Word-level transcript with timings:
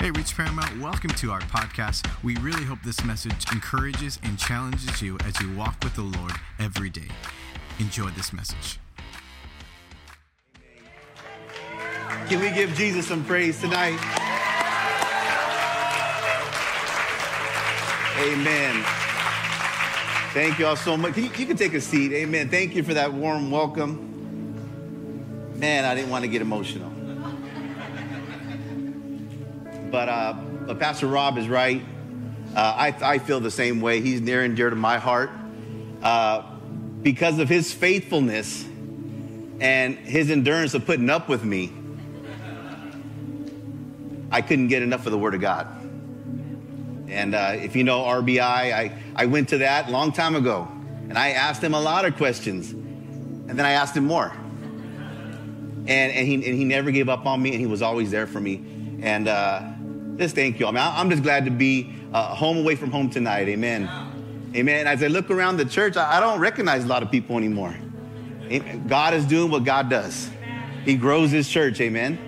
Hey, 0.00 0.10
Reach 0.12 0.34
Paramount, 0.34 0.80
welcome 0.80 1.10
to 1.10 1.30
our 1.30 1.42
podcast. 1.42 2.08
We 2.24 2.34
really 2.36 2.64
hope 2.64 2.78
this 2.82 3.04
message 3.04 3.44
encourages 3.52 4.18
and 4.22 4.38
challenges 4.38 5.02
you 5.02 5.18
as 5.26 5.38
you 5.42 5.54
walk 5.54 5.76
with 5.84 5.94
the 5.94 6.00
Lord 6.00 6.32
every 6.58 6.88
day. 6.88 7.08
Enjoy 7.78 8.08
this 8.08 8.32
message. 8.32 8.78
Can 12.30 12.40
we 12.40 12.50
give 12.50 12.72
Jesus 12.74 13.06
some 13.06 13.22
praise 13.26 13.60
tonight? 13.60 14.00
Amen. 18.20 18.82
Thank 20.32 20.58
you 20.58 20.66
all 20.66 20.76
so 20.76 20.96
much. 20.96 21.14
You, 21.18 21.24
you, 21.24 21.44
can 21.44 21.58
take 21.58 21.74
a 21.74 21.80
seat. 21.80 22.12
Amen. 22.12 22.48
Thank 22.48 22.74
you 22.74 22.82
for 22.82 22.94
that 22.94 23.12
warm 23.12 23.50
welcome. 23.50 24.06
Man, 25.56 25.84
I 25.84 25.94
didn't 25.94 26.08
want 26.08 26.24
to 26.24 26.28
get 26.28 26.40
emotional. 26.40 26.90
But, 29.90 30.08
uh, 30.08 30.32
but 30.66 30.78
Pastor 30.78 31.06
Rob 31.06 31.36
is 31.38 31.48
right. 31.48 31.82
Uh, 32.54 32.60
I, 32.60 32.96
I 33.02 33.18
feel 33.18 33.40
the 33.40 33.50
same 33.50 33.80
way. 33.80 34.00
He's 34.00 34.20
near 34.20 34.42
and 34.42 34.56
dear 34.56 34.70
to 34.70 34.76
my 34.76 34.98
heart. 34.98 35.30
Uh, 36.02 36.42
because 37.02 37.38
of 37.38 37.48
his 37.48 37.72
faithfulness 37.72 38.64
and 39.60 39.96
his 39.96 40.30
endurance 40.30 40.74
of 40.74 40.84
putting 40.86 41.10
up 41.10 41.28
with 41.28 41.44
me, 41.44 41.72
I 44.30 44.42
couldn't 44.42 44.68
get 44.68 44.82
enough 44.82 45.06
of 45.06 45.12
the 45.12 45.18
Word 45.18 45.34
of 45.34 45.40
God. 45.40 45.66
And 47.08 47.34
uh, 47.34 47.52
if 47.56 47.74
you 47.74 47.82
know 47.82 48.02
RBI, 48.02 48.40
I, 48.40 48.96
I 49.16 49.26
went 49.26 49.48
to 49.48 49.58
that 49.58 49.88
a 49.88 49.90
long 49.90 50.12
time 50.12 50.36
ago. 50.36 50.68
And 51.08 51.18
I 51.18 51.30
asked 51.30 51.62
him 51.62 51.74
a 51.74 51.80
lot 51.80 52.04
of 52.04 52.16
questions. 52.16 52.70
And 52.70 53.58
then 53.58 53.66
I 53.66 53.72
asked 53.72 53.96
him 53.96 54.06
more. 54.06 54.32
And, 55.86 56.12
and, 56.12 56.28
he, 56.28 56.34
and 56.34 56.44
he 56.44 56.64
never 56.64 56.92
gave 56.92 57.08
up 57.08 57.26
on 57.26 57.42
me, 57.42 57.50
and 57.50 57.58
he 57.58 57.66
was 57.66 57.82
always 57.82 58.12
there 58.12 58.28
for 58.28 58.40
me. 58.40 58.64
And 59.02 59.26
uh, 59.26 59.72
just 60.20 60.34
thank 60.34 60.60
you. 60.60 60.66
I 60.66 60.70
mean, 60.70 60.82
I'm 60.82 61.10
just 61.10 61.22
glad 61.22 61.46
to 61.46 61.50
be 61.50 61.92
uh, 62.12 62.34
home 62.34 62.58
away 62.58 62.76
from 62.76 62.90
home 62.90 63.10
tonight. 63.10 63.48
Amen. 63.48 63.90
Amen. 64.54 64.86
As 64.86 65.02
I 65.02 65.06
look 65.06 65.30
around 65.30 65.56
the 65.56 65.64
church, 65.64 65.96
I, 65.96 66.20
don't 66.20 66.40
recognize 66.40 66.84
a 66.84 66.88
lot 66.88 67.02
of 67.02 67.10
people 67.10 67.38
anymore. 67.38 67.74
God 68.86 69.14
is 69.14 69.24
doing 69.24 69.50
what 69.50 69.64
God 69.64 69.88
does, 69.88 70.28
He 70.84 70.94
grows 70.94 71.30
His 71.30 71.48
church. 71.48 71.80
Amen 71.80 72.26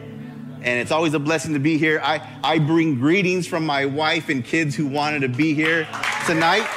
and 0.65 0.79
it's 0.79 0.93
always 0.93 1.13
a 1.13 1.19
blessing 1.19 1.55
to 1.55 1.59
be 1.59 1.77
here. 1.77 2.01
I, 2.05 2.25
I 2.45 2.61
bring 2.61 2.99
greetings 3.01 3.49
from 3.49 3.67
my 3.67 3.87
wife 3.87 4.29
and 4.29 4.45
kids 4.45 4.77
who 4.77 4.87
wanted 4.87 5.23
to 5.23 5.29
be 5.29 5.55
here 5.55 5.89
tonight. 6.25 6.69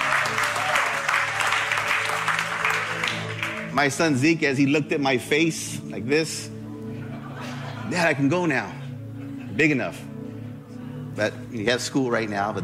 My 3.72 3.90
son 3.90 4.16
Zeke, 4.16 4.44
as 4.44 4.58
he 4.58 4.66
looked 4.66 4.92
at 4.92 5.02
my 5.02 5.20
face 5.20 5.80
like 5.84 6.08
this, 6.08 6.50
Dad, 7.92 8.08
I 8.08 8.14
can 8.16 8.30
go 8.30 8.48
now. 8.48 8.74
Big 9.56 9.70
enough. 9.70 10.04
But 11.16 11.34
he 11.52 11.66
has 11.66 11.82
school 11.84 12.12
right 12.12 12.30
now, 12.30 12.52
but 12.52 12.64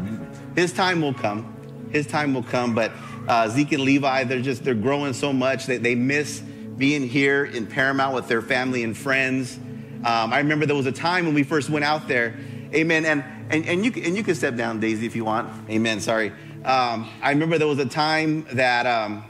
his 0.54 0.72
time 0.72 1.00
will 1.00 1.14
come. 1.14 1.54
His 1.90 2.06
time 2.06 2.34
will 2.34 2.42
come. 2.42 2.74
But 2.74 2.92
uh, 3.28 3.48
Zeke 3.48 3.72
and 3.72 3.82
Levi, 3.82 4.24
they're 4.24 4.42
just, 4.42 4.64
they're 4.64 4.74
growing 4.74 5.12
so 5.12 5.32
much 5.32 5.66
that 5.66 5.82
they 5.82 5.94
miss 5.94 6.40
being 6.76 7.06
here 7.06 7.44
in 7.44 7.66
Paramount 7.66 8.14
with 8.14 8.28
their 8.28 8.42
family 8.42 8.82
and 8.82 8.96
friends. 8.96 9.58
Um, 10.04 10.32
I 10.32 10.38
remember 10.38 10.66
there 10.66 10.76
was 10.76 10.86
a 10.86 10.92
time 10.92 11.26
when 11.26 11.34
we 11.34 11.42
first 11.42 11.70
went 11.70 11.84
out 11.84 12.08
there. 12.08 12.36
Amen. 12.74 13.04
And, 13.04 13.24
and, 13.50 13.66
and, 13.66 13.84
you, 13.84 13.92
and 14.02 14.16
you 14.16 14.24
can 14.24 14.34
step 14.34 14.56
down, 14.56 14.80
Daisy, 14.80 15.06
if 15.06 15.14
you 15.14 15.24
want. 15.24 15.48
Amen. 15.70 16.00
Sorry. 16.00 16.32
Um, 16.64 17.08
I 17.22 17.30
remember 17.30 17.58
there 17.58 17.68
was 17.68 17.78
a 17.78 17.86
time 17.86 18.46
that 18.52 18.86
um, 18.86 19.24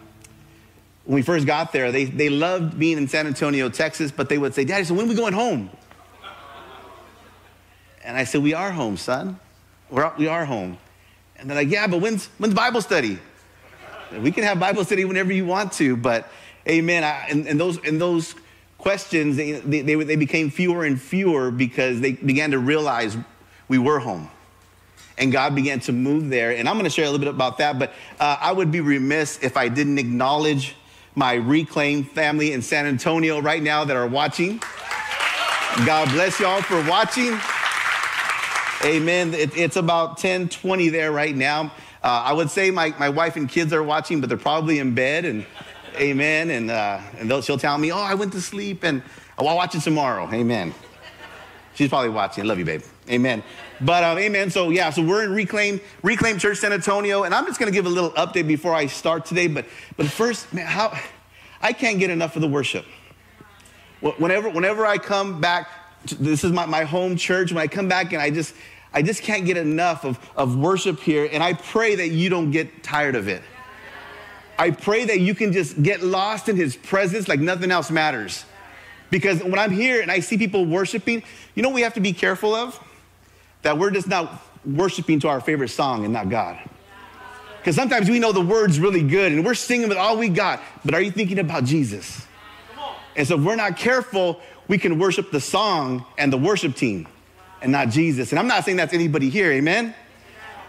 when 1.04 1.16
we 1.16 1.22
first 1.22 1.46
got 1.46 1.72
there, 1.72 1.90
they, 1.90 2.04
they 2.04 2.28
loved 2.28 2.78
being 2.78 2.96
in 2.98 3.08
San 3.08 3.26
Antonio, 3.26 3.68
Texas, 3.68 4.10
but 4.10 4.28
they 4.28 4.38
would 4.38 4.54
say, 4.54 4.64
Daddy, 4.64 4.84
so 4.84 4.94
when 4.94 5.06
are 5.06 5.08
we 5.08 5.14
going 5.14 5.32
home? 5.32 5.70
And 8.05 8.17
I 8.17 8.25
said, 8.25 8.42
We 8.42 8.55
are 8.55 8.70
home, 8.70 8.97
son. 8.97 9.39
We're, 9.91 10.12
we 10.17 10.27
are 10.27 10.45
home. 10.45 10.78
And 11.36 11.48
they're 11.48 11.56
like, 11.56 11.70
Yeah, 11.70 11.86
but 11.86 12.00
when's, 12.00 12.27
when's 12.39 12.55
Bible 12.55 12.81
study? 12.81 13.19
We 14.19 14.31
can 14.31 14.45
have 14.45 14.61
Bible 14.61 14.84
study 14.84 15.05
whenever 15.05 15.33
you 15.33 15.47
want 15.47 15.72
to, 15.75 15.97
but 15.97 16.29
amen. 16.68 17.02
I, 17.02 17.27
and, 17.30 17.46
and, 17.46 17.58
those, 17.58 17.79
and 17.85 18.01
those 18.01 18.35
questions, 18.77 19.36
they, 19.36 19.52
they, 19.52 19.95
they 19.95 20.17
became 20.17 20.51
fewer 20.51 20.85
and 20.85 21.01
fewer 21.01 21.51
because 21.51 22.01
they 22.01 22.12
began 22.12 22.51
to 22.51 22.58
realize 22.58 23.17
we 23.68 23.79
were 23.79 23.98
home. 23.98 24.29
And 25.17 25.30
God 25.30 25.55
began 25.55 25.80
to 25.80 25.92
move 25.92 26.29
there. 26.29 26.51
And 26.51 26.68
I'm 26.68 26.74
going 26.74 26.85
to 26.85 26.91
share 26.91 27.05
a 27.05 27.11
little 27.11 27.24
bit 27.24 27.29
about 27.29 27.58
that, 27.58 27.79
but 27.79 27.92
uh, 28.18 28.36
I 28.41 28.52
would 28.52 28.70
be 28.70 28.80
remiss 28.80 29.39
if 29.42 29.57
I 29.57 29.68
didn't 29.68 29.98
acknowledge 29.98 30.74
my 31.14 31.35
reclaimed 31.35 32.11
family 32.11 32.52
in 32.52 32.62
San 32.62 32.86
Antonio 32.86 33.41
right 33.41 33.62
now 33.62 33.85
that 33.85 33.96
are 33.96 34.07
watching. 34.07 34.58
God 35.86 36.08
bless 36.11 36.41
y'all 36.41 36.62
for 36.62 36.83
watching. 36.89 37.39
Amen. 38.84 39.32
It, 39.34 39.56
it's 39.56 39.76
about 39.76 40.18
10, 40.18 40.48
20 40.48 40.88
there 40.88 41.12
right 41.12 41.34
now. 41.34 41.72
Uh, 42.02 42.22
I 42.24 42.32
would 42.32 42.50
say 42.50 42.70
my, 42.70 42.94
my 42.98 43.08
wife 43.08 43.36
and 43.36 43.48
kids 43.48 43.72
are 43.72 43.82
watching, 43.82 44.20
but 44.20 44.28
they're 44.28 44.38
probably 44.38 44.80
in 44.80 44.94
bed 44.94 45.24
and 45.24 45.46
Amen. 45.96 46.50
And, 46.50 46.70
uh, 46.70 47.00
and 47.18 47.44
she'll 47.44 47.58
tell 47.58 47.76
me, 47.78 47.92
oh, 47.92 47.98
I 47.98 48.14
went 48.14 48.32
to 48.32 48.40
sleep 48.40 48.84
and 48.84 49.02
oh, 49.38 49.46
I'll 49.46 49.56
watch 49.56 49.74
it 49.74 49.80
tomorrow. 49.80 50.28
Amen. 50.32 50.74
She's 51.74 51.88
probably 51.88 52.10
watching. 52.10 52.44
I 52.44 52.46
love 52.46 52.58
you, 52.58 52.64
babe. 52.64 52.82
Amen. 53.08 53.42
But 53.80 54.04
um, 54.04 54.18
amen. 54.18 54.50
So 54.50 54.70
yeah, 54.70 54.90
so 54.90 55.02
we're 55.02 55.24
in 55.24 55.32
Reclaim 55.32 55.80
Reclaim 56.02 56.38
Church 56.38 56.58
San 56.58 56.72
Antonio, 56.72 57.24
and 57.24 57.34
I'm 57.34 57.46
just 57.46 57.58
going 57.58 57.70
to 57.70 57.74
give 57.74 57.86
a 57.86 57.90
little 57.90 58.10
update 58.10 58.46
before 58.46 58.74
I 58.74 58.86
start 58.86 59.24
today. 59.24 59.48
But 59.48 59.64
but 59.96 60.06
first, 60.06 60.52
man, 60.52 60.66
how 60.66 60.96
I 61.60 61.72
can't 61.72 61.98
get 61.98 62.10
enough 62.10 62.36
of 62.36 62.42
the 62.42 62.48
worship. 62.48 62.84
Whenever 64.00 64.50
whenever 64.50 64.86
I 64.86 64.98
come 64.98 65.40
back, 65.40 65.68
this 66.04 66.44
is 66.44 66.52
my, 66.52 66.66
my 66.66 66.84
home 66.84 67.16
church. 67.16 67.50
When 67.50 67.62
I 67.62 67.66
come 67.66 67.88
back, 67.88 68.12
and 68.12 68.20
I 68.20 68.30
just 68.30 68.54
I 68.95 69.03
just 69.03 69.23
can't 69.23 69.47
get 69.47 69.57
enough 69.57 70.05
of, 70.05 70.19
of 70.36 70.57
worship 70.57 71.01
here, 71.01 71.29
and 71.30 71.42
I 71.42 71.55
pray 71.55 71.95
that 71.97 72.08
you 72.08 72.29
don't 72.29 72.51
get 72.51 72.83
tired 72.83 73.14
of 73.14 73.29
it. 73.29 73.42
I 74.58 74.70
pray 74.70 75.05
that 75.07 75.20
you 75.20 75.35
can 75.35 75.53
just 75.53 75.83
get 75.83 76.03
lost 76.03 76.48
in 76.48 76.57
his 76.57 76.77
presence 76.77 77.27
like 77.27 77.41
nothing 77.41 77.70
else 77.70 77.91
matters. 77.91 78.45
Because 79.11 79.42
when 79.42 79.58
I'm 79.58 79.70
here 79.70 80.01
and 80.01 80.11
I 80.11 80.20
see 80.20 80.39
people 80.39 80.64
worshiping, 80.64 81.23
you 81.55 81.63
know 81.63 81.70
we 81.70 81.83
have 81.83 81.95
to 81.95 82.01
be 82.01 82.13
careful 82.13 82.55
of? 82.55 82.79
That 83.63 83.79
we're 83.79 83.91
just 83.91 84.08
not 84.08 84.42
worshiping 84.64 85.20
to 85.20 85.29
our 85.29 85.41
favorite 85.41 85.69
song 85.69 86.05
and 86.05 86.13
not 86.13 86.29
God. 86.29 86.59
Because 87.59 87.77
sometimes 87.77 88.11
we 88.11 88.19
know 88.19 88.33
the 88.33 88.41
words 88.41 88.80
really 88.80 89.03
good 89.03 89.33
and 89.33 89.45
we're 89.45 89.55
singing 89.55 89.89
with 89.89 89.98
all 89.98 90.17
we 90.17 90.29
got, 90.29 90.61
but 90.85 90.95
are 90.95 91.01
you 91.01 91.11
thinking 91.11 91.39
about 91.39 91.64
Jesus? 91.64 92.27
And 93.14 93.27
so 93.27 93.36
if 93.36 93.42
we're 93.42 93.57
not 93.57 93.77
careful, 93.77 94.41
we 94.69 94.79
can 94.79 94.98
worship 94.98 95.30
the 95.30 95.41
song 95.41 96.05
and 96.19 96.33
the 96.33 96.39
worship 96.39 96.74
team 96.74 97.07
and 97.62 97.73
not 97.73 97.89
Jesus. 97.89 98.30
And 98.33 98.39
I'm 98.39 98.46
not 98.46 98.64
saying 98.64 98.77
that's 98.77 98.92
anybody 98.92 99.30
here, 99.30 99.50
amen? 99.52 99.95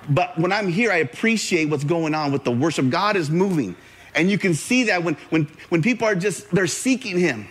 But 0.10 0.38
when 0.38 0.52
I'm 0.52 0.68
here, 0.68 0.92
I 0.92 0.98
appreciate 0.98 1.70
what's 1.70 1.84
going 1.84 2.14
on 2.14 2.32
with 2.32 2.44
the 2.44 2.52
worship. 2.52 2.90
God 2.90 3.16
is 3.16 3.30
moving. 3.30 3.76
And 4.16 4.30
you 4.30 4.38
can 4.38 4.54
see 4.54 4.86
that 4.86 5.04
when, 5.04 5.16
when, 5.30 5.48
when 5.70 5.82
people 5.82 6.08
are 6.08 6.16
just, 6.16 6.50
they're 6.52 6.68
seeking 6.68 7.18
Him. 7.18 7.48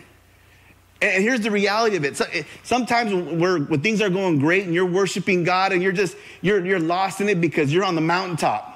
And 1.01 1.23
here's 1.23 1.41
the 1.41 1.51
reality 1.51 1.97
of 1.97 2.05
it. 2.05 2.47
Sometimes 2.63 3.13
when, 3.13 3.67
when 3.67 3.81
things 3.81 4.01
are 4.01 4.11
going 4.11 4.39
great 4.39 4.65
and 4.65 4.73
you're 4.73 4.87
worshiping 4.87 5.43
God 5.43 5.73
and 5.73 5.83
you're 5.83 5.91
just, 5.91 6.17
you're, 6.43 6.65
you're 6.65 6.79
lost 6.79 7.21
in 7.21 7.29
it 7.29 7.41
because 7.41 7.73
you're 7.73 7.85
on 7.85 7.97
the 7.97 8.01
mountaintop 8.01 8.73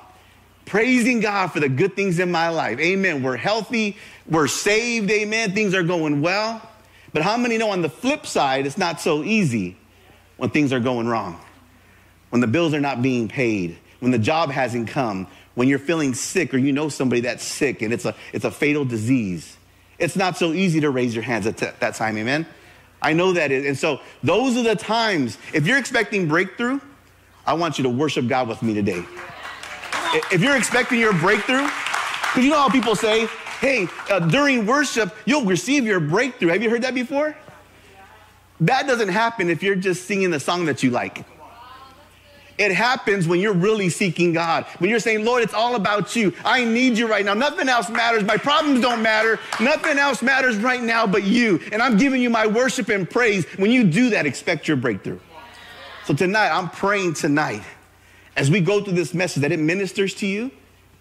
praising 0.67 1.21
God 1.21 1.53
for 1.53 1.61
the 1.61 1.69
good 1.69 1.97
things 1.97 2.19
in 2.19 2.31
my 2.31 2.49
life. 2.49 2.79
Amen. 2.81 3.23
We're 3.23 3.37
healthy. 3.37 3.97
We're 4.29 4.49
saved. 4.49 5.11
Amen. 5.11 5.53
Things 5.53 5.73
are 5.75 5.85
going 5.85 6.21
well. 6.21 6.61
But 7.13 7.23
how 7.23 7.37
many 7.37 7.57
know 7.57 7.71
on 7.71 7.81
the 7.81 7.89
flip 7.89 8.27
side, 8.27 8.67
it's 8.67 8.77
not 8.77 9.01
so 9.01 9.23
easy 9.23 9.77
when 10.37 10.51
things 10.51 10.73
are 10.73 10.81
going 10.81 11.07
wrong? 11.09 11.41
when 12.31 12.41
the 12.41 12.47
bills 12.47 12.75
are 12.75 12.81
not 12.81 13.03
being 13.03 13.29
paid, 13.29 13.79
when 14.01 14.13
the 14.13 14.19
job 14.19 14.51
hasn't 14.51 14.89
come, 14.89 15.27
when 15.55 15.69
you're 15.69 15.79
feeling 15.79 16.13
sick 16.15 16.53
or 16.53 16.59
you 16.59 16.73
know 16.73 16.89
somebody 16.89 17.23
that's 17.23 17.43
sick 17.43 17.83
and 17.83 17.93
it's 17.93 18.05
a, 18.05 18.15
it's 18.33 18.45
a 18.45 18.51
fatal 18.51 18.85
disease. 18.85 19.57
It's 19.99 20.17
not 20.17 20.37
so 20.37 20.53
easy 20.53 20.81
to 20.81 20.91
raise 20.91 21.15
your 21.15 21.25
hands 21.25 21.47
at 21.47 21.57
t- 21.57 21.69
that 21.81 21.95
time, 21.95 22.19
amen? 22.19 22.47
I 23.01 23.15
know 23.15 23.33
that 23.33 23.51
is. 23.51 23.65
And 23.65 23.79
so 23.79 24.01
those 24.23 24.57
are 24.57 24.63
the 24.63 24.77
times, 24.77 25.39
if 25.55 25.67
you're 25.67 25.79
expecting 25.79 26.29
breakthrough, 26.29 26.81
I 27.47 27.55
want 27.55 27.79
you 27.79 27.85
to 27.85 27.91
worship 27.91 28.29
God 28.29 28.49
with 28.49 28.63
me 28.63 28.75
today. 28.75 29.03
If 30.31 30.43
you're 30.43 30.57
expecting 30.57 30.99
your 30.99 31.15
breakthrough, 31.15 31.65
because 31.65 32.45
you 32.45 32.51
know 32.51 32.59
how 32.59 32.69
people 32.69 32.95
say, 32.95 33.29
hey, 33.61 33.89
uh, 34.11 34.19
during 34.21 34.67
worship, 34.67 35.15
you'll 35.25 35.45
receive 35.45 35.85
your 35.85 36.01
breakthrough. 36.01 36.49
Have 36.49 36.63
you 36.63 36.69
heard 36.69 36.83
that 36.83 36.95
before? 36.95 37.35
That 38.61 38.87
doesn't 38.87 39.09
happen 39.09 39.51
if 39.51 39.63
you're 39.63 39.77
just 39.77 40.07
singing 40.07 40.31
the 40.31 40.41
song 40.41 40.67
that 40.67 40.83
you 40.83 40.91
like. 40.91 41.25
It 42.59 42.73
happens 42.73 43.29
when 43.29 43.39
you're 43.41 43.53
really 43.53 43.91
seeking 43.91 44.33
God. 44.33 44.65
When 44.79 44.89
you're 44.89 45.01
saying, 45.01 45.27
Lord, 45.27 45.43
it's 45.43 45.53
all 45.53 45.75
about 45.75 46.17
you. 46.17 46.33
I 46.43 46.65
need 46.65 46.97
you 46.97 47.07
right 47.07 47.25
now. 47.25 47.35
Nothing 47.35 47.69
else 47.69 47.91
matters. 47.91 48.25
My 48.25 48.39
problems 48.39 48.81
don't 48.81 49.03
matter. 49.03 49.39
Nothing 49.61 49.99
else 49.99 50.23
matters 50.23 50.57
right 50.57 50.83
now 50.83 51.07
but 51.07 51.23
you. 51.23 51.61
And 51.71 51.83
I'm 51.83 51.99
giving 51.99 52.23
you 52.23 52.31
my 52.31 52.47
worship 52.47 52.89
and 52.89 53.09
praise. 53.09 53.45
When 53.59 53.71
you 53.71 53.85
do 53.85 54.11
that, 54.11 54.25
expect 54.25 54.69
your 54.69 54.79
breakthrough. 54.79 55.19
So 56.07 56.15
tonight, 56.15 56.49
I'm 56.49 56.71
praying 56.71 57.15
tonight 57.15 57.63
as 58.37 58.51
we 58.51 58.61
go 58.61 58.83
through 58.83 58.95
this 58.95 59.13
message 59.13 59.43
that 59.43 59.53
it 59.53 59.59
ministers 59.59 60.15
to 60.15 60.27
you 60.27 60.51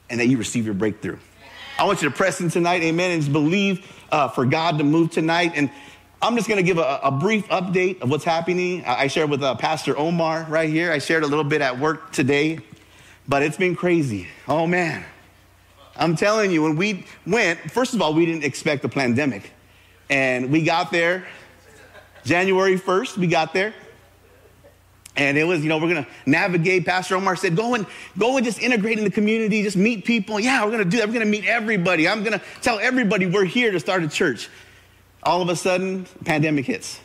and 0.09 0.19
that 0.19 0.27
you 0.27 0.37
receive 0.37 0.65
your 0.65 0.73
breakthrough. 0.73 1.17
I 1.77 1.85
want 1.85 2.01
you 2.01 2.09
to 2.09 2.15
press 2.15 2.41
in 2.41 2.49
tonight, 2.49 2.81
amen, 2.83 3.11
and 3.11 3.21
just 3.21 3.31
believe 3.31 3.91
uh, 4.11 4.29
for 4.29 4.45
God 4.45 4.77
to 4.77 4.83
move 4.83 5.11
tonight. 5.11 5.53
And 5.55 5.69
I'm 6.25 6.35
just 6.35 6.47
going 6.47 6.57
to 6.57 6.63
give 6.63 6.79
a, 6.79 6.99
a, 7.03 7.11
brief 7.11 7.47
update 7.49 8.01
of 8.01 8.09
what's 8.09 8.23
happening. 8.23 8.83
I, 8.83 9.05
shared 9.05 9.29
with 9.29 9.43
uh, 9.43 9.53
Pastor 9.53 9.95
Omar 9.95 10.47
right 10.49 10.67
here. 10.67 10.91
I 10.91 10.97
shared 10.97 11.21
a 11.21 11.27
little 11.27 11.43
bit 11.43 11.61
at 11.61 11.79
work 11.79 12.11
today, 12.11 12.57
but 13.27 13.43
it's 13.43 13.57
been 13.57 13.75
crazy. 13.75 14.27
Oh, 14.47 14.65
man. 14.65 15.05
I'm 15.95 16.15
telling 16.15 16.49
you, 16.49 16.63
when 16.63 16.77
we 16.77 17.05
went, 17.27 17.59
first 17.69 17.93
of 17.93 18.01
all, 18.01 18.15
we 18.15 18.25
didn't 18.25 18.43
expect 18.43 18.83
a 18.85 18.89
pandemic. 18.89 19.51
And 20.09 20.51
we 20.51 20.63
got 20.63 20.91
there 20.91 21.27
January 22.23 22.79
1st, 22.79 23.17
we 23.17 23.27
got 23.27 23.53
there. 23.53 23.75
And 25.15 25.37
it 25.37 25.43
was, 25.43 25.61
you 25.61 25.69
know, 25.69 25.77
we're 25.77 25.93
gonna 25.93 26.07
navigate. 26.25 26.87
Pastor 26.87 27.17
Omar 27.17 27.35
said, 27.35 27.55
go 27.55 27.75
and 27.75 27.85
go 28.17 28.35
and 28.35 28.43
just 28.43 28.59
integrate 28.59 28.97
in 28.97 29.03
the 29.03 29.11
community, 29.11 29.61
just 29.61 29.77
meet 29.77 30.05
people. 30.05 30.39
Yeah, 30.39 30.65
we're 30.65 30.71
gonna 30.71 30.85
do 30.85 30.97
that. 30.97 31.07
We're 31.07 31.13
gonna 31.13 31.25
meet 31.25 31.45
everybody. 31.45 32.09
I'm 32.09 32.23
gonna 32.23 32.41
tell 32.61 32.79
everybody 32.79 33.27
we're 33.27 33.45
here 33.45 33.71
to 33.71 33.79
start 33.79 34.03
a 34.03 34.09
church. 34.09 34.49
All 35.25 35.41
of 35.41 35.49
a 35.49 35.55
sudden, 35.55 36.05
pandemic 36.23 36.65
hits. 36.65 36.99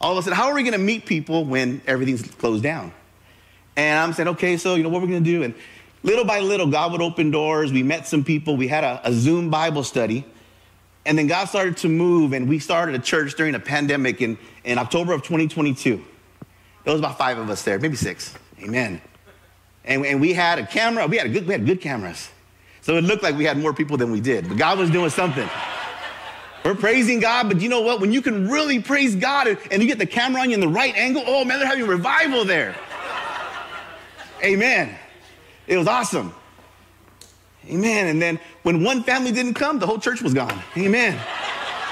All 0.00 0.12
of 0.12 0.18
a 0.18 0.22
sudden, 0.22 0.36
how 0.36 0.48
are 0.48 0.54
we 0.54 0.62
gonna 0.62 0.78
meet 0.78 1.04
people 1.04 1.44
when 1.44 1.82
everything's 1.86 2.22
closed 2.22 2.62
down? 2.62 2.92
And 3.76 3.98
I'm 3.98 4.12
saying, 4.14 4.28
okay, 4.30 4.56
so 4.56 4.74
you 4.74 4.82
know 4.82 4.88
what 4.88 5.02
we're 5.02 5.08
gonna 5.08 5.20
do? 5.20 5.42
And 5.42 5.54
little 6.02 6.24
by 6.24 6.40
little, 6.40 6.66
God 6.66 6.92
would 6.92 7.02
open 7.02 7.30
doors. 7.30 7.70
We 7.72 7.82
met 7.82 8.06
some 8.06 8.24
people. 8.24 8.56
We 8.56 8.66
had 8.66 8.82
a, 8.82 9.00
a 9.04 9.12
Zoom 9.12 9.50
Bible 9.50 9.84
study. 9.84 10.24
And 11.04 11.18
then 11.18 11.26
God 11.26 11.46
started 11.46 11.76
to 11.78 11.88
move, 11.88 12.32
and 12.32 12.48
we 12.48 12.58
started 12.58 12.94
a 12.94 12.98
church 12.98 13.34
during 13.34 13.54
a 13.54 13.60
pandemic 13.60 14.20
in, 14.20 14.36
in 14.64 14.78
October 14.78 15.12
of 15.12 15.22
2022. 15.22 16.04
There 16.84 16.92
was 16.92 17.00
about 17.00 17.18
five 17.18 17.38
of 17.38 17.48
us 17.50 17.62
there, 17.62 17.78
maybe 17.78 17.96
six. 17.96 18.34
Amen. 18.62 19.00
And, 19.84 20.04
and 20.04 20.20
we 20.20 20.32
had 20.32 20.58
a 20.58 20.66
camera. 20.66 21.06
We 21.06 21.16
had 21.16 21.26
a 21.26 21.30
good, 21.30 21.46
we 21.46 21.52
had 21.52 21.64
good 21.66 21.80
cameras. 21.80 22.30
So 22.82 22.96
it 22.96 23.04
looked 23.04 23.22
like 23.22 23.36
we 23.36 23.44
had 23.44 23.58
more 23.58 23.72
people 23.72 23.96
than 23.96 24.10
we 24.10 24.20
did. 24.20 24.48
But 24.48 24.58
God 24.58 24.78
was 24.78 24.90
doing 24.90 25.10
something. 25.10 25.48
We're 26.64 26.74
praising 26.74 27.20
God, 27.20 27.48
but 27.48 27.60
you 27.60 27.68
know 27.68 27.80
what? 27.80 28.00
When 28.00 28.12
you 28.12 28.20
can 28.20 28.48
really 28.48 28.80
praise 28.80 29.14
God 29.14 29.46
and, 29.70 29.82
you 29.82 29.88
get 29.88 29.98
the 29.98 30.06
camera 30.06 30.42
on 30.42 30.50
you 30.50 30.54
in 30.54 30.60
the 30.60 30.68
right 30.68 30.94
angle, 30.96 31.22
oh 31.26 31.44
man, 31.44 31.58
they're 31.58 31.68
having 31.68 31.86
revival 31.86 32.44
there. 32.44 32.74
Amen. 34.42 34.94
It 35.66 35.76
was 35.76 35.86
awesome. 35.86 36.34
Amen. 37.68 38.08
And 38.08 38.20
then 38.20 38.40
when 38.62 38.82
one 38.82 39.02
family 39.02 39.32
didn't 39.32 39.54
come, 39.54 39.78
the 39.78 39.86
whole 39.86 39.98
church 39.98 40.22
was 40.22 40.34
gone. 40.34 40.62
Amen. 40.76 41.18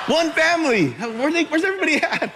one 0.07 0.31
family. 0.33 0.91
Where 0.91 1.33
they, 1.33 1.45
where's 1.45 1.65
everybody 1.65 1.97
at? 2.03 2.33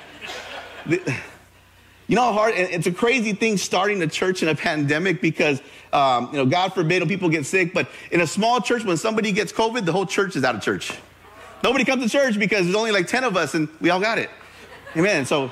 You 2.10 2.16
know 2.16 2.22
how 2.22 2.32
hard, 2.32 2.54
it's 2.56 2.86
a 2.86 2.92
crazy 2.92 3.32
thing 3.32 3.56
starting 3.56 4.02
a 4.02 4.06
church 4.06 4.42
in 4.42 4.48
a 4.48 4.54
pandemic 4.54 5.20
because, 5.20 5.62
um, 5.92 6.28
you 6.32 6.38
know, 6.38 6.46
God 6.46 6.74
forbid 6.74 7.02
when 7.02 7.08
people 7.08 7.28
get 7.28 7.46
sick, 7.46 7.72
but 7.72 7.88
in 8.10 8.20
a 8.20 8.26
small 8.26 8.60
church, 8.60 8.84
when 8.84 8.96
somebody 8.96 9.30
gets 9.30 9.52
COVID, 9.52 9.84
the 9.84 9.92
whole 9.92 10.06
church 10.06 10.34
is 10.34 10.42
out 10.42 10.56
of 10.56 10.60
church. 10.60 10.92
Nobody 11.62 11.84
comes 11.84 12.02
to 12.02 12.08
church 12.08 12.38
because 12.38 12.64
there's 12.64 12.76
only 12.76 12.92
like 12.92 13.06
10 13.06 13.24
of 13.24 13.36
us 13.36 13.54
and 13.54 13.68
we 13.80 13.90
all 13.90 14.00
got 14.00 14.18
it. 14.18 14.30
Amen. 14.96 15.26
So 15.26 15.50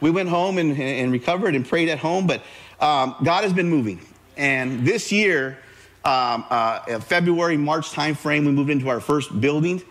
we 0.00 0.10
went 0.10 0.28
home 0.28 0.58
and, 0.58 0.78
and 0.78 1.12
recovered 1.12 1.54
and 1.54 1.66
prayed 1.66 1.88
at 1.88 1.98
home, 1.98 2.26
but 2.26 2.42
um, 2.80 3.14
God 3.22 3.44
has 3.44 3.52
been 3.52 3.68
moving. 3.68 4.00
And 4.36 4.86
this 4.86 5.12
year, 5.12 5.58
um, 6.04 6.44
uh, 6.50 6.98
February, 7.00 7.56
March 7.56 7.90
timeframe, 7.90 8.46
we 8.46 8.52
moved 8.52 8.70
into 8.70 8.88
our 8.88 9.00
first 9.00 9.40
building. 9.40 9.82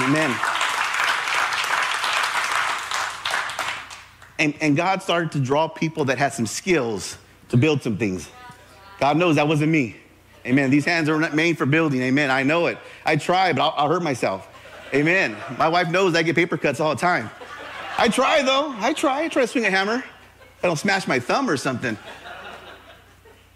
Amen. 0.00 0.36
And, 4.38 4.54
and 4.60 4.76
God 4.76 5.02
started 5.02 5.32
to 5.32 5.40
draw 5.40 5.66
people 5.68 6.04
that 6.06 6.18
had 6.18 6.32
some 6.32 6.46
skills 6.46 7.16
to 7.48 7.56
build 7.56 7.82
some 7.82 7.96
things. 7.96 8.28
God 9.00 9.16
knows 9.16 9.36
that 9.36 9.48
wasn't 9.48 9.72
me. 9.72 9.96
Amen. 10.48 10.70
These 10.70 10.86
hands 10.86 11.08
are 11.08 11.18
not 11.18 11.34
made 11.34 11.58
for 11.58 11.66
building. 11.66 12.00
Amen. 12.02 12.30
I 12.30 12.42
know 12.42 12.66
it. 12.66 12.78
I 13.04 13.16
try, 13.16 13.52
but 13.52 13.62
I'll, 13.62 13.74
I'll 13.76 13.88
hurt 13.88 14.02
myself. 14.02 14.48
Amen. 14.94 15.36
My 15.58 15.68
wife 15.68 15.90
knows 15.90 16.14
I 16.14 16.22
get 16.22 16.34
paper 16.34 16.56
cuts 16.56 16.80
all 16.80 16.94
the 16.94 17.00
time. 17.00 17.30
I 17.98 18.08
try 18.08 18.42
though. 18.42 18.74
I 18.78 18.94
try. 18.94 19.24
I 19.24 19.28
try 19.28 19.42
to 19.42 19.48
swing 19.48 19.66
a 19.66 19.70
hammer. 19.70 20.02
I 20.62 20.66
don't 20.66 20.78
smash 20.78 21.06
my 21.06 21.20
thumb 21.20 21.50
or 21.50 21.56
something. 21.56 21.98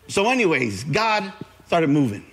So, 0.08 0.28
anyways, 0.28 0.84
God 0.84 1.32
started 1.66 1.88
moving. 1.88 2.24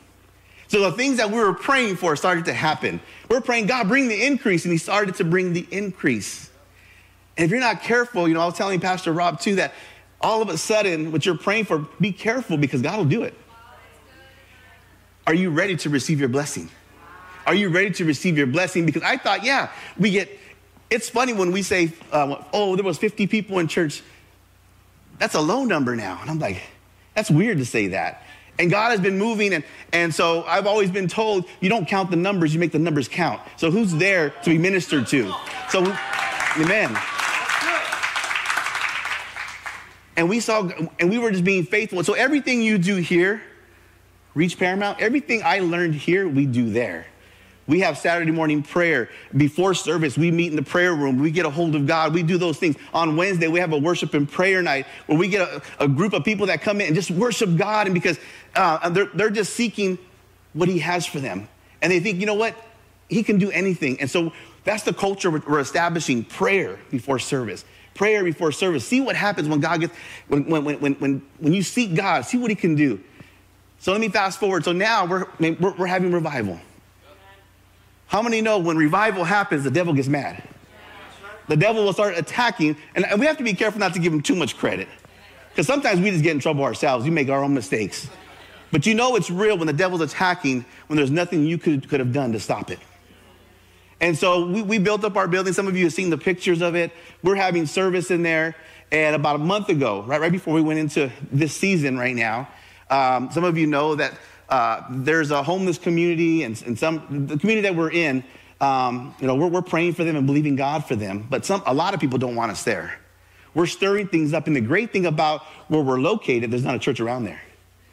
So 0.68 0.82
the 0.82 0.92
things 0.92 1.18
that 1.18 1.32
we 1.32 1.38
were 1.38 1.54
praying 1.54 1.96
for 1.96 2.16
started 2.16 2.46
to 2.46 2.54
happen. 2.54 3.00
We 3.30 3.36
we're 3.36 3.42
praying, 3.42 3.68
God, 3.68 3.88
bring 3.88 4.08
the 4.08 4.26
increase, 4.26 4.66
and 4.66 4.72
He 4.72 4.78
started 4.78 5.16
to 5.16 5.24
bring 5.24 5.54
the 5.54 5.66
increase. 5.72 6.52
And 7.38 7.46
if 7.46 7.52
you're 7.52 7.60
not 7.60 7.82
careful, 7.82 8.28
you 8.28 8.34
know, 8.34 8.42
I 8.42 8.46
was 8.46 8.56
telling 8.56 8.80
Pastor 8.80 9.14
Rob 9.14 9.40
too 9.40 9.56
that 9.56 9.74
all 10.22 10.42
of 10.42 10.50
a 10.50 10.58
sudden, 10.58 11.12
what 11.12 11.26
you're 11.26 11.38
praying 11.38 11.66
for, 11.66 11.80
be 12.02 12.12
careful 12.12 12.58
because 12.58 12.82
God 12.82 12.98
will 12.98 13.06
do 13.06 13.24
it. 13.24 13.34
Are 15.30 15.36
you 15.36 15.52
ready 15.52 15.76
to 15.76 15.92
receive 15.92 16.20
your 16.20 16.28
blessing? 16.28 16.72
Are 17.46 17.54
you 17.54 17.70
ready 17.70 17.92
to 17.92 18.04
receive 18.04 18.36
your 18.36 18.48
blessing? 18.48 18.88
Because 18.88 19.04
I 19.04 19.16
thought, 19.16 19.44
yeah, 19.44 19.70
we 19.96 20.10
get, 20.10 20.28
it's 20.90 21.08
funny 21.08 21.34
when 21.34 21.52
we 21.52 21.62
say, 21.62 21.94
uh, 22.12 22.44
oh, 22.52 22.76
there 22.76 22.84
was 22.84 22.98
50 22.98 23.28
people 23.28 23.60
in 23.60 23.68
church. 23.68 24.02
That's 25.20 25.36
a 25.36 25.40
low 25.40 25.66
number 25.66 25.96
now. 25.96 26.18
And 26.20 26.32
I'm 26.32 26.40
like, 26.40 26.64
that's 27.14 27.30
weird 27.30 27.60
to 27.60 27.66
say 27.68 27.90
that. 27.90 28.24
And 28.58 28.72
God 28.72 28.90
has 28.90 29.00
been 29.00 29.20
moving. 29.20 29.54
And, 29.54 29.64
and 29.94 30.16
so 30.16 30.46
I've 30.46 30.66
always 30.66 30.90
been 30.90 31.08
told 31.08 31.46
you 31.62 31.70
don't 31.70 31.88
count 31.88 32.10
the 32.10 32.18
numbers, 32.18 32.52
you 32.52 32.60
make 32.60 32.72
the 32.72 32.80
numbers 32.80 33.08
count. 33.08 33.40
So 33.58 33.70
who's 33.70 33.94
there 33.94 34.32
to 34.32 34.50
be 34.50 34.58
ministered 34.58 35.06
to? 35.10 35.32
So, 35.70 35.96
amen. 36.58 36.98
And 40.18 40.28
we 40.28 40.40
saw, 40.40 40.68
and 41.00 41.08
we 41.08 41.20
were 41.20 41.30
just 41.30 41.44
being 41.44 41.66
faithful. 41.66 42.04
So 42.04 42.14
everything 42.14 42.64
you 42.64 42.80
do 42.80 42.96
here, 42.96 43.44
Reach 44.36 44.58
Paramount, 44.58 45.00
everything 45.00 45.42
I 45.44 45.60
learned 45.60 45.96
here, 45.96 46.28
we 46.28 46.46
do 46.46 46.70
there. 46.70 47.08
We 47.68 47.82
have 47.82 48.00
Saturday 48.00 48.32
morning 48.32 48.64
prayer. 48.64 49.10
Before 49.38 49.76
service, 49.76 50.18
we 50.18 50.32
meet 50.32 50.48
in 50.48 50.56
the 50.56 50.64
prayer 50.64 50.96
room. 50.96 51.20
We 51.20 51.30
get 51.30 51.46
a 51.46 51.52
hold 51.52 51.76
of 51.76 51.86
God. 51.86 52.16
We 52.16 52.24
do 52.24 52.40
those 52.40 52.58
things. 52.58 52.76
On 52.96 53.16
Wednesday, 53.16 53.48
we 53.48 53.60
have 53.60 53.74
a 53.74 53.78
worship 53.78 54.16
and 54.16 54.30
prayer 54.30 54.64
night 54.64 54.88
where 55.06 55.20
we 55.20 55.28
get 55.28 55.48
a, 55.48 55.62
a 55.80 55.88
group 55.88 56.14
of 56.14 56.24
people 56.24 56.48
that 56.48 56.64
come 56.64 56.82
in 56.82 56.88
and 56.88 56.96
just 56.96 57.12
worship 57.12 57.56
God. 57.58 57.86
And 57.86 57.94
because 57.94 58.20
uh, 58.56 58.90
they're, 58.90 59.10
they're 59.14 59.30
just 59.30 59.54
seeking 59.54 60.00
what 60.54 60.68
He 60.68 60.80
has 60.80 61.06
for 61.06 61.20
them. 61.20 61.48
And 61.84 61.92
they 61.92 62.00
think, 62.00 62.20
you 62.20 62.26
know 62.26 62.34
what? 62.34 62.56
He 63.08 63.22
can 63.22 63.38
do 63.38 63.52
anything. 63.52 64.00
And 64.00 64.10
so 64.10 64.34
that's 64.64 64.82
the 64.82 64.94
culture 64.94 65.30
we're 65.30 65.60
establishing 65.60 66.24
prayer 66.24 66.80
before 66.90 67.20
service 67.20 67.66
prayer 68.00 68.24
before 68.24 68.50
service. 68.50 68.88
See 68.88 69.02
what 69.02 69.18
happens 69.18 69.50
when 69.50 69.60
God 69.60 69.82
gets, 69.82 69.94
when, 70.30 70.46
when, 70.46 70.64
when, 70.64 70.94
when, 70.96 71.22
when 71.40 71.52
you 71.52 71.62
seek 71.62 71.96
God, 71.96 72.22
see 72.24 72.38
what 72.38 72.50
He 72.50 72.56
can 72.56 72.76
do. 72.76 72.98
So 73.80 73.92
let 73.92 74.02
me 74.02 74.10
fast 74.10 74.40
forward. 74.40 74.66
So 74.66 74.72
now 74.72 75.06
we're, 75.06 75.26
we're, 75.40 75.72
we're 75.72 75.88
having 75.88 76.12
revival. 76.12 76.60
How 78.08 78.22
many 78.22 78.42
know 78.42 78.60
when 78.60 78.78
revival 78.78 79.24
happens, 79.24 79.64
the 79.64 79.72
devil 79.72 79.94
gets 79.94 80.08
mad? 80.08 80.44
The 81.48 81.58
devil 81.58 81.84
will 81.84 81.94
start 81.94 82.16
attacking, 82.18 82.78
and 82.94 83.06
we 83.20 83.26
have 83.26 83.38
to 83.38 83.44
be 83.44 83.54
careful 83.54 83.80
not 83.80 83.94
to 83.96 84.00
give 84.00 84.14
him 84.14 84.22
too 84.22 84.36
much 84.36 84.58
credit. 84.58 84.88
Because 85.50 85.66
sometimes 85.66 86.00
we 86.00 86.12
just 86.12 86.24
get 86.24 86.32
in 86.32 86.40
trouble 86.40 86.64
ourselves. 86.64 87.06
We 87.06 87.10
make 87.10 87.30
our 87.30 87.44
own 87.44 87.54
mistakes. 87.54 88.08
But 88.72 88.86
you 88.86 88.94
know 88.94 89.16
it's 89.16 89.32
real 89.32 89.58
when 89.58 89.66
the 89.68 89.74
devil's 89.74 90.02
attacking 90.02 90.64
when 90.88 90.98
there's 90.98 91.10
nothing 91.10 91.46
you 91.46 91.58
could, 91.58 91.90
could 91.90 92.00
have 92.00 92.14
done 92.14 92.34
to 92.34 92.40
stop 92.40 92.70
it. 92.70 92.80
And 94.00 94.18
so 94.18 94.46
we, 94.46 94.62
we 94.62 94.78
built 94.78 95.04
up 95.04 95.18
our 95.18 95.28
building. 95.28 95.54
Some 95.54 95.68
of 95.68 95.76
you 95.76 95.86
have 95.86 95.94
seen 95.94 96.10
the 96.10 96.18
pictures 96.18 96.62
of 96.62 96.76
it. 96.76 96.92
We're 97.24 97.36
having 97.36 97.66
service 97.66 98.12
in 98.12 98.24
there. 98.24 98.56
And 98.92 99.16
about 99.16 99.36
a 99.36 99.40
month 99.40 99.70
ago, 99.70 100.04
right, 100.04 100.22
right 100.22 100.32
before 100.32 100.54
we 100.54 100.62
went 100.62 100.80
into 100.80 101.12
this 101.32 101.54
season 101.56 101.98
right 101.98 102.16
now, 102.16 102.48
um, 102.90 103.32
some 103.32 103.44
of 103.44 103.58
you 103.58 103.68
know 103.68 103.96
that 103.96 104.14
uh, 104.50 104.84
there's 104.90 105.32
a 105.32 105.44
homeless 105.44 105.78
community 105.78 106.44
and, 106.44 106.62
and, 106.66 106.78
some 106.78 107.28
the 107.28 107.38
community 107.38 107.68
that 107.68 107.76
we're 107.76 107.92
in. 107.92 108.24
Um, 108.60 109.16
you 109.20 109.28
know, 109.28 109.36
we're, 109.36 109.48
we're 109.48 109.62
praying 109.62 109.94
for 109.94 110.04
them 110.04 110.16
and 110.16 110.26
believing 110.26 110.56
God 110.56 110.86
for 110.86 110.96
them, 110.96 111.26
but 111.30 111.46
some 111.46 111.62
a 111.66 111.74
lot 111.74 111.94
of 111.94 112.00
people 112.00 112.18
don't 112.18 112.36
want 112.36 112.52
us 112.52 112.64
there. 112.64 113.00
We're 113.54 113.68
stirring 113.68 114.08
things 114.08 114.34
up, 114.34 114.48
and 114.48 114.56
the 114.56 114.62
great 114.62 114.92
thing 114.92 115.06
about 115.06 115.44
where 115.70 115.82
we're 115.82 116.00
located, 116.00 116.52
there's 116.52 116.64
not 116.64 116.76
a 116.76 116.80
church 116.80 117.00
around 117.00 117.24
there. 117.24 117.42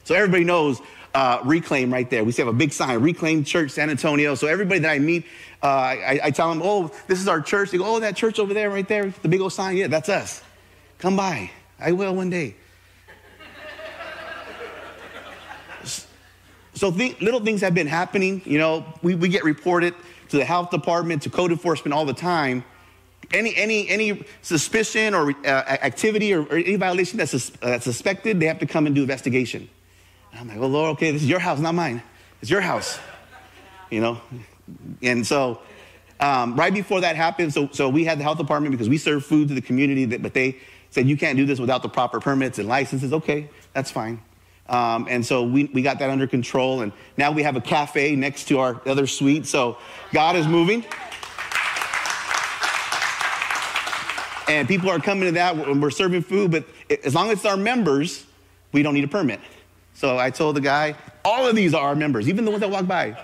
So 0.04 0.14
everybody 0.14 0.44
knows 0.44 0.80
uh, 1.14 1.40
Reclaim 1.44 1.92
right 1.92 2.08
there. 2.08 2.24
We 2.24 2.32
have 2.32 2.46
a 2.46 2.52
big 2.52 2.72
sign, 2.72 3.00
Reclaim 3.00 3.42
Church 3.42 3.70
San 3.70 3.90
Antonio. 3.90 4.34
So 4.34 4.46
everybody 4.46 4.80
that 4.80 4.90
I 4.90 4.98
meet, 4.98 5.24
uh, 5.62 5.66
I, 5.66 6.20
I, 6.24 6.30
tell 6.30 6.50
them, 6.50 6.60
oh, 6.62 6.92
this 7.06 7.20
is 7.20 7.26
our 7.26 7.40
church. 7.40 7.70
They 7.70 7.78
go, 7.78 7.96
oh, 7.96 8.00
that 8.00 8.16
church 8.16 8.38
over 8.38 8.52
there, 8.52 8.70
right 8.70 8.86
there, 8.86 9.12
the 9.22 9.28
big 9.28 9.40
old 9.40 9.52
sign. 9.52 9.76
Yeah, 9.76 9.86
that's 9.86 10.08
us. 10.08 10.42
Come 10.98 11.16
by. 11.16 11.50
I 11.80 11.92
will 11.92 12.14
one 12.14 12.30
day. 12.30 12.54
So 16.76 16.92
th- 16.92 17.20
little 17.22 17.40
things 17.40 17.62
have 17.62 17.74
been 17.74 17.86
happening. 17.86 18.42
You 18.44 18.58
know, 18.58 18.84
we, 19.02 19.14
we 19.14 19.28
get 19.28 19.44
reported 19.44 19.94
to 20.28 20.36
the 20.36 20.44
health 20.44 20.70
department, 20.70 21.22
to 21.22 21.30
code 21.30 21.50
enforcement 21.50 21.94
all 21.94 22.04
the 22.04 22.12
time. 22.12 22.64
Any, 23.32 23.56
any, 23.56 23.88
any 23.88 24.24
suspicion 24.42 25.14
or 25.14 25.30
uh, 25.30 25.48
activity 25.48 26.34
or, 26.34 26.42
or, 26.42 26.58
any 26.58 26.76
violation 26.76 27.18
that's, 27.18 27.32
sus- 27.32 27.50
uh, 27.62 27.70
that's 27.70 27.84
suspected, 27.84 28.38
they 28.38 28.46
have 28.46 28.58
to 28.58 28.66
come 28.66 28.86
and 28.86 28.94
do 28.94 29.02
investigation. 29.02 29.68
I'm 30.34 30.48
like, 30.48 30.60
well, 30.60 30.68
Lord, 30.68 30.90
okay, 30.92 31.10
this 31.12 31.22
is 31.22 31.28
your 31.28 31.38
house, 31.38 31.58
not 31.58 31.74
mine. 31.74 32.02
It's 32.42 32.50
your 32.50 32.60
house, 32.60 32.98
you 33.90 34.00
know? 34.00 34.20
And 35.02 35.26
so, 35.26 35.60
um, 36.20 36.56
right 36.56 36.74
before 36.74 37.00
that 37.00 37.16
happened, 37.16 37.54
so, 37.54 37.70
so 37.72 37.88
we 37.88 38.04
had 38.04 38.18
the 38.18 38.22
health 38.22 38.36
department 38.36 38.72
because 38.72 38.88
we 38.88 38.98
serve 38.98 39.24
food 39.24 39.48
to 39.48 39.54
the 39.54 39.62
community, 39.62 40.04
that, 40.04 40.22
but 40.22 40.34
they 40.34 40.58
said, 40.90 41.08
you 41.08 41.16
can't 41.16 41.38
do 41.38 41.46
this 41.46 41.58
without 41.58 41.82
the 41.82 41.88
proper 41.88 42.20
permits 42.20 42.58
and 42.58 42.68
licenses. 42.68 43.14
Okay, 43.14 43.48
that's 43.72 43.90
fine. 43.90 44.20
Um, 44.68 45.06
and 45.08 45.24
so 45.24 45.42
we, 45.44 45.64
we 45.66 45.82
got 45.82 45.98
that 46.00 46.10
under 46.10 46.26
control. 46.26 46.82
And 46.82 46.92
now 47.16 47.30
we 47.30 47.42
have 47.42 47.56
a 47.56 47.60
cafe 47.60 48.16
next 48.16 48.48
to 48.48 48.58
our 48.58 48.80
other 48.86 49.06
suite. 49.06 49.46
So 49.46 49.78
God 50.12 50.36
is 50.36 50.46
moving. 50.46 50.84
And 54.48 54.68
people 54.68 54.90
are 54.90 55.00
coming 55.00 55.24
to 55.24 55.32
that 55.32 55.56
when 55.56 55.80
we're 55.80 55.90
serving 55.90 56.22
food, 56.22 56.52
but 56.52 56.64
as 57.04 57.14
long 57.14 57.30
as 57.30 57.38
it's 57.38 57.44
our 57.44 57.56
members, 57.56 58.24
we 58.72 58.82
don't 58.82 58.94
need 58.94 59.04
a 59.04 59.08
permit. 59.08 59.40
So 59.94 60.18
I 60.18 60.30
told 60.30 60.56
the 60.56 60.60
guy, 60.60 60.94
all 61.24 61.48
of 61.48 61.56
these 61.56 61.74
are 61.74 61.88
our 61.88 61.96
members, 61.96 62.28
even 62.28 62.44
the 62.44 62.50
ones 62.50 62.60
that 62.60 62.70
walk 62.70 62.86
by. 62.86 63.18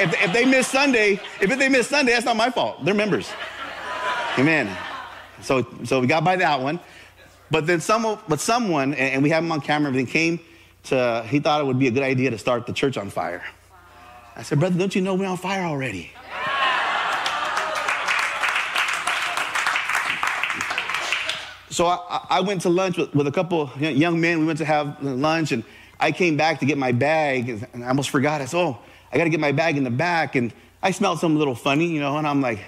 If, 0.00 0.12
if 0.22 0.32
they 0.32 0.44
miss 0.44 0.66
Sunday, 0.66 1.20
if 1.40 1.56
they 1.58 1.68
miss 1.68 1.86
Sunday, 1.86 2.12
that's 2.12 2.24
not 2.24 2.36
my 2.36 2.50
fault. 2.50 2.84
They're 2.84 2.94
members. 2.94 3.30
Amen. 4.36 4.76
So, 5.42 5.66
so 5.84 6.00
we 6.00 6.06
got 6.06 6.24
by 6.24 6.36
that 6.36 6.60
one. 6.60 6.80
But 7.50 7.66
then 7.66 7.80
someone, 7.80 8.18
but 8.26 8.40
someone, 8.40 8.94
and 8.94 9.22
we 9.22 9.30
have 9.30 9.44
him 9.44 9.52
on 9.52 9.60
camera, 9.60 9.88
everything 9.88 10.06
came 10.06 10.40
to, 10.88 11.24
he 11.28 11.40
thought 11.40 11.60
it 11.60 11.64
would 11.64 11.78
be 11.78 11.88
a 11.88 11.90
good 11.90 12.02
idea 12.02 12.30
to 12.30 12.38
start 12.38 12.66
the 12.66 12.72
church 12.72 12.96
on 12.96 13.10
fire. 13.10 13.44
I 14.36 14.42
said, 14.42 14.60
brother, 14.60 14.78
don't 14.78 14.94
you 14.94 15.02
know 15.02 15.14
we're 15.14 15.26
on 15.26 15.36
fire 15.36 15.64
already? 15.64 16.12
So 21.70 21.86
I, 21.86 22.26
I, 22.28 22.40
went 22.40 22.62
to 22.62 22.70
lunch 22.70 22.96
with, 22.96 23.14
with 23.14 23.28
a 23.28 23.30
couple 23.30 23.70
young 23.78 24.20
men. 24.20 24.40
We 24.40 24.46
went 24.46 24.58
to 24.58 24.64
have 24.64 25.00
lunch, 25.00 25.52
and 25.52 25.62
I 26.00 26.10
came 26.10 26.36
back 26.36 26.58
to 26.58 26.66
get 26.66 26.76
my 26.76 26.90
bag, 26.90 27.48
and 27.72 27.84
I 27.84 27.88
almost 27.88 28.10
forgot. 28.10 28.40
I 28.40 28.46
said, 28.46 28.58
"Oh, 28.58 28.78
I 29.12 29.16
got 29.16 29.24
to 29.24 29.30
get 29.30 29.38
my 29.38 29.52
bag 29.52 29.76
in 29.76 29.84
the 29.84 29.90
back." 29.90 30.34
And 30.34 30.52
I 30.82 30.90
smelled 30.90 31.20
something 31.20 31.36
a 31.36 31.38
little 31.38 31.54
funny, 31.54 31.86
you 31.86 32.00
know, 32.00 32.16
and 32.16 32.26
I'm 32.26 32.40
like, 32.40 32.58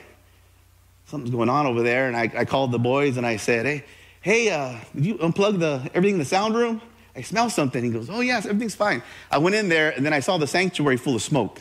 "Something's 1.07 1.35
going 1.35 1.49
on 1.49 1.67
over 1.67 1.83
there." 1.83 2.07
And 2.07 2.17
I, 2.17 2.31
I 2.37 2.45
called 2.45 2.71
the 2.71 2.79
boys, 2.79 3.17
and 3.17 3.27
I 3.27 3.37
said, 3.37 3.67
"Hey, 3.67 3.85
hey, 4.21 4.50
uh, 4.50 4.77
did 4.95 5.07
you 5.07 5.15
unplug 5.17 5.59
the 5.59 5.91
everything 5.93 6.15
in 6.15 6.19
the 6.21 6.25
sound 6.25 6.55
room?" 6.55 6.81
I 7.21 7.23
smell 7.23 7.50
something. 7.50 7.85
He 7.85 7.91
goes, 7.91 8.09
"Oh 8.09 8.21
yes, 8.21 8.47
everything's 8.47 8.75
fine." 8.75 9.03
I 9.31 9.37
went 9.37 9.55
in 9.55 9.69
there, 9.69 9.91
and 9.91 10.07
then 10.07 10.15
I 10.15 10.21
saw 10.21 10.39
the 10.39 10.47
sanctuary 10.47 10.97
full 10.97 11.15
of 11.15 11.21
smoke. 11.21 11.61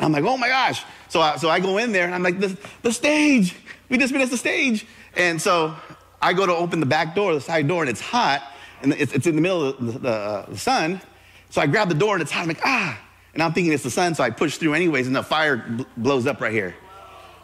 I'm 0.00 0.12
like, 0.12 0.24
"Oh 0.24 0.38
my 0.38 0.48
gosh!" 0.48 0.82
So 1.10 1.20
I, 1.20 1.36
so 1.36 1.50
I 1.50 1.60
go 1.60 1.76
in 1.76 1.92
there, 1.92 2.06
and 2.06 2.14
I'm 2.14 2.22
like, 2.22 2.40
"The, 2.40 2.56
the 2.80 2.90
stage! 2.90 3.54
We 3.90 3.98
just 3.98 4.14
finished 4.14 4.30
the 4.30 4.38
stage!" 4.38 4.86
And 5.14 5.42
so 5.42 5.76
I 6.22 6.32
go 6.32 6.46
to 6.46 6.54
open 6.54 6.80
the 6.80 6.86
back 6.86 7.14
door, 7.14 7.34
the 7.34 7.40
side 7.42 7.68
door, 7.68 7.82
and 7.82 7.90
it's 7.90 8.00
hot, 8.00 8.42
and 8.80 8.94
it's, 8.94 9.12
it's 9.12 9.26
in 9.26 9.36
the 9.36 9.42
middle 9.42 9.62
of 9.66 9.84
the, 9.84 9.98
the, 9.98 10.10
uh, 10.10 10.46
the, 10.48 10.56
sun. 10.56 11.02
So 11.50 11.60
I 11.60 11.66
grab 11.66 11.90
the 11.90 11.94
door, 11.94 12.14
and 12.14 12.22
it's 12.22 12.30
hot. 12.30 12.42
I'm 12.42 12.48
like, 12.48 12.64
ah. 12.64 12.98
And 13.34 13.42
I'm 13.42 13.52
thinking 13.52 13.74
it's 13.74 13.82
the 13.82 13.90
sun, 13.90 14.14
so 14.14 14.24
I 14.24 14.30
push 14.30 14.56
through 14.56 14.72
anyways, 14.72 15.06
and 15.06 15.14
the 15.14 15.22
fire 15.22 15.58
bl- 15.58 15.82
blows 15.98 16.26
up 16.26 16.40
right 16.40 16.52
here. 16.52 16.74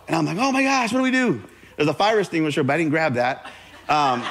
And 0.08 0.16
I'm 0.16 0.24
like, 0.24 0.38
oh 0.38 0.50
my 0.50 0.62
gosh, 0.62 0.94
what 0.94 1.00
do 1.00 1.02
we 1.02 1.10
do? 1.10 1.42
There's 1.76 1.90
a 1.90 1.94
fire 1.94 2.20
extinguisher, 2.20 2.64
but 2.64 2.72
I 2.72 2.78
didn't 2.78 2.90
grab 2.90 3.14
that. 3.14 3.50
Um, 3.86 4.24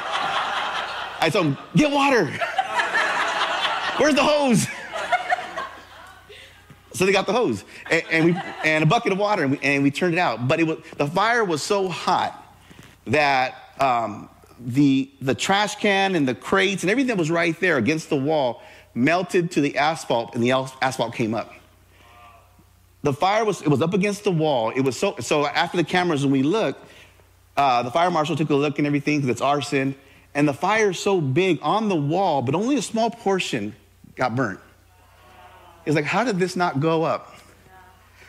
I 1.23 1.29
told 1.29 1.45
him, 1.45 1.57
get 1.73 1.89
water. 1.89 2.25
Where's 3.97 4.13
the 4.13 4.23
hose? 4.23 4.67
so 6.91 7.05
they 7.05 7.13
got 7.13 7.27
the 7.27 7.31
hose 7.31 7.63
and, 7.89 8.03
and, 8.11 8.25
we, 8.25 8.37
and 8.65 8.83
a 8.83 8.87
bucket 8.87 9.13
of 9.13 9.17
water, 9.17 9.43
and 9.43 9.53
we, 9.53 9.59
and 9.63 9.83
we 9.83 9.89
turned 9.89 10.15
it 10.15 10.19
out. 10.19 10.49
But 10.49 10.59
it 10.59 10.65
was, 10.65 10.79
the 10.97 11.07
fire 11.07 11.45
was 11.45 11.63
so 11.63 11.87
hot 11.87 12.45
that 13.07 13.55
um, 13.79 14.27
the, 14.59 15.09
the 15.21 15.33
trash 15.33 15.75
can 15.77 16.15
and 16.15 16.27
the 16.27 16.35
crates 16.35 16.83
and 16.83 16.91
everything 16.91 17.07
that 17.07 17.17
was 17.17 17.31
right 17.31 17.57
there 17.61 17.77
against 17.77 18.09
the 18.09 18.17
wall 18.17 18.61
melted 18.93 19.49
to 19.51 19.61
the 19.61 19.77
asphalt 19.77 20.35
and 20.35 20.43
the 20.43 20.51
asphalt 20.51 21.15
came 21.15 21.33
up. 21.33 21.53
The 23.03 23.13
fire 23.13 23.45
was, 23.45 23.61
it 23.61 23.69
was 23.69 23.81
up 23.81 23.93
against 23.93 24.25
the 24.25 24.31
wall. 24.31 24.71
It 24.71 24.81
was 24.81 24.99
so, 24.99 25.15
so 25.21 25.47
after 25.47 25.77
the 25.77 25.85
cameras, 25.85 26.25
when 26.25 26.33
we 26.33 26.43
looked, 26.43 26.85
uh, 27.55 27.83
the 27.83 27.91
fire 27.91 28.11
marshal 28.11 28.35
took 28.35 28.49
a 28.49 28.55
look 28.55 28.77
and 28.77 28.85
everything 28.85 29.19
because 29.19 29.29
it's 29.29 29.41
arson. 29.41 29.95
And 30.35 30.47
the 30.47 30.53
fire's 30.53 30.99
so 30.99 31.21
big 31.21 31.59
on 31.61 31.89
the 31.89 31.95
wall, 31.95 32.41
but 32.41 32.55
only 32.55 32.75
a 32.75 32.81
small 32.81 33.09
portion 33.09 33.75
got 34.15 34.35
burnt. 34.35 34.59
It's 35.85 35.95
like, 35.95 36.05
how 36.05 36.23
did 36.23 36.39
this 36.39 36.55
not 36.55 36.79
go 36.79 37.03
up? 37.03 37.35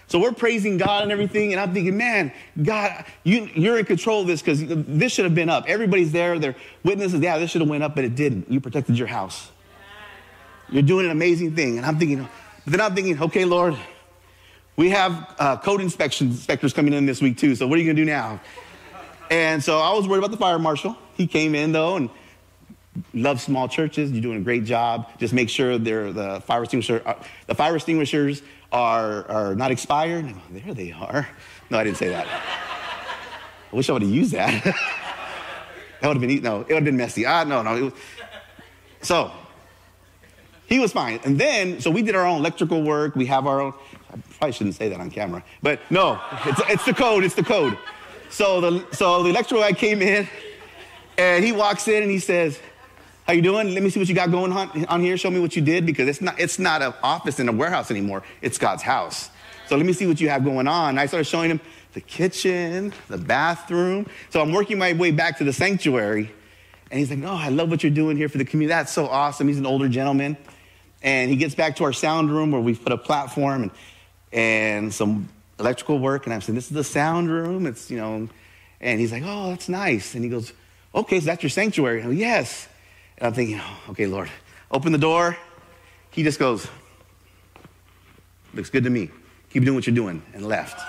So 0.06 0.18
we're 0.18 0.32
praising 0.32 0.76
God 0.76 1.02
and 1.02 1.12
everything, 1.12 1.52
and 1.52 1.60
I'm 1.60 1.72
thinking, 1.72 1.96
man, 1.96 2.32
God, 2.62 3.06
you, 3.22 3.48
you're 3.54 3.78
in 3.78 3.86
control 3.86 4.20
of 4.20 4.26
this 4.26 4.42
because 4.42 4.62
this 4.66 5.12
should 5.12 5.24
have 5.24 5.34
been 5.34 5.48
up. 5.48 5.64
Everybody's 5.66 6.12
there, 6.12 6.38
they're 6.38 6.56
witnesses. 6.82 7.20
Yeah, 7.20 7.38
this 7.38 7.50
should 7.50 7.62
have 7.62 7.70
went 7.70 7.82
up, 7.82 7.94
but 7.94 8.04
it 8.04 8.14
didn't. 8.14 8.50
You 8.50 8.60
protected 8.60 8.98
your 8.98 9.06
house. 9.06 9.50
You're 10.68 10.82
doing 10.82 11.06
an 11.06 11.12
amazing 11.12 11.56
thing. 11.56 11.78
And 11.78 11.86
I'm 11.86 11.98
thinking, 11.98 12.28
but 12.64 12.70
then 12.70 12.80
I'm 12.80 12.94
thinking, 12.94 13.22
okay, 13.22 13.44
Lord, 13.44 13.76
we 14.76 14.90
have 14.90 15.34
uh, 15.38 15.56
code 15.56 15.80
inspection 15.80 16.28
inspectors 16.28 16.72
coming 16.72 16.92
in 16.92 17.06
this 17.06 17.22
week 17.22 17.38
too. 17.38 17.54
So 17.54 17.66
what 17.66 17.78
are 17.78 17.82
you 17.82 17.92
to 17.92 17.94
do 17.94 18.04
now? 18.04 18.40
And 19.30 19.62
so 19.62 19.78
I 19.78 19.92
was 19.94 20.06
worried 20.06 20.18
about 20.18 20.32
the 20.32 20.36
fire 20.36 20.58
marshal. 20.58 20.96
He 21.16 21.26
came 21.26 21.54
in 21.54 21.72
though 21.72 21.96
and 21.96 22.10
love 23.12 23.40
small 23.40 23.68
churches. 23.68 24.10
You're 24.10 24.22
doing 24.22 24.38
a 24.38 24.44
great 24.44 24.64
job. 24.64 25.08
Just 25.18 25.32
make 25.32 25.48
sure 25.48 25.78
they're 25.78 26.12
the 26.12 26.40
fire 26.42 26.62
extinguisher. 26.62 27.02
Uh, 27.04 27.14
the 27.46 27.54
fire 27.54 27.76
extinguishers 27.76 28.42
are, 28.72 29.28
are 29.28 29.54
not 29.54 29.70
expired. 29.70 30.32
There 30.50 30.74
they 30.74 30.92
are. 30.92 31.28
No, 31.70 31.78
I 31.78 31.84
didn't 31.84 31.98
say 31.98 32.08
that. 32.08 32.26
I 33.72 33.76
wish 33.76 33.88
I 33.88 33.92
would 33.92 34.02
have 34.02 34.10
used 34.10 34.32
that. 34.32 34.62
that 36.00 36.08
would 36.08 36.16
have 36.16 36.20
been, 36.20 36.42
no, 36.42 36.60
it 36.60 36.68
would 36.68 36.76
have 36.76 36.84
been 36.84 36.96
messy. 36.96 37.26
Ah, 37.26 37.44
no, 37.44 37.62
no. 37.62 37.92
So 39.02 39.32
he 40.66 40.78
was 40.78 40.92
fine. 40.92 41.20
And 41.24 41.38
then, 41.38 41.80
so 41.80 41.90
we 41.90 42.02
did 42.02 42.14
our 42.14 42.26
own 42.26 42.38
electrical 42.38 42.82
work. 42.82 43.16
We 43.16 43.26
have 43.26 43.46
our 43.46 43.60
own, 43.60 43.74
I 44.12 44.18
probably 44.38 44.52
shouldn't 44.52 44.76
say 44.76 44.88
that 44.88 45.00
on 45.00 45.10
camera, 45.10 45.42
but 45.62 45.80
no, 45.90 46.20
it's, 46.44 46.60
it's 46.68 46.84
the 46.84 46.94
code, 46.94 47.24
it's 47.24 47.34
the 47.34 47.42
code. 47.42 47.76
So 48.30 48.60
the, 48.60 48.86
so 48.92 49.22
the 49.22 49.30
electrical 49.30 49.62
guy 49.62 49.72
came 49.72 50.02
in 50.02 50.28
and 51.18 51.44
he 51.44 51.52
walks 51.52 51.88
in 51.88 52.02
and 52.02 52.10
he 52.10 52.18
says, 52.18 52.58
how 53.26 53.32
you 53.32 53.42
doing? 53.42 53.72
Let 53.72 53.82
me 53.82 53.88
see 53.88 53.98
what 53.98 54.08
you 54.08 54.14
got 54.14 54.30
going 54.30 54.52
on, 54.52 54.84
on 54.86 55.00
here. 55.00 55.16
Show 55.16 55.30
me 55.30 55.40
what 55.40 55.56
you 55.56 55.62
did 55.62 55.86
because 55.86 56.08
it's 56.08 56.20
not, 56.20 56.38
it's 56.38 56.58
not 56.58 56.82
an 56.82 56.92
office 57.02 57.40
in 57.40 57.48
a 57.48 57.52
warehouse 57.52 57.90
anymore. 57.90 58.22
It's 58.42 58.58
God's 58.58 58.82
house. 58.82 59.30
So 59.66 59.76
let 59.76 59.86
me 59.86 59.94
see 59.94 60.06
what 60.06 60.20
you 60.20 60.28
have 60.28 60.44
going 60.44 60.68
on. 60.68 60.98
I 60.98 61.06
started 61.06 61.24
showing 61.24 61.50
him 61.50 61.60
the 61.94 62.02
kitchen, 62.02 62.92
the 63.08 63.16
bathroom. 63.16 64.06
So 64.28 64.42
I'm 64.42 64.52
working 64.52 64.76
my 64.78 64.92
way 64.92 65.10
back 65.10 65.38
to 65.38 65.44
the 65.44 65.54
sanctuary. 65.54 66.30
And 66.90 67.00
he's 67.00 67.08
like, 67.08 67.22
oh, 67.22 67.36
I 67.36 67.48
love 67.48 67.70
what 67.70 67.82
you're 67.82 67.90
doing 67.90 68.16
here 68.18 68.28
for 68.28 68.36
the 68.36 68.44
community. 68.44 68.74
That's 68.74 68.92
so 68.92 69.06
awesome. 69.06 69.48
He's 69.48 69.58
an 69.58 69.66
older 69.66 69.88
gentleman. 69.88 70.36
And 71.02 71.30
he 71.30 71.36
gets 71.36 71.54
back 71.54 71.76
to 71.76 71.84
our 71.84 71.92
sound 71.94 72.30
room 72.30 72.50
where 72.50 72.60
we've 72.60 72.82
put 72.82 72.92
a 72.92 72.98
platform 72.98 73.62
and, 73.62 73.70
and 74.32 74.92
some 74.92 75.30
electrical 75.58 75.98
work. 75.98 76.26
And 76.26 76.34
I'm 76.34 76.42
saying, 76.42 76.56
this 76.56 76.66
is 76.66 76.74
the 76.74 76.84
sound 76.84 77.30
room. 77.30 77.66
It's, 77.66 77.90
you 77.90 77.96
know, 77.96 78.28
and 78.80 79.00
he's 79.00 79.12
like, 79.12 79.22
oh, 79.24 79.48
that's 79.48 79.68
nice. 79.68 80.14
And 80.14 80.22
he 80.22 80.28
goes, 80.28 80.52
okay, 80.94 81.20
so 81.20 81.26
that's 81.26 81.42
your 81.42 81.50
sanctuary. 81.50 82.00
I 82.00 82.04
go, 82.04 82.10
yes. 82.10 82.68
And 83.18 83.26
I'm 83.26 83.34
thinking, 83.34 83.60
oh, 83.60 83.90
okay, 83.90 84.06
Lord, 84.06 84.30
open 84.70 84.92
the 84.92 84.98
door. 84.98 85.36
He 86.10 86.22
just 86.22 86.38
goes, 86.38 86.66
looks 88.54 88.70
good 88.70 88.84
to 88.84 88.90
me. 88.90 89.10
Keep 89.50 89.64
doing 89.64 89.74
what 89.74 89.86
you're 89.86 89.94
doing, 89.94 90.22
and 90.32 90.46
left. 90.46 90.80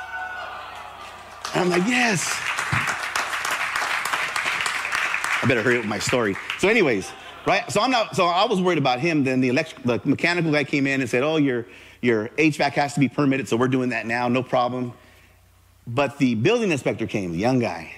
And 1.54 1.64
I'm 1.64 1.70
like, 1.70 1.88
yes. 1.88 2.28
I 5.42 5.48
better 5.48 5.62
hurry 5.62 5.76
up 5.76 5.84
with 5.84 5.90
my 5.90 6.00
story. 6.00 6.36
So, 6.58 6.68
anyways, 6.68 7.12
right? 7.46 7.72
So 7.72 7.82
I'm 7.82 7.92
not. 7.92 8.16
So 8.16 8.26
I 8.26 8.46
was 8.46 8.60
worried 8.62 8.80
about 8.80 9.00
him. 9.00 9.24
Then 9.24 9.42
the 9.42 9.50
electric, 9.50 9.84
the 9.84 10.02
mechanical 10.04 10.52
guy 10.52 10.64
came 10.64 10.88
in 10.88 11.02
and 11.02 11.10
said, 11.10 11.22
"Oh, 11.24 11.38
your 11.38 11.68
your 12.02 12.30
HVAC 12.30 12.74
has 12.74 12.96
to 12.96 13.00
be 13.00 13.08
permitted, 13.08 13.48
so 13.48 13.56
we're 13.56 13.68
doing 13.68 13.90
that 13.90 14.08
now, 14.08 14.28
no 14.28 14.42
problem." 14.42 14.94
But 15.88 16.18
the 16.18 16.34
building 16.34 16.72
inspector 16.72 17.06
came, 17.06 17.32
the 17.32 17.38
young 17.38 17.60
guy, 17.60 17.94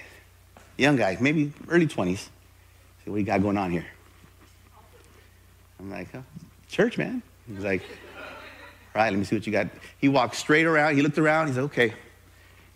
young 0.78 0.96
guy, 0.96 1.16
maybe 1.20 1.52
early 1.68 1.86
20s. 1.86 2.18
Said, 2.18 2.30
"What 3.06 3.14
do 3.14 3.20
you 3.20 3.26
got 3.26 3.42
going 3.42 3.58
on 3.58 3.70
here?" 3.70 3.86
I'm 5.80 5.90
like, 5.90 6.08
oh, 6.14 6.24
church, 6.68 6.98
man. 6.98 7.22
He's 7.46 7.64
like, 7.64 7.82
all 8.94 9.02
right, 9.02 9.10
let 9.10 9.18
me 9.18 9.24
see 9.24 9.36
what 9.36 9.46
you 9.46 9.52
got. 9.52 9.68
He 9.98 10.08
walked 10.08 10.34
straight 10.34 10.66
around. 10.66 10.96
He 10.96 11.02
looked 11.02 11.18
around. 11.18 11.48
He's 11.48 11.56
like, 11.56 11.66
okay. 11.66 11.94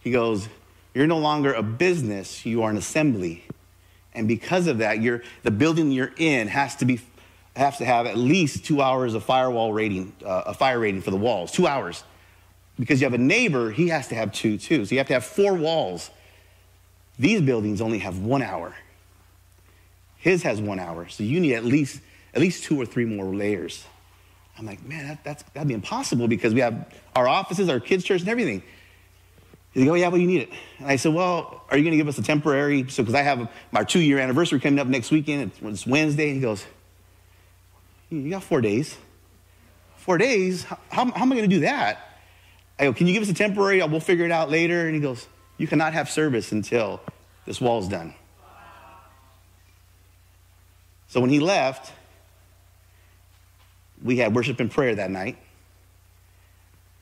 He 0.01 0.11
goes, 0.11 0.49
you're 0.95 1.07
no 1.07 1.19
longer 1.19 1.53
a 1.53 1.63
business. 1.63 2.47
You 2.47 2.63
are 2.63 2.71
an 2.71 2.77
assembly. 2.77 3.45
And 4.15 4.29
because 4.29 4.67
of 4.67 4.79
that, 4.79 5.01
you're, 5.01 5.23
the 5.43 5.51
building 5.51 5.91
you're 5.91 6.13
in 6.17 6.49
has 6.49 6.77
to 6.77 6.85
be 6.85 7.01
has 7.55 7.77
to 7.77 7.85
have 7.85 8.07
at 8.07 8.17
least 8.17 8.65
two 8.65 8.81
hours 8.81 9.13
of 9.13 9.23
firewall 9.23 9.75
rating, 9.75 10.11
uh, 10.25 10.45
a 10.47 10.55
fire 10.55 10.81
rating 10.81 11.03
for 11.03 11.11
the 11.11 11.19
walls, 11.19 11.53
two 11.53 11.67
hours. 11.67 12.03
Because 12.81 12.99
you 12.99 13.05
have 13.05 13.13
a 13.13 13.19
neighbor, 13.19 13.71
he 13.71 13.89
has 13.89 14.09
to 14.09 14.15
have 14.15 14.33
two 14.33 14.57
too. 14.57 14.87
So 14.87 14.95
you 14.95 14.99
have 14.99 15.09
to 15.09 15.13
have 15.13 15.25
four 15.27 15.53
walls. 15.53 16.11
These 17.23 17.43
buildings 17.43 17.81
only 17.81 18.01
have 18.01 18.19
one 18.19 18.43
hour. 18.43 18.75
His 20.17 20.43
has 20.43 20.61
one 20.61 20.81
hour. 20.81 21.09
So 21.09 21.23
you 21.23 21.39
need 21.39 21.55
at 21.55 21.65
least 21.65 22.01
at 22.35 22.41
least 22.41 22.65
two 22.65 22.81
or 22.81 22.85
three 22.85 23.05
more 23.05 23.27
layers. 23.27 23.85
I'm 24.59 24.67
like, 24.67 24.85
man, 24.85 25.07
that, 25.07 25.23
that's, 25.23 25.45
that'd 25.55 25.69
be 25.69 25.75
impossible 25.75 26.27
because 26.27 26.53
we 26.53 26.61
have 26.61 26.93
our 27.15 27.29
offices, 27.29 27.69
our 27.69 27.79
kids' 27.79 28.03
church, 28.03 28.23
and 28.23 28.29
everything. 28.29 28.65
He's 29.73 29.85
like, 29.85 29.93
oh, 29.93 29.95
yeah, 29.95 30.09
well, 30.09 30.21
you 30.21 30.27
need 30.27 30.43
it. 30.43 30.51
And 30.81 30.89
I 30.89 30.97
said, 30.97 31.15
well, 31.15 31.65
are 31.71 31.77
you 31.77 31.85
going 31.85 31.93
to 31.93 31.97
give 31.97 32.09
us 32.09 32.19
a 32.19 32.23
temporary? 32.23 32.89
So, 32.89 33.05
because 33.05 33.15
I 33.15 33.23
have 33.23 33.49
my 33.71 33.85
two 33.85 34.01
year 34.01 34.19
anniversary 34.19 34.59
coming 34.59 34.81
up 34.81 34.89
next 34.89 35.13
weekend. 35.13 35.53
It's 35.63 35.87
Wednesday. 35.87 36.29
And 36.31 36.37
he 36.37 36.43
goes, 36.43 36.67
you 38.11 38.31
got 38.31 38.43
four 38.43 38.61
days. 38.61 38.97
Four 39.97 40.19
days? 40.19 40.65
How, 40.65 40.79
how, 40.91 41.05
how 41.13 41.23
am 41.23 41.33
I 41.33 41.37
going 41.37 41.49
to 41.49 41.55
do 41.57 41.61
that? 41.61 42.19
I 42.81 42.85
go, 42.85 42.93
can 42.93 43.07
you 43.07 43.13
give 43.13 43.23
us 43.23 43.29
a 43.29 43.35
temporary? 43.35 43.81
We'll 43.85 44.01
figure 44.01 44.25
it 44.25 44.33
out 44.33 44.51
later. 44.51 44.87
And 44.87 44.95
he 44.97 45.01
goes, 45.01 45.29
you 45.59 45.67
cannot 45.67 45.93
have 45.93 46.11
service 46.11 46.53
until 46.53 47.01
this 47.47 47.61
wall's 47.61 47.89
done. 47.89 48.15
So 51.09 51.21
when 51.21 51.31
he 51.31 51.41
left, 51.41 51.93
we 54.03 54.17
had 54.17 54.35
worship 54.35 54.61
and 54.61 54.71
prayer 54.71 54.95
that 54.95 55.11
night, 55.11 55.37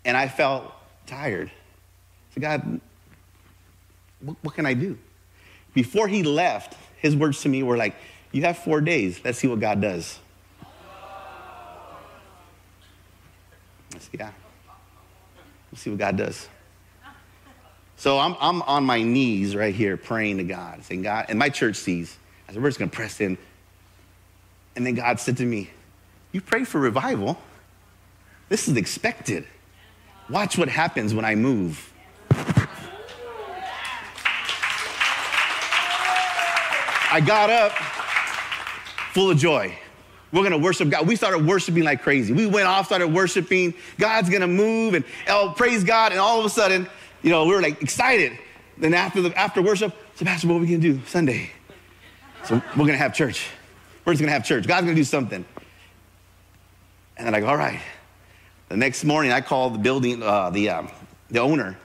and 0.04 0.16
I 0.16 0.28
felt 0.28 0.73
tired. 1.07 1.50
So, 2.35 2.40
God, 2.40 2.80
what, 4.21 4.37
what 4.42 4.54
can 4.54 4.66
I 4.66 4.75
do? 4.75 4.99
before 5.75 6.09
he 6.09 6.23
left, 6.23 6.76
his 6.97 7.16
words 7.16 7.42
to 7.42 7.49
me 7.49 7.62
were 7.62 7.76
like, 7.76 7.95
You 8.33 8.42
have 8.42 8.59
four 8.59 8.80
days. 8.80 9.21
Let's 9.25 9.38
see 9.38 9.49
what 9.49 9.61
God 9.61 9.80
does. 9.80 10.19
Let's 13.92 14.04
see, 14.07 14.19
yeah. 14.19 14.33
Let's 15.73 15.83
see 15.83 15.90
what 15.90 15.99
God 15.99 16.16
does. 16.16 16.49
So 18.00 18.19
I'm, 18.19 18.35
I'm 18.40 18.62
on 18.62 18.85
my 18.85 19.02
knees 19.02 19.54
right 19.54 19.75
here 19.75 19.99
praying 19.99 20.38
to 20.38 20.45
God, 20.45 20.83
saying, 20.85 21.02
God, 21.02 21.26
and 21.28 21.38
my 21.38 21.50
church 21.50 21.76
sees. 21.76 22.16
I 22.49 22.54
said, 22.54 22.62
We're 22.62 22.71
just 22.71 22.78
going 22.78 22.88
to 22.88 22.97
press 22.97 23.21
in. 23.21 23.37
And 24.75 24.87
then 24.87 24.95
God 24.95 25.21
said 25.21 25.37
to 25.37 25.45
me, 25.45 25.69
You 26.33 26.40
pray 26.40 26.64
for 26.64 26.80
revival. 26.80 27.37
This 28.49 28.69
is 28.69 28.78
expected. 28.78 29.47
Watch 30.30 30.57
what 30.57 30.71
happens 30.71 31.12
when 31.12 31.26
I 31.26 31.35
move. 31.35 31.92
I 37.12 37.21
got 37.21 37.50
up 37.50 37.73
full 39.12 39.30
of 39.30 39.37
joy. 39.37 39.76
We're 40.33 40.45
gonna 40.45 40.57
worship 40.57 40.88
God. 40.88 41.07
We 41.07 41.16
started 41.16 41.47
worshiping 41.47 41.83
like 41.83 42.02
crazy. 42.02 42.33
We 42.33 42.47
went 42.47 42.66
off, 42.66 42.87
started 42.87 43.09
worshiping. 43.09 43.75
God's 43.99 44.30
gonna 44.30 44.47
move, 44.47 44.95
and 44.95 45.04
oh, 45.28 45.52
praise 45.54 45.85
God. 45.85 46.12
And 46.12 46.21
all 46.21 46.38
of 46.38 46.47
a 46.47 46.50
sudden, 46.50 46.88
you 47.22 47.30
know, 47.30 47.44
we 47.44 47.54
were 47.54 47.62
like 47.62 47.82
excited. 47.82 48.38
Then 48.78 48.94
after 48.94 49.20
the 49.20 49.36
after 49.38 49.62
worship, 49.62 49.94
so 50.14 50.24
Pastor, 50.24 50.48
what 50.48 50.56
are 50.56 50.60
we 50.60 50.66
gonna 50.66 50.78
do 50.78 51.00
Sunday? 51.06 51.50
So 52.44 52.62
we're 52.76 52.86
gonna 52.86 52.96
have 52.96 53.14
church. 53.14 53.48
We're 54.04 54.12
just 54.12 54.20
gonna 54.20 54.32
have 54.32 54.44
church. 54.44 54.66
God's 54.66 54.86
gonna 54.86 54.96
do 54.96 55.04
something. 55.04 55.44
And 57.16 57.26
then 57.26 57.34
I 57.34 57.40
go, 57.40 57.48
all 57.48 57.56
right. 57.56 57.80
The 58.68 58.76
next 58.76 59.04
morning, 59.04 59.32
I 59.32 59.40
called 59.40 59.74
the 59.74 59.78
building, 59.78 60.22
uh, 60.22 60.50
the 60.50 60.70
um, 60.70 60.90
the 61.30 61.40
owner. 61.40 61.76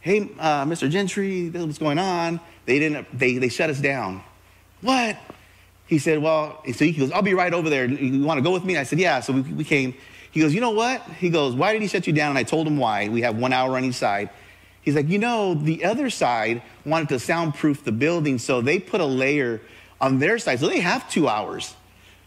Hey, 0.00 0.30
uh, 0.38 0.64
Mr. 0.64 0.88
Gentry, 0.88 1.48
this 1.48 1.60
is 1.60 1.66
what's 1.66 1.78
going 1.78 1.98
on. 1.98 2.40
They 2.66 2.78
didn't. 2.78 3.06
They 3.18 3.38
they 3.38 3.48
shut 3.48 3.70
us 3.70 3.80
down. 3.80 4.22
What? 4.80 5.18
He 5.86 5.98
said, 5.98 6.22
Well, 6.22 6.62
so 6.72 6.84
he 6.84 6.92
goes, 6.92 7.10
I'll 7.10 7.22
be 7.22 7.34
right 7.34 7.52
over 7.52 7.68
there. 7.68 7.84
You 7.84 8.22
want 8.24 8.38
to 8.38 8.42
go 8.42 8.52
with 8.52 8.64
me? 8.64 8.76
I 8.76 8.84
said, 8.84 9.00
Yeah. 9.00 9.20
So 9.20 9.32
we, 9.32 9.40
we 9.40 9.64
came. 9.64 9.94
He 10.30 10.40
goes, 10.40 10.54
You 10.54 10.60
know 10.60 10.70
what? 10.70 11.02
He 11.18 11.30
goes, 11.30 11.54
Why 11.54 11.72
did 11.72 11.82
he 11.82 11.88
shut 11.88 12.06
you 12.06 12.12
down? 12.12 12.30
And 12.30 12.38
I 12.38 12.44
told 12.44 12.66
him 12.66 12.76
why. 12.76 13.08
We 13.08 13.22
have 13.22 13.36
one 13.36 13.52
hour 13.52 13.76
on 13.76 13.84
each 13.84 13.96
side. 13.96 14.30
He's 14.82 14.94
like, 14.94 15.08
You 15.08 15.18
know, 15.18 15.54
the 15.54 15.84
other 15.84 16.10
side 16.10 16.62
wanted 16.84 17.08
to 17.10 17.18
soundproof 17.18 17.84
the 17.84 17.92
building, 17.92 18.38
so 18.38 18.60
they 18.60 18.78
put 18.78 19.00
a 19.00 19.06
layer 19.06 19.60
on 20.00 20.18
their 20.18 20.38
side. 20.38 20.60
So 20.60 20.68
they 20.68 20.80
have 20.80 21.08
two 21.10 21.28
hours. 21.28 21.74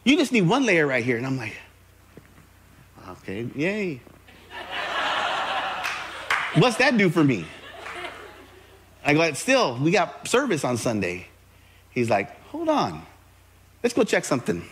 You 0.03 0.17
just 0.17 0.31
need 0.31 0.47
one 0.47 0.65
layer 0.65 0.85
right 0.85 1.03
here. 1.03 1.17
And 1.17 1.25
I'm 1.25 1.37
like, 1.37 1.55
Okay, 3.09 3.47
yay. 3.55 4.01
What's 6.55 6.77
that 6.77 6.97
do 6.97 7.09
for 7.09 7.23
me? 7.23 7.45
I 9.05 9.13
go, 9.13 9.33
Still, 9.33 9.77
we 9.77 9.91
got 9.91 10.27
service 10.27 10.63
on 10.63 10.77
Sunday. 10.77 11.27
He's 11.89 12.09
like, 12.09 12.39
hold 12.47 12.69
on. 12.69 13.03
Let's 13.81 13.93
go 13.93 14.03
check 14.03 14.25
something. 14.25 14.63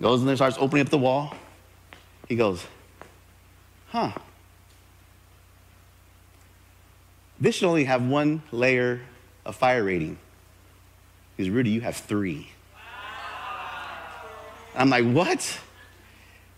Goes 0.00 0.20
in 0.20 0.26
there, 0.26 0.36
starts 0.36 0.56
opening 0.58 0.84
up 0.86 0.90
the 0.90 0.98
wall. 0.98 1.34
He 2.28 2.36
goes, 2.36 2.64
huh. 3.88 4.12
This 7.42 7.56
should 7.56 7.66
only 7.66 7.82
have 7.84 8.06
one 8.06 8.44
layer 8.52 9.00
of 9.44 9.56
fire 9.56 9.82
rating. 9.82 10.16
Because 11.36 11.50
Rudy, 11.50 11.70
you 11.70 11.80
have 11.80 11.96
three. 11.96 12.52
I'm 14.76 14.88
like, 14.88 15.04
what? 15.04 15.58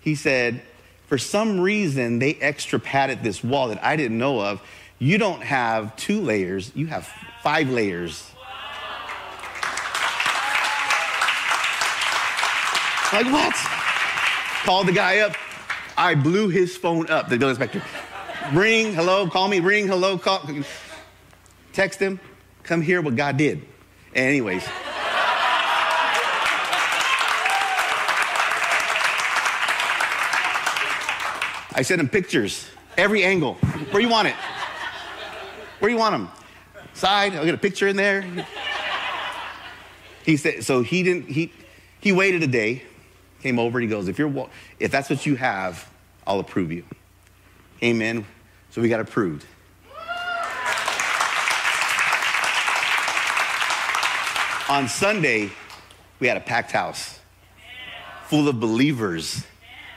He 0.00 0.14
said, 0.14 0.60
for 1.06 1.16
some 1.16 1.58
reason, 1.58 2.18
they 2.18 2.34
extra 2.34 2.78
padded 2.78 3.22
this 3.22 3.42
wall 3.42 3.68
that 3.68 3.82
I 3.82 3.96
didn't 3.96 4.18
know 4.18 4.42
of. 4.42 4.60
You 4.98 5.16
don't 5.16 5.42
have 5.42 5.96
two 5.96 6.20
layers, 6.20 6.70
you 6.76 6.86
have 6.88 7.10
five 7.42 7.70
layers. 7.70 8.30
Like, 13.10 13.32
what? 13.32 13.54
Called 14.66 14.86
the 14.86 14.92
guy 14.92 15.20
up. 15.20 15.34
I 15.96 16.14
blew 16.14 16.48
his 16.50 16.76
phone 16.76 17.08
up, 17.08 17.30
the 17.30 17.38
building 17.38 17.58
inspector. 17.58 17.82
Ring, 18.52 18.92
hello, 18.92 19.28
call 19.28 19.48
me, 19.48 19.60
ring, 19.60 19.86
hello, 19.86 20.18
call. 20.18 20.48
Text 21.72 21.98
him, 21.98 22.20
come 22.62 22.82
hear 22.82 23.00
what 23.00 23.16
God 23.16 23.36
did. 23.36 23.62
Anyways. 24.14 24.66
I 31.76 31.82
sent 31.82 32.00
him 32.00 32.08
pictures, 32.08 32.68
every 32.96 33.24
angle. 33.24 33.54
Where 33.90 34.00
you 34.00 34.08
want 34.08 34.28
it? 34.28 34.34
Where 35.80 35.90
you 35.90 35.96
want 35.96 36.12
them? 36.12 36.30
Side, 36.92 37.34
I'll 37.34 37.44
get 37.44 37.54
a 37.54 37.58
picture 37.58 37.88
in 37.88 37.96
there. 37.96 38.24
He 40.24 40.36
said, 40.36 40.64
so 40.64 40.82
he 40.82 41.02
didn't, 41.02 41.28
he, 41.28 41.52
he 42.00 42.12
waited 42.12 42.42
a 42.42 42.46
day 42.46 42.82
came 43.44 43.58
over 43.58 43.78
and 43.78 43.88
he 43.88 43.94
goes, 43.94 44.08
if, 44.08 44.18
you're, 44.18 44.48
if 44.80 44.90
that's 44.90 45.10
what 45.10 45.26
you 45.26 45.36
have, 45.36 45.86
I'll 46.26 46.40
approve 46.40 46.72
you. 46.72 46.82
Amen. 47.82 48.24
So 48.74 48.82
we 48.82 48.88
got 48.88 48.98
approved. 48.98 49.46
On 54.68 54.88
Sunday, 54.88 55.52
we 56.18 56.26
had 56.26 56.36
a 56.36 56.40
packed 56.40 56.72
house 56.72 57.20
full 58.24 58.48
of 58.48 58.58
believers 58.58 59.46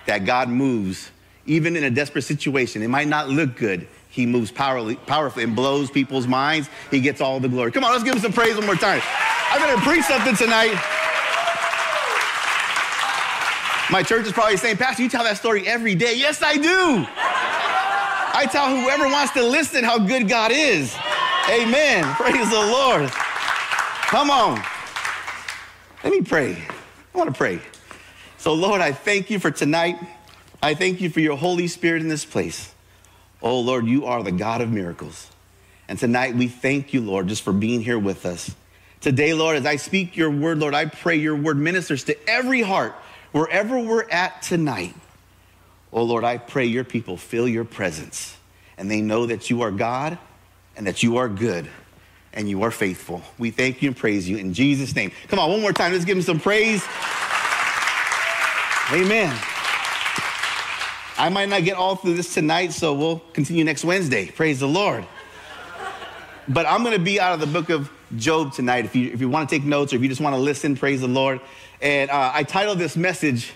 that 0.05 0.25
God 0.25 0.49
moves, 0.49 1.09
even 1.47 1.75
in 1.75 1.85
a 1.85 1.89
desperate 1.89 2.21
situation. 2.21 2.83
It 2.83 2.89
might 2.89 3.07
not 3.07 3.29
look 3.29 3.55
good. 3.55 3.87
He 4.11 4.27
moves 4.27 4.51
powerfully, 4.51 4.99
and 5.43 5.55
blows 5.55 5.89
people's 5.89 6.27
minds. 6.27 6.69
He 6.91 6.99
gets 6.99 7.19
all 7.19 7.39
the 7.39 7.49
glory. 7.49 7.71
Come 7.71 7.83
on, 7.83 7.93
let's 7.93 8.03
give 8.03 8.13
him 8.13 8.21
some 8.21 8.33
praise 8.33 8.57
one 8.57 8.67
more 8.67 8.75
time. 8.75 9.01
I'm 9.49 9.59
going 9.59 9.75
to 9.75 9.83
preach 9.83 10.03
something 10.03 10.35
tonight. 10.35 10.75
My 13.89 14.03
church 14.03 14.27
is 14.27 14.33
probably 14.33 14.57
saying, 14.57 14.77
Pastor, 14.77 15.01
you 15.01 15.09
tell 15.09 15.23
that 15.23 15.37
story 15.37 15.67
every 15.67 15.95
day. 15.95 16.13
Yes, 16.15 16.43
I 16.43 16.57
do. 16.57 17.07
I 18.38 18.45
tell 18.45 18.69
whoever 18.69 19.08
wants 19.08 19.34
to 19.34 19.41
listen 19.41 19.84
how 19.84 19.97
good 19.97 20.30
God 20.30 20.52
is. 20.54 20.95
Amen. 21.50 22.04
Praise 22.13 22.47
the 22.47 22.56
Lord. 22.56 23.10
Come 23.10 24.30
on. 24.30 24.62
Let 26.04 26.13
me 26.13 26.21
pray. 26.21 26.54
I 26.54 27.17
want 27.17 27.32
to 27.32 27.36
pray. 27.36 27.60
So, 28.38 28.54
Lord, 28.54 28.80
I 28.80 28.91
thank 28.91 29.32
you 29.32 29.39
for 29.39 29.50
tonight. 29.50 29.97
I 30.62 30.76
thank 30.76 31.02
you 31.02 31.10
for 31.10 31.19
your 31.19 31.36
Holy 31.36 31.67
Spirit 31.67 32.04
in 32.04 32.10
this 32.10 32.26
place. 32.26 32.71
Oh, 33.41 33.60
Lord, 33.60 33.88
you 33.88 34.06
are 34.06 34.21
the 34.21 34.32
God 34.32 34.62
of 34.62 34.69
miracles. 34.69 35.32
And 35.88 35.97
tonight 35.97 36.36
we 36.36 36.47
thank 36.47 36.93
you, 36.93 37.02
Lord, 37.02 37.30
just 37.30 37.41
for 37.41 37.54
being 37.54 37.82
here 37.82 37.97
with 37.97 38.23
us. 38.23 38.56
Today, 39.02 39.34
Lord, 39.34 39.58
as 39.58 39.65
I 39.65 39.78
speak 39.78 40.15
your 40.15 40.30
word, 40.30 40.60
Lord, 40.60 40.76
I 40.76 40.86
pray 40.86 41.15
your 41.15 41.36
word 41.36 41.58
ministers 41.58 42.04
to 42.04 42.30
every 42.30 42.62
heart 42.62 42.93
wherever 43.32 43.80
we're 43.80 44.08
at 44.12 44.43
tonight, 44.43 44.93
oh 45.91 46.04
Lord, 46.04 46.23
I 46.23 46.38
pray 46.38 46.65
your 46.65 46.84
people 46.84 47.17
feel 47.17 47.47
your 47.47 47.65
presence 47.65 48.38
and 48.78 48.89
they 48.89 49.02
know 49.02 49.26
that 49.26 49.50
you 49.50 49.62
are 49.62 49.71
God 49.71 50.17
and 50.76 50.86
that 50.88 51.04
you 51.04 51.17
are 51.17 51.28
good 51.28 51.67
and 52.34 52.50
you 52.50 52.63
are 52.63 52.71
faithful. 52.71 53.21
We 53.38 53.50
thank 53.52 53.82
you 53.82 53.89
and 53.89 53.97
praise 53.97 54.30
you 54.30 54.38
in 54.38 54.54
Jesus' 54.54 54.95
name. 54.95 55.12
Come 55.28 55.39
on, 55.39 55.50
one 55.50 55.62
more 55.62 55.73
time. 55.73 55.91
Let's 55.91 56.06
give 56.06 56.17
him 56.17 56.23
some 56.23 56.39
praise. 56.39 56.84
Amen. 58.91 59.36
I 61.17 61.30
might 61.30 61.50
not 61.50 61.63
get 61.63 61.76
all 61.76 61.95
through 61.95 62.13
this 62.13 62.34
tonight, 62.34 62.73
so 62.73 62.93
we'll 62.93 63.19
continue 63.34 63.63
next 63.63 63.84
Wednesday. 63.84 64.28
Praise 64.28 64.60
the 64.60 64.67
Lord. 64.67 65.04
But 66.47 66.67
I'm 66.67 66.84
going 66.84 66.95
to 66.95 67.04
be 67.04 67.19
out 67.19 67.34
of 67.34 67.39
the 67.39 67.47
book 67.47 67.69
of 67.69 67.91
Job 68.15 68.54
tonight. 68.54 68.86
If 68.86 68.95
you, 68.95 69.12
if 69.12 69.19
you 69.19 69.28
want 69.28 69.50
to 69.50 69.56
take 69.56 69.65
notes 69.65 69.91
or 69.91 69.95
if 69.97 70.04
you 70.04 70.08
just 70.08 70.21
want 70.21 70.36
to 70.36 70.39
listen, 70.39 70.78
praise 70.78 71.02
the 71.02 71.08
Lord. 71.08 71.41
And 71.82 72.10
uh, 72.10 72.32
I 72.34 72.43
titled 72.43 72.78
this 72.78 72.95
message, 72.95 73.52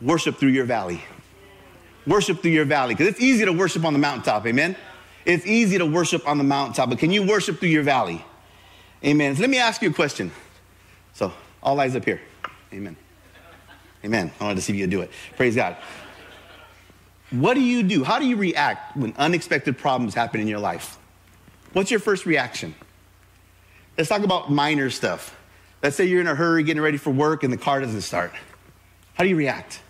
Worship 0.00 0.36
Through 0.36 0.50
Your 0.50 0.64
Valley. 0.64 1.02
Worship 2.06 2.42
through 2.42 2.50
your 2.50 2.64
valley. 2.64 2.94
Because 2.94 3.08
it's 3.08 3.20
easy 3.20 3.44
to 3.44 3.52
worship 3.52 3.84
on 3.84 3.92
the 3.92 3.98
mountaintop, 3.98 4.46
amen? 4.46 4.76
It's 5.24 5.46
easy 5.46 5.78
to 5.78 5.86
worship 5.86 6.26
on 6.26 6.38
the 6.38 6.44
mountaintop, 6.44 6.88
but 6.90 6.98
can 6.98 7.12
you 7.12 7.26
worship 7.26 7.60
through 7.60 7.68
your 7.68 7.84
valley? 7.84 8.24
Amen. 9.04 9.34
So 9.36 9.40
let 9.40 9.50
me 9.50 9.58
ask 9.58 9.82
you 9.82 9.90
a 9.90 9.92
question. 9.92 10.30
So, 11.12 11.32
all 11.62 11.78
eyes 11.78 11.94
up 11.94 12.04
here. 12.04 12.20
Amen. 12.72 12.96
Amen. 14.04 14.32
I 14.40 14.44
wanted 14.44 14.56
to 14.56 14.62
see 14.62 14.72
if 14.72 14.78
you 14.78 14.86
do 14.86 15.02
it. 15.02 15.10
Praise 15.36 15.54
God. 15.54 15.76
What 17.30 17.54
do 17.54 17.60
you 17.60 17.82
do? 17.82 18.04
How 18.04 18.18
do 18.18 18.26
you 18.26 18.36
react 18.36 18.96
when 18.96 19.14
unexpected 19.16 19.78
problems 19.78 20.14
happen 20.14 20.40
in 20.40 20.48
your 20.48 20.58
life? 20.58 20.98
What's 21.72 21.90
your 21.90 22.00
first 22.00 22.26
reaction? 22.26 22.74
Let's 23.96 24.08
talk 24.08 24.22
about 24.22 24.50
minor 24.50 24.90
stuff. 24.90 25.36
Let's 25.82 25.96
say 25.96 26.04
you're 26.04 26.20
in 26.20 26.26
a 26.26 26.34
hurry 26.34 26.62
getting 26.62 26.82
ready 26.82 26.98
for 26.98 27.10
work 27.10 27.42
and 27.42 27.52
the 27.52 27.56
car 27.56 27.80
doesn't 27.80 28.02
start. 28.02 28.32
How 29.14 29.24
do 29.24 29.30
you 29.30 29.36
react? 29.36 29.80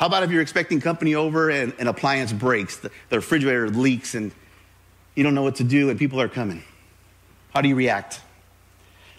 How 0.00 0.06
about 0.06 0.22
if 0.22 0.30
you're 0.30 0.40
expecting 0.40 0.80
company 0.80 1.14
over 1.14 1.50
and 1.50 1.74
an 1.78 1.86
appliance 1.86 2.32
breaks, 2.32 2.78
the, 2.78 2.90
the 3.10 3.16
refrigerator 3.16 3.68
leaks, 3.68 4.14
and 4.14 4.32
you 5.14 5.22
don't 5.22 5.34
know 5.34 5.42
what 5.42 5.56
to 5.56 5.64
do 5.64 5.90
and 5.90 5.98
people 5.98 6.18
are 6.22 6.28
coming? 6.28 6.64
How 7.52 7.60
do 7.60 7.68
you 7.68 7.74
react? 7.74 8.22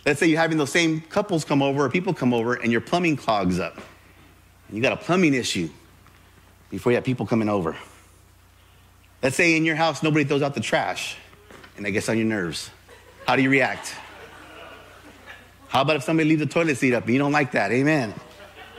Let's 0.07 0.19
say 0.19 0.25
you're 0.25 0.39
having 0.39 0.57
those 0.57 0.71
same 0.71 1.01
couples 1.01 1.45
come 1.45 1.61
over 1.61 1.85
or 1.85 1.89
people 1.89 2.15
come 2.15 2.33
over 2.33 2.55
and 2.55 2.71
your 2.71 2.81
plumbing 2.81 3.15
clogs 3.15 3.59
up. 3.59 3.75
And 3.75 4.75
you 4.75 4.81
got 4.81 4.91
a 4.91 4.97
plumbing 4.97 5.35
issue 5.35 5.69
before 6.71 6.93
you 6.93 6.95
have 6.95 7.03
people 7.03 7.27
coming 7.27 7.47
over. 7.47 7.77
Let's 9.21 9.35
say 9.35 9.55
in 9.55 9.65
your 9.65 9.75
house 9.75 10.01
nobody 10.01 10.25
throws 10.25 10.41
out 10.41 10.55
the 10.55 10.61
trash 10.61 11.15
and 11.77 11.85
that 11.85 11.91
gets 11.91 12.09
on 12.09 12.17
your 12.17 12.25
nerves. 12.25 12.71
How 13.27 13.35
do 13.35 13.43
you 13.43 13.51
react? 13.51 13.93
How 15.67 15.81
about 15.81 15.97
if 15.97 16.01
somebody 16.01 16.27
leaves 16.27 16.39
the 16.39 16.47
toilet 16.47 16.77
seat 16.79 16.95
up 16.95 17.03
and 17.03 17.13
you 17.13 17.19
don't 17.19 17.31
like 17.31 17.51
that? 17.51 17.71
Amen. 17.71 18.15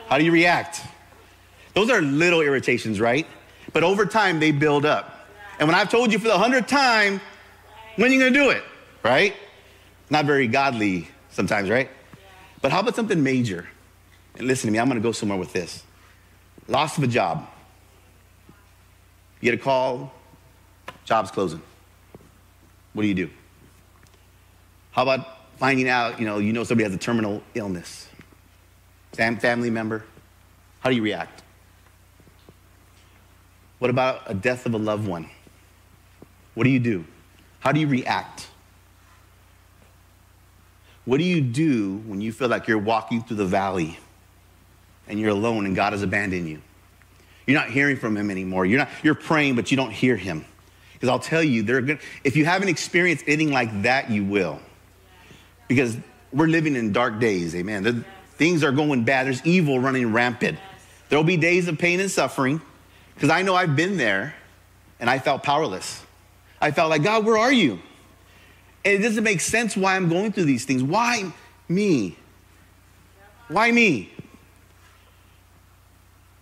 How 0.09 0.19
do 0.19 0.25
you 0.25 0.33
react? 0.33 0.81
Those 1.75 1.91
are 1.91 2.01
little 2.01 2.41
irritations, 2.41 3.01
right? 3.01 3.27
But 3.73 3.83
over 3.83 4.05
time, 4.05 4.41
they 4.41 4.53
build 4.53 4.85
up. 4.85 5.29
And 5.59 5.69
when 5.69 5.75
I've 5.75 5.91
told 5.91 6.13
you 6.13 6.19
for 6.19 6.29
the 6.29 6.39
hundredth 6.39 6.69
time, 6.69 7.21
when 7.97 8.11
are 8.11 8.15
you 8.15 8.21
gonna 8.21 8.31
do 8.31 8.51
it? 8.51 8.63
Right? 9.03 9.35
Not 10.11 10.25
very 10.25 10.47
godly 10.47 11.09
sometimes, 11.31 11.71
right? 11.71 11.89
But 12.61 12.73
how 12.73 12.81
about 12.81 12.95
something 12.95 13.23
major? 13.23 13.69
And 14.37 14.47
listen 14.47 14.69
to 14.69 14.73
me, 14.73 14.79
I'm 14.79 14.89
gonna 14.89 15.01
go 15.01 15.13
somewhere 15.13 15.39
with 15.39 15.53
this. 15.53 15.83
Loss 16.69 16.99
of 16.99 17.05
a 17.05 17.09
job. 17.09 17.49
You 19.41 19.51
get 19.51 19.61
a 19.61 19.63
call, 19.63 20.13
job's 21.05 21.31
closing. 21.31 21.63
What 22.93 23.03
do 23.03 23.09
you 23.09 23.15
do? 23.15 23.31
How 24.93 25.03
about 25.03 25.27
finding 25.57 25.89
out, 25.89 26.21
you 26.21 26.27
know, 26.27 26.39
you 26.39 26.53
know 26.53 26.65
somebody 26.65 26.85
has 26.85 26.95
a 26.95 26.99
terminal 26.99 27.43
illness? 27.55 28.07
Fam- 29.13 29.39
family 29.39 29.71
member? 29.71 30.05
How 30.81 30.91
do 30.91 30.97
you 30.97 31.03
react? 31.03 31.42
What 33.83 33.91
about 33.91 34.23
a 34.27 34.35
death 34.35 34.65
of 34.65 34.75
a 34.75 34.79
loved 34.79 35.09
one? 35.09 35.29
What 36.55 36.63
do 36.63 36.71
you 36.71 36.79
do? 36.79 37.05
How 37.59 37.73
do 37.73 37.81
you 37.81 37.89
react? 37.89 38.47
What 41.05 41.19
do 41.19 41.25
you 41.25 41.41
do 41.41 41.97
when 42.07 42.21
you 42.21 42.31
feel 42.31 42.47
like 42.47 42.69
you're 42.69 42.79
walking 42.79 43.25
through 43.25 43.39
the 43.39 43.45
valley 43.45 43.99
and 45.09 45.19
you're 45.19 45.31
alone 45.31 45.67
and 45.67 45.75
God 45.75 45.95
has 45.95 46.03
abandoned 46.05 46.49
you? 46.49 46.63
You're 47.45 47.59
not 47.59 47.71
hearing 47.71 47.97
from 47.97 48.17
him 48.17 48.31
anymore. 48.31 48.65
You're 48.67 48.79
not 48.79 48.89
you're 49.03 49.17
praying 49.17 49.57
but 49.57 49.73
you 49.73 49.77
don't 49.77 49.91
hear 49.91 50.15
him. 50.15 50.45
Because 50.93 51.09
I'll 51.09 51.19
tell 51.19 51.43
you, 51.43 51.65
they're 51.65 51.83
good. 51.83 51.99
If 52.23 52.37
you 52.37 52.45
haven't 52.45 52.69
experienced 52.69 53.25
anything 53.27 53.53
like 53.53 53.83
that, 53.83 54.13
you 54.13 54.25
will. 54.25 54.61
Because 55.67 55.97
we're 56.33 56.47
living 56.47 56.77
in 56.77 56.93
dark 56.93 57.19
days, 57.19 57.53
amen. 57.57 58.05
Things 58.37 58.63
are 58.63 58.71
going 58.71 59.03
bad. 59.03 59.27
There's 59.27 59.45
evil 59.45 59.81
running 59.81 60.13
rampant. 60.13 60.61
There'll 61.09 61.25
be 61.25 61.37
days 61.37 61.67
of 61.67 61.79
pain 61.79 61.99
and 61.99 62.09
suffering. 62.09 62.63
Because 63.23 63.33
I 63.33 63.43
know 63.43 63.55
I've 63.55 63.77
been 63.77 63.99
there 63.99 64.35
and 64.99 65.09
I 65.09 65.21
felt 65.21 65.45
powerless. 65.45 66.03
I 66.61 66.73
felt 66.73 66.91
like, 66.91 67.05
God, 67.05 67.25
where 67.25 67.39
are 67.39 67.53
you? 67.53 67.79
And 68.85 68.95
it 68.95 68.99
doesn't 68.99 69.23
make 69.23 69.41
sense 69.41 69.77
why 69.77 69.95
I'm 69.95 70.09
going 70.09 70.33
through 70.33 70.47
these 70.47 70.65
things. 70.65 70.83
Why 70.83 71.33
me? 71.69 72.17
Why 73.47 73.71
me? 73.71 74.11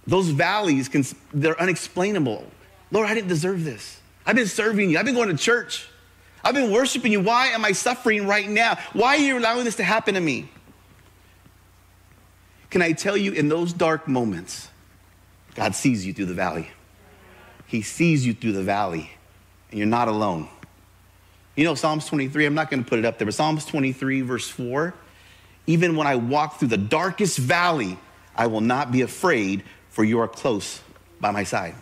Those 0.06 0.28
valleys, 0.30 0.88
can, 0.88 1.04
they're 1.34 1.60
unexplainable. 1.60 2.46
Lord, 2.90 3.10
I 3.10 3.12
didn't 3.12 3.28
deserve 3.28 3.62
this. 3.62 4.00
I've 4.24 4.36
been 4.36 4.46
serving 4.46 4.88
you. 4.88 4.98
I've 4.98 5.04
been 5.04 5.14
going 5.14 5.28
to 5.28 5.36
church. 5.36 5.86
I've 6.42 6.54
been 6.54 6.70
worshiping 6.70 7.12
you. 7.12 7.20
Why 7.20 7.48
am 7.48 7.62
I 7.62 7.72
suffering 7.72 8.26
right 8.26 8.48
now? 8.48 8.78
Why 8.94 9.16
are 9.16 9.18
you 9.18 9.38
allowing 9.38 9.66
this 9.66 9.76
to 9.76 9.84
happen 9.84 10.14
to 10.14 10.20
me? 10.20 10.48
Can 12.70 12.80
I 12.80 12.92
tell 12.92 13.18
you, 13.18 13.32
in 13.32 13.50
those 13.50 13.74
dark 13.74 14.08
moments, 14.08 14.68
God 15.60 15.74
sees 15.74 16.06
you 16.06 16.14
through 16.14 16.24
the 16.24 16.32
valley. 16.32 16.70
He 17.66 17.82
sees 17.82 18.24
you 18.24 18.32
through 18.32 18.52
the 18.52 18.62
valley, 18.62 19.10
and 19.68 19.78
you're 19.78 19.86
not 19.86 20.08
alone. 20.08 20.48
You 21.54 21.64
know, 21.64 21.74
Psalms 21.74 22.06
23, 22.06 22.46
I'm 22.46 22.54
not 22.54 22.70
going 22.70 22.82
to 22.82 22.88
put 22.88 22.98
it 22.98 23.04
up 23.04 23.18
there, 23.18 23.26
but 23.26 23.34
Psalms 23.34 23.66
23, 23.66 24.22
verse 24.22 24.48
4 24.48 24.94
even 25.66 25.96
when 25.96 26.06
I 26.06 26.16
walk 26.16 26.58
through 26.58 26.68
the 26.68 26.78
darkest 26.78 27.36
valley, 27.36 27.98
I 28.34 28.46
will 28.46 28.62
not 28.62 28.90
be 28.90 29.02
afraid, 29.02 29.62
for 29.90 30.02
you 30.02 30.18
are 30.20 30.26
close 30.26 30.80
by 31.20 31.30
my 31.30 31.44
side. 31.44 31.74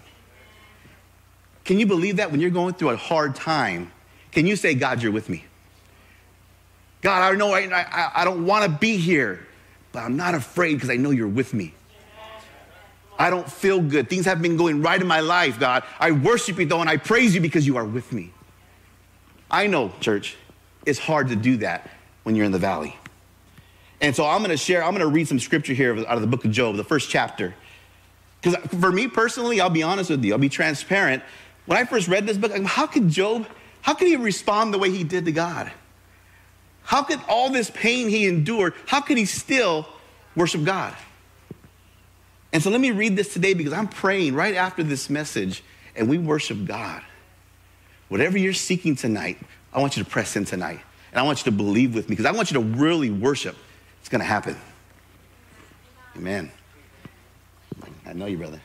Can 1.64 1.78
you 1.78 1.86
believe 1.86 2.16
that 2.16 2.32
when 2.32 2.40
you're 2.40 2.50
going 2.50 2.74
through 2.74 2.90
a 2.90 2.96
hard 2.96 3.36
time? 3.36 3.92
Can 4.32 4.44
you 4.44 4.56
say, 4.56 4.74
God, 4.74 5.04
you're 5.04 5.12
with 5.12 5.28
me? 5.28 5.44
God, 7.00 7.22
I 7.22 7.36
know 7.36 7.52
I, 7.52 7.60
I, 7.60 8.10
I 8.16 8.24
don't 8.24 8.44
want 8.44 8.64
to 8.64 8.70
be 8.70 8.96
here, 8.96 9.46
but 9.92 10.00
I'm 10.00 10.16
not 10.16 10.34
afraid 10.34 10.74
because 10.74 10.90
I 10.90 10.96
know 10.96 11.12
you're 11.12 11.28
with 11.28 11.54
me. 11.54 11.74
I 13.18 13.30
don't 13.30 13.50
feel 13.50 13.80
good. 13.80 14.08
Things 14.08 14.26
have 14.26 14.40
been 14.40 14.56
going 14.56 14.80
right 14.80 15.00
in 15.00 15.06
my 15.06 15.20
life, 15.20 15.58
God. 15.58 15.82
I 15.98 16.12
worship 16.12 16.58
you 16.58 16.66
though, 16.66 16.80
and 16.80 16.88
I 16.88 16.96
praise 16.96 17.34
you 17.34 17.40
because 17.40 17.66
you 17.66 17.76
are 17.76 17.84
with 17.84 18.12
me. 18.12 18.32
I 19.50 19.66
know, 19.66 19.92
church, 20.00 20.36
it's 20.86 20.98
hard 20.98 21.28
to 21.28 21.36
do 21.36 21.56
that 21.58 21.90
when 22.22 22.36
you're 22.36 22.46
in 22.46 22.52
the 22.52 22.58
valley. 22.58 22.96
And 24.00 24.14
so 24.14 24.24
I'm 24.24 24.38
going 24.38 24.50
to 24.50 24.56
share, 24.56 24.84
I'm 24.84 24.92
going 24.92 25.00
to 25.00 25.12
read 25.12 25.26
some 25.26 25.40
scripture 25.40 25.72
here 25.72 25.98
out 25.98 26.14
of 26.14 26.20
the 26.20 26.26
book 26.26 26.44
of 26.44 26.52
Job, 26.52 26.76
the 26.76 26.84
first 26.84 27.10
chapter. 27.10 27.54
Because 28.40 28.56
for 28.80 28.92
me 28.92 29.08
personally, 29.08 29.60
I'll 29.60 29.70
be 29.70 29.82
honest 29.82 30.10
with 30.10 30.24
you, 30.24 30.32
I'll 30.32 30.38
be 30.38 30.48
transparent. 30.48 31.24
When 31.66 31.76
I 31.76 31.84
first 31.84 32.06
read 32.06 32.26
this 32.26 32.36
book, 32.36 32.56
how 32.64 32.86
could 32.86 33.08
Job, 33.08 33.46
how 33.82 33.94
could 33.94 34.06
he 34.06 34.16
respond 34.16 34.72
the 34.72 34.78
way 34.78 34.90
he 34.90 35.02
did 35.02 35.24
to 35.24 35.32
God? 35.32 35.72
How 36.84 37.02
could 37.02 37.20
all 37.28 37.50
this 37.50 37.70
pain 37.70 38.08
he 38.08 38.26
endured, 38.26 38.74
how 38.86 39.00
could 39.00 39.18
he 39.18 39.24
still 39.24 39.88
worship 40.36 40.64
God? 40.64 40.94
And 42.52 42.62
so 42.62 42.70
let 42.70 42.80
me 42.80 42.90
read 42.90 43.16
this 43.16 43.32
today 43.32 43.54
because 43.54 43.72
I'm 43.72 43.88
praying 43.88 44.34
right 44.34 44.54
after 44.54 44.82
this 44.82 45.10
message 45.10 45.62
and 45.94 46.08
we 46.08 46.18
worship 46.18 46.64
God. 46.64 47.02
Whatever 48.08 48.38
you're 48.38 48.54
seeking 48.54 48.96
tonight, 48.96 49.38
I 49.72 49.80
want 49.80 49.96
you 49.96 50.04
to 50.04 50.08
press 50.08 50.36
in 50.36 50.44
tonight. 50.44 50.80
And 51.12 51.20
I 51.20 51.22
want 51.22 51.38
you 51.40 51.44
to 51.44 51.56
believe 51.56 51.94
with 51.94 52.08
me 52.08 52.16
because 52.16 52.26
I 52.26 52.32
want 52.32 52.50
you 52.50 52.54
to 52.54 52.64
really 52.64 53.10
worship. 53.10 53.56
It's 54.00 54.08
going 54.08 54.20
to 54.20 54.26
happen. 54.26 54.56
Amen. 56.16 56.50
I 58.06 58.12
know 58.12 58.26
you, 58.26 58.38
brother. 58.38 58.60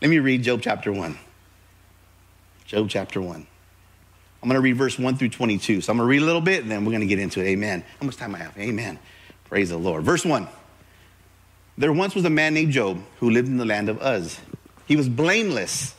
Let 0.00 0.10
me 0.10 0.18
read 0.18 0.42
Job 0.42 0.60
chapter 0.62 0.92
1. 0.92 1.18
Job 2.66 2.88
chapter 2.88 3.20
1. 3.20 3.46
I'm 4.42 4.48
going 4.48 4.54
to 4.54 4.60
read 4.60 4.76
verse 4.76 4.98
1 4.98 5.16
through 5.16 5.30
22. 5.30 5.80
So 5.80 5.90
I'm 5.90 5.96
going 5.96 6.06
to 6.06 6.10
read 6.10 6.22
a 6.22 6.24
little 6.24 6.40
bit 6.40 6.62
and 6.62 6.70
then 6.70 6.84
we're 6.84 6.92
going 6.92 7.00
to 7.00 7.06
get 7.06 7.18
into 7.18 7.40
it. 7.40 7.46
Amen. 7.48 7.82
How 7.98 8.06
much 8.06 8.16
time 8.16 8.34
I 8.34 8.38
have? 8.38 8.56
Amen. 8.58 8.98
Praise 9.44 9.70
the 9.70 9.78
Lord. 9.78 10.04
Verse 10.04 10.24
1. 10.24 10.46
There 11.78 11.92
once 11.92 12.16
was 12.16 12.24
a 12.24 12.30
man 12.30 12.54
named 12.54 12.72
Job 12.72 13.00
who 13.20 13.30
lived 13.30 13.46
in 13.46 13.56
the 13.56 13.64
land 13.64 13.88
of 13.88 14.02
Uz. 14.02 14.40
He 14.86 14.96
was 14.96 15.08
blameless, 15.08 15.94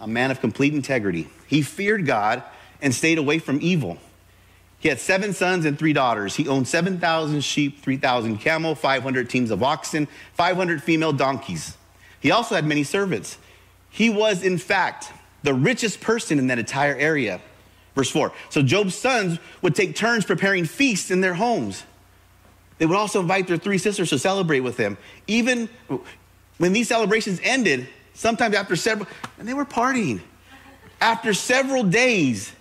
a 0.00 0.08
man 0.08 0.32
of 0.32 0.40
complete 0.40 0.74
integrity. 0.74 1.28
He 1.46 1.62
feared 1.62 2.06
God 2.06 2.42
and 2.82 2.92
stayed 2.92 3.18
away 3.18 3.38
from 3.38 3.60
evil. 3.62 3.98
He 4.80 4.88
had 4.88 4.98
seven 4.98 5.32
sons 5.32 5.64
and 5.64 5.78
three 5.78 5.92
daughters. 5.92 6.34
He 6.34 6.48
owned 6.48 6.66
7,000 6.66 7.40
sheep, 7.42 7.82
3,000 7.82 8.38
camel, 8.38 8.74
500 8.74 9.30
teams 9.30 9.52
of 9.52 9.62
oxen, 9.62 10.08
500 10.32 10.82
female 10.82 11.12
donkeys. 11.12 11.76
He 12.18 12.32
also 12.32 12.56
had 12.56 12.66
many 12.66 12.82
servants. 12.82 13.38
He 13.90 14.10
was, 14.10 14.42
in 14.42 14.58
fact, 14.58 15.12
the 15.44 15.54
richest 15.54 16.00
person 16.00 16.40
in 16.40 16.48
that 16.48 16.58
entire 16.58 16.96
area. 16.96 17.40
Verse 17.94 18.10
4. 18.10 18.32
So 18.50 18.60
Job's 18.60 18.96
sons 18.96 19.38
would 19.62 19.76
take 19.76 19.94
turns 19.94 20.24
preparing 20.24 20.64
feasts 20.64 21.12
in 21.12 21.20
their 21.20 21.34
homes. 21.34 21.84
They 22.78 22.86
would 22.86 22.96
also 22.96 23.20
invite 23.20 23.46
their 23.46 23.56
three 23.56 23.78
sisters 23.78 24.10
to 24.10 24.18
celebrate 24.18 24.60
with 24.60 24.76
them. 24.76 24.96
Even 25.26 25.68
when 26.58 26.72
these 26.72 26.88
celebrations 26.88 27.40
ended, 27.42 27.88
sometimes 28.14 28.54
after 28.54 28.76
several, 28.76 29.08
and 29.38 29.48
they 29.48 29.54
were 29.54 29.64
partying. 29.64 30.20
After 31.00 31.34
several 31.34 31.84
days, 31.84 32.52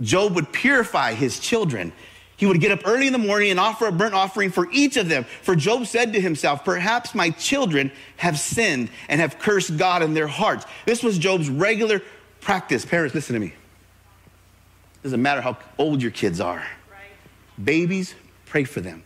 Job 0.00 0.34
would 0.34 0.52
purify 0.52 1.14
his 1.14 1.38
children. 1.38 1.92
He 2.36 2.46
would 2.46 2.60
get 2.60 2.72
up 2.72 2.80
early 2.84 3.06
in 3.06 3.12
the 3.12 3.18
morning 3.18 3.50
and 3.50 3.60
offer 3.60 3.86
a 3.86 3.92
burnt 3.92 4.14
offering 4.14 4.50
for 4.50 4.68
each 4.72 4.96
of 4.96 5.08
them. 5.08 5.24
For 5.42 5.54
Job 5.54 5.86
said 5.86 6.12
to 6.14 6.20
himself, 6.20 6.64
Perhaps 6.64 7.14
my 7.14 7.30
children 7.30 7.92
have 8.16 8.38
sinned 8.38 8.90
and 9.08 9.20
have 9.20 9.38
cursed 9.38 9.76
God 9.76 10.02
in 10.02 10.14
their 10.14 10.26
hearts. 10.26 10.66
This 10.84 11.02
was 11.02 11.16
Job's 11.16 11.48
regular 11.48 12.02
practice. 12.40 12.84
Parents, 12.84 13.14
listen 13.14 13.34
to 13.34 13.40
me. 13.40 13.46
It 13.46 15.02
Doesn't 15.04 15.22
matter 15.22 15.40
how 15.40 15.56
old 15.78 16.02
your 16.02 16.10
kids 16.10 16.40
are. 16.40 16.66
Right. 16.90 17.64
Babies, 17.64 18.14
pray 18.54 18.62
for 18.62 18.80
them. 18.80 19.02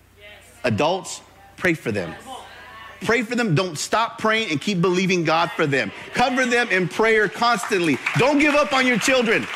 Adults, 0.64 1.22
pray 1.56 1.72
for 1.72 1.90
them. 1.90 2.14
Pray 3.00 3.22
for 3.22 3.34
them. 3.34 3.54
Don't 3.54 3.78
stop 3.78 4.18
praying 4.18 4.50
and 4.50 4.60
keep 4.60 4.82
believing 4.82 5.24
God 5.24 5.50
for 5.52 5.66
them. 5.66 5.90
Cover 6.12 6.44
them 6.44 6.68
in 6.68 6.86
prayer 6.86 7.30
constantly. 7.30 7.96
Don't 8.18 8.38
give 8.38 8.54
up 8.54 8.74
on 8.74 8.86
your 8.86 8.98
children 8.98 9.46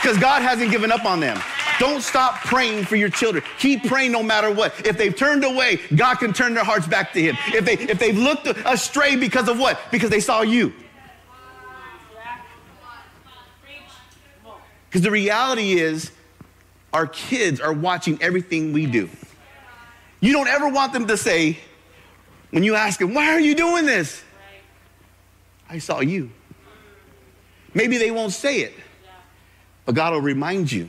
because 0.00 0.16
God 0.16 0.40
hasn't 0.40 0.70
given 0.70 0.90
up 0.90 1.04
on 1.04 1.20
them. 1.20 1.38
Don't 1.78 2.00
stop 2.00 2.36
praying 2.36 2.86
for 2.86 2.96
your 2.96 3.10
children. 3.10 3.44
Keep 3.58 3.84
praying 3.84 4.12
no 4.12 4.22
matter 4.22 4.50
what. 4.50 4.86
If 4.86 4.96
they've 4.96 5.14
turned 5.14 5.44
away, 5.44 5.78
God 5.94 6.14
can 6.14 6.32
turn 6.32 6.54
their 6.54 6.64
hearts 6.64 6.86
back 6.86 7.12
to 7.12 7.20
Him. 7.20 7.36
If, 7.48 7.66
they, 7.66 7.74
if 7.74 7.98
they've 7.98 8.16
looked 8.16 8.46
astray 8.46 9.16
because 9.16 9.46
of 9.50 9.58
what? 9.58 9.78
Because 9.90 10.08
they 10.08 10.20
saw 10.20 10.40
you. 10.40 10.72
Because 14.88 15.02
the 15.02 15.10
reality 15.10 15.74
is, 15.74 16.12
our 16.94 17.08
kids 17.08 17.60
are 17.60 17.74
watching 17.74 18.22
everything 18.22 18.72
we 18.72 18.86
do. 18.86 19.10
You 20.24 20.32
don't 20.32 20.48
ever 20.48 20.70
want 20.70 20.94
them 20.94 21.06
to 21.08 21.18
say, 21.18 21.58
when 22.48 22.62
you 22.62 22.74
ask 22.76 22.98
them, 22.98 23.12
why 23.12 23.34
are 23.34 23.40
you 23.40 23.54
doing 23.54 23.84
this? 23.84 24.24
I 25.68 25.76
saw 25.76 26.00
you. 26.00 26.30
Maybe 27.74 27.98
they 27.98 28.10
won't 28.10 28.32
say 28.32 28.60
it, 28.60 28.72
but 29.84 29.94
God 29.94 30.14
will 30.14 30.22
remind 30.22 30.72
you. 30.72 30.88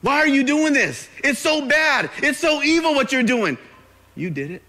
Why 0.00 0.16
are 0.16 0.26
you 0.26 0.42
doing 0.42 0.72
this? 0.72 1.08
It's 1.22 1.38
so 1.38 1.68
bad. 1.68 2.10
It's 2.16 2.40
so 2.40 2.60
evil 2.64 2.92
what 2.92 3.12
you're 3.12 3.22
doing. 3.22 3.56
You 4.16 4.30
did 4.30 4.50
it. 4.50 4.62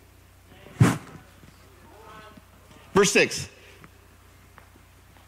Verse 2.94 3.12
6. 3.14 3.50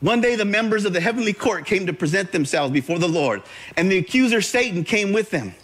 One 0.01 0.21
day, 0.21 0.35
the 0.35 0.45
members 0.45 0.85
of 0.85 0.93
the 0.93 1.01
heavenly 1.01 1.33
court 1.33 1.65
came 1.65 1.87
to 1.87 1.93
present 1.93 2.31
themselves 2.31 2.71
before 2.71 2.99
the 2.99 3.09
Lord, 3.09 3.41
and 3.75 3.91
the 3.91 3.97
accuser 3.97 4.41
Satan 4.41 4.83
came 4.83 5.11
with 5.11 5.31
them. 5.31 5.55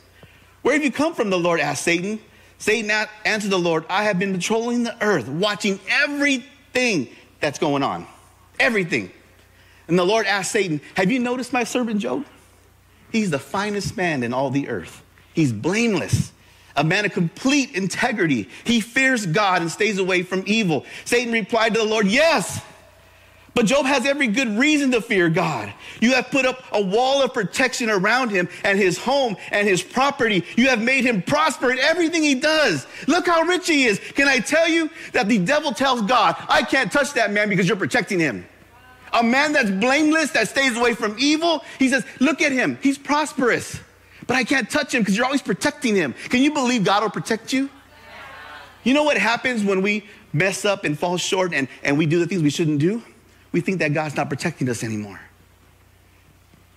Where 0.64 0.74
have 0.74 0.84
you 0.84 0.92
come 0.92 1.14
from? 1.14 1.30
The 1.30 1.38
Lord 1.38 1.60
asked 1.60 1.84
Satan. 1.84 2.20
Satan 2.62 2.92
answered 3.26 3.50
the 3.50 3.58
Lord, 3.58 3.86
I 3.90 4.04
have 4.04 4.20
been 4.20 4.34
patrolling 4.34 4.84
the 4.84 4.96
earth, 5.04 5.28
watching 5.28 5.80
everything 5.90 7.08
that's 7.40 7.58
going 7.58 7.82
on. 7.82 8.06
Everything. 8.60 9.12
And 9.88 9.98
the 9.98 10.06
Lord 10.06 10.28
asked 10.28 10.52
Satan, 10.52 10.80
Have 10.94 11.10
you 11.10 11.18
noticed 11.18 11.54
my 11.54 11.64
servant 11.64 12.02
Job? 12.02 12.24
He's 13.12 13.32
the 13.32 13.40
finest 13.40 13.98
man 13.98 14.22
in 14.22 14.32
all 14.32 14.52
the 14.52 14.70
earth. 14.70 15.02
He's 15.34 15.52
blameless, 15.52 16.32
a 16.76 16.84
man 16.84 17.04
of 17.04 17.14
complete 17.14 17.72
integrity. 17.72 18.48
He 18.64 18.80
fears 18.80 19.26
God 19.26 19.64
and 19.64 19.72
stays 19.72 19.98
away 19.98 20.22
from 20.22 20.44
evil. 20.46 20.86
Satan 21.04 21.34
replied 21.34 21.74
to 21.74 21.80
the 21.80 21.86
Lord, 21.86 22.06
Yes. 22.06 22.62
But 23.54 23.66
Job 23.66 23.86
has 23.86 24.06
every 24.06 24.28
good 24.28 24.48
reason 24.58 24.92
to 24.92 25.02
fear 25.02 25.30
God. 25.30 25.74
You 26.00 26.14
have 26.14 26.32
put 26.32 26.46
up 26.46 26.64
a 26.72 26.82
wall 26.82 27.22
of 27.22 27.34
protection 27.34 27.90
around 27.90 28.30
him 28.30 28.48
and 28.64 28.80
his 28.80 28.98
home 28.98 29.36
and 29.52 29.68
his 29.68 29.84
property. 29.84 30.46
You 30.56 30.70
have 30.70 30.82
made 30.82 31.04
him 31.04 31.22
prosper 31.22 31.72
in 31.72 31.80
everything 31.80 32.24
he 32.24 32.36
does. 32.36 32.88
Look 33.08 33.28
how 33.28 33.42
rich 33.42 33.68
he 33.68 33.86
is. 33.86 34.00
Can 34.00 34.30
I 34.30 34.40
tell 34.40 34.70
you 34.70 34.90
that 35.12 35.28
the 35.28 35.38
devil 35.38 35.74
tells 35.74 36.02
God, 36.04 36.38
I 36.48 36.64
can't 36.64 36.92
touch 36.92 37.14
that 37.14 37.32
man 37.32 37.50
because 37.50 37.68
you're 37.68 37.78
protecting 37.78 38.20
him? 38.20 38.48
A 39.14 39.22
man 39.22 39.52
that's 39.52 39.70
blameless, 39.70 40.32
that 40.32 40.48
stays 40.48 40.78
away 40.78 40.94
from 40.94 41.18
evil, 41.20 41.66
he 41.78 41.90
says, 41.90 42.06
Look 42.22 42.42
at 42.42 42.54
him. 42.54 42.80
He's 42.82 42.98
prosperous. 42.98 43.82
But 44.28 44.38
I 44.38 44.46
can't 44.46 44.70
touch 44.70 44.94
him 44.94 45.02
because 45.02 45.18
you're 45.18 45.26
always 45.26 45.42
protecting 45.42 45.94
him. 45.94 46.14
Can 46.30 46.42
you 46.42 46.54
believe 46.54 46.86
God 46.86 47.04
will 47.04 47.10
protect 47.10 47.52
you? 47.52 47.70
You 48.84 48.94
know 48.94 49.04
what 49.04 49.18
happens 49.18 49.64
when 49.64 49.82
we 49.82 50.06
mess 50.32 50.64
up 50.64 50.86
and 50.86 50.98
fall 50.98 51.18
short 51.18 51.54
and, 51.54 51.68
and 51.84 51.98
we 51.98 52.06
do 52.06 52.20
the 52.20 52.26
things 52.28 52.42
we 52.42 52.50
shouldn't 52.50 52.80
do? 52.80 53.04
We 53.52 53.62
think 53.62 53.80
that 53.80 53.94
God's 53.94 54.16
not 54.16 54.30
protecting 54.30 54.70
us 54.70 54.84
anymore. 54.84 55.20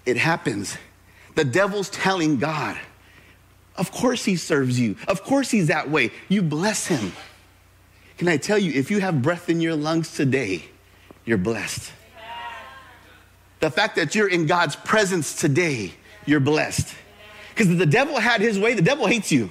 It 0.07 0.17
happens. 0.17 0.77
The 1.35 1.45
devil's 1.45 1.89
telling 1.91 2.39
God, 2.39 2.79
of 3.77 3.91
course 3.91 4.25
he 4.25 4.37
serves 4.37 4.79
you. 4.79 4.97
Of 5.09 5.23
course 5.23 5.51
he's 5.51 5.69
that 5.69 5.91
way. 5.91 6.11
You 6.29 6.43
bless 6.43 6.87
him. 6.87 7.13
Can 8.19 8.29
I 8.29 8.37
tell 8.37 8.59
you, 8.59 8.73
if 8.73 8.91
you 8.91 9.01
have 9.01 9.23
breath 9.23 9.49
in 9.49 9.61
your 9.61 9.75
lungs 9.75 10.15
today, 10.15 10.65
you're 11.25 11.39
blessed. 11.39 11.93
The 13.61 13.71
fact 13.71 13.97
that 13.97 14.15
you're 14.15 14.29
in 14.29 14.47
God's 14.47 14.77
presence 14.77 15.35
today, 15.35 15.95
you're 16.27 16.41
blessed. 16.41 16.95
Because 17.51 17.71
if 17.71 17.79
the 17.79 17.87
devil 17.87 18.19
had 18.19 18.41
his 18.41 18.59
way, 18.59 18.75
the 18.75 18.83
devil 18.83 19.07
hates 19.07 19.33
you. 19.33 19.51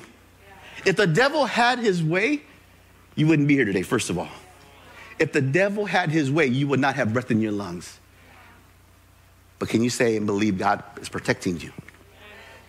If 0.85 0.97
the 0.97 1.07
devil 1.07 1.45
had 1.45 1.79
his 1.79 2.03
way, 2.03 2.41
you 3.15 3.27
wouldn't 3.27 3.47
be 3.47 3.55
here 3.55 3.65
today, 3.65 3.81
first 3.81 4.09
of 4.09 4.19
all. 4.19 4.29
If 5.23 5.31
the 5.31 5.39
devil 5.39 5.85
had 5.85 6.11
his 6.11 6.29
way, 6.29 6.47
you 6.47 6.67
would 6.67 6.81
not 6.81 6.95
have 6.95 7.13
breath 7.13 7.31
in 7.31 7.39
your 7.39 7.53
lungs. 7.53 7.97
But 9.57 9.69
can 9.69 9.81
you 9.81 9.89
say 9.89 10.17
and 10.17 10.25
believe 10.25 10.57
God 10.57 10.83
is 10.99 11.07
protecting 11.07 11.61
you? 11.61 11.71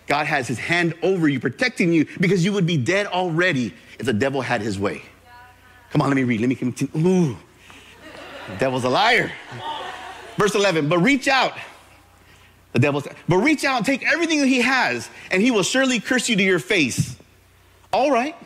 God 0.07 0.25
has 0.25 0.47
his 0.47 0.57
hand 0.57 0.93
over 1.03 1.27
you, 1.27 1.41
protecting 1.41 1.91
you, 1.91 2.07
because 2.17 2.45
you 2.45 2.53
would 2.53 2.65
be 2.65 2.77
dead 2.77 3.07
already 3.07 3.73
if 3.99 4.05
the 4.05 4.13
devil 4.13 4.39
had 4.39 4.61
his 4.61 4.79
way. 4.79 5.01
Come 5.89 6.01
on, 6.01 6.07
let 6.07 6.15
me 6.15 6.23
read. 6.23 6.39
Let 6.39 6.47
me 6.47 6.55
continue. 6.55 7.05
Ooh, 7.05 7.37
the 8.47 8.55
devil's 8.57 8.85
a 8.85 8.89
liar. 8.89 9.33
Verse 10.37 10.55
11, 10.55 10.87
but 10.87 10.99
reach 10.99 11.27
out. 11.27 11.57
The 12.71 12.79
devil 12.79 13.01
said, 13.01 13.17
but 13.27 13.39
reach 13.39 13.65
out 13.65 13.77
and 13.79 13.85
take 13.85 14.09
everything 14.09 14.39
that 14.39 14.47
he 14.47 14.61
has, 14.61 15.09
and 15.29 15.41
he 15.41 15.51
will 15.51 15.63
surely 15.63 15.99
curse 15.99 16.29
you 16.29 16.37
to 16.37 16.43
your 16.43 16.59
face. 16.59 17.17
All 17.91 18.11
right. 18.11 18.37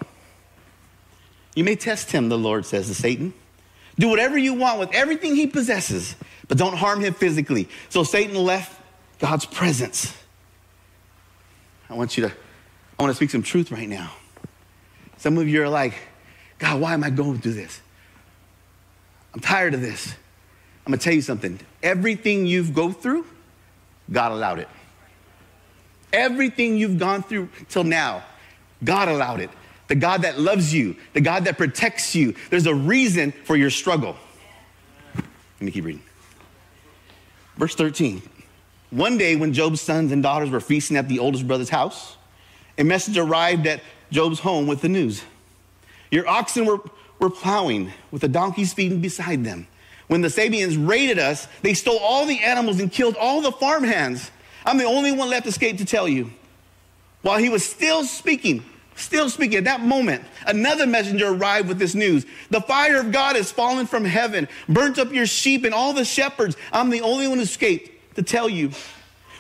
You 1.54 1.64
may 1.64 1.76
test 1.76 2.10
him, 2.10 2.30
the 2.30 2.40
Lord 2.40 2.66
says 2.66 2.88
to 2.88 2.96
Satan. 2.96 3.36
Do 4.00 4.08
whatever 4.08 4.38
you 4.38 4.54
want 4.54 4.80
with 4.80 4.94
everything 4.94 5.36
he 5.36 5.46
possesses, 5.46 6.16
but 6.48 6.58
don't 6.58 6.76
harm 6.76 7.02
him 7.02 7.14
physically. 7.14 7.68
So 7.90 8.04
Satan 8.04 8.36
left 8.36 8.82
God's 9.20 9.46
presence. 9.46 10.16
I 11.90 11.96
want 11.96 12.18
you 12.18 12.30
to, 12.30 12.34
I 12.98 13.04
want 13.04 13.12
to 13.12 13.16
speak 13.16 13.30
some 13.30 13.44
truth 13.44 13.72
right 13.72 13.90
now. 13.90 14.14
Some 15.18 15.38
of 15.38 15.50
you 15.50 15.62
are 15.62 15.70
like, 15.70 15.96
God, 16.60 16.80
why 16.80 16.94
am 16.94 17.04
I 17.04 17.10
going 17.10 17.40
through 17.40 17.54
this? 17.54 17.82
I'm 19.34 19.42
tired 19.42 19.74
of 19.74 19.82
this. 19.82 20.16
I'm 20.86 20.92
going 20.92 21.00
to 21.00 21.04
tell 21.04 21.14
you 21.14 21.22
something. 21.22 21.60
Everything 21.84 22.46
you've 22.46 22.74
go 22.74 22.92
through, 22.94 23.26
God 24.10 24.32
allowed 24.32 24.60
it. 24.60 24.70
Everything 26.14 26.78
you've 26.78 26.98
gone 26.98 27.22
through 27.22 27.50
till 27.68 27.84
now, 27.84 28.24
God 28.82 29.10
allowed 29.10 29.42
it 29.42 29.50
the 29.90 29.96
God 29.96 30.22
that 30.22 30.40
loves 30.40 30.74
you, 30.74 30.96
the 31.14 31.20
God 31.20 31.46
that 31.46 31.58
protects 31.58 32.16
you. 32.16 32.36
There's 32.50 32.68
a 32.68 32.74
reason 32.74 33.34
for 33.44 33.58
your 33.58 33.72
struggle. 33.72 34.16
Let 35.16 35.62
me 35.62 35.72
keep 35.72 35.84
reading. 35.84 36.04
Verse 37.58 37.76
13. 37.76 38.22
One 38.92 39.18
day, 39.18 39.36
when 39.36 39.52
Job's 39.52 39.82
sons 39.82 40.12
and 40.12 40.24
daughters 40.24 40.50
were 40.50 40.62
feasting 40.62 40.96
at 40.96 41.10
the 41.10 41.20
oldest 41.20 41.48
brother's 41.48 41.70
house, 41.70 42.16
a 42.78 42.84
message 42.84 43.18
arrived 43.18 43.68
at 43.68 43.82
Job's 44.10 44.40
home 44.40 44.66
with 44.66 44.82
the 44.82 44.90
news 44.90 45.24
Your 46.10 46.28
oxen 46.28 46.66
were, 46.66 46.80
were 47.20 47.30
plowing, 47.30 47.92
with 48.10 48.22
the 48.22 48.28
donkeys 48.28 48.74
feeding 48.74 49.02
beside 49.02 49.44
them. 49.44 49.68
When 50.08 50.22
the 50.22 50.30
Sabeans 50.30 50.76
raided 50.88 51.20
us, 51.20 51.48
they 51.62 51.76
stole 51.76 52.00
all 52.00 52.26
the 52.26 52.40
animals 52.40 52.80
and 52.80 52.92
killed 52.92 53.16
all 53.16 53.42
the 53.42 53.52
farmhands. 53.52 54.32
I'm 54.66 54.78
the 54.78 54.86
only 54.86 55.12
one 55.12 55.30
left 55.30 55.46
escaped 55.46 55.80
to 55.80 55.86
tell 55.86 56.08
you. 56.08 56.32
While 57.22 57.38
he 57.38 57.50
was 57.50 57.64
still 57.64 58.04
speaking, 58.06 58.64
Still 59.00 59.30
speaking, 59.30 59.60
at 59.60 59.64
that 59.64 59.80
moment, 59.80 60.26
another 60.46 60.86
messenger 60.86 61.30
arrived 61.30 61.70
with 61.70 61.80
this 61.80 61.96
news. 61.96 62.26
The 62.50 62.60
fire 62.60 63.00
of 63.00 63.14
God 63.14 63.38
has 63.38 63.50
fallen 63.50 63.88
from 63.88 64.04
heaven, 64.04 64.48
burnt 64.68 65.00
up 65.00 65.14
your 65.14 65.26
sheep 65.26 65.64
and 65.64 65.74
all 65.74 65.94
the 65.94 66.04
shepherds. 66.04 66.58
I'm 66.74 66.90
the 66.90 67.00
only 67.00 67.26
one 67.28 67.38
who 67.38 67.44
escaped 67.44 68.16
to 68.16 68.24
tell 68.24 68.50
you. 68.50 68.72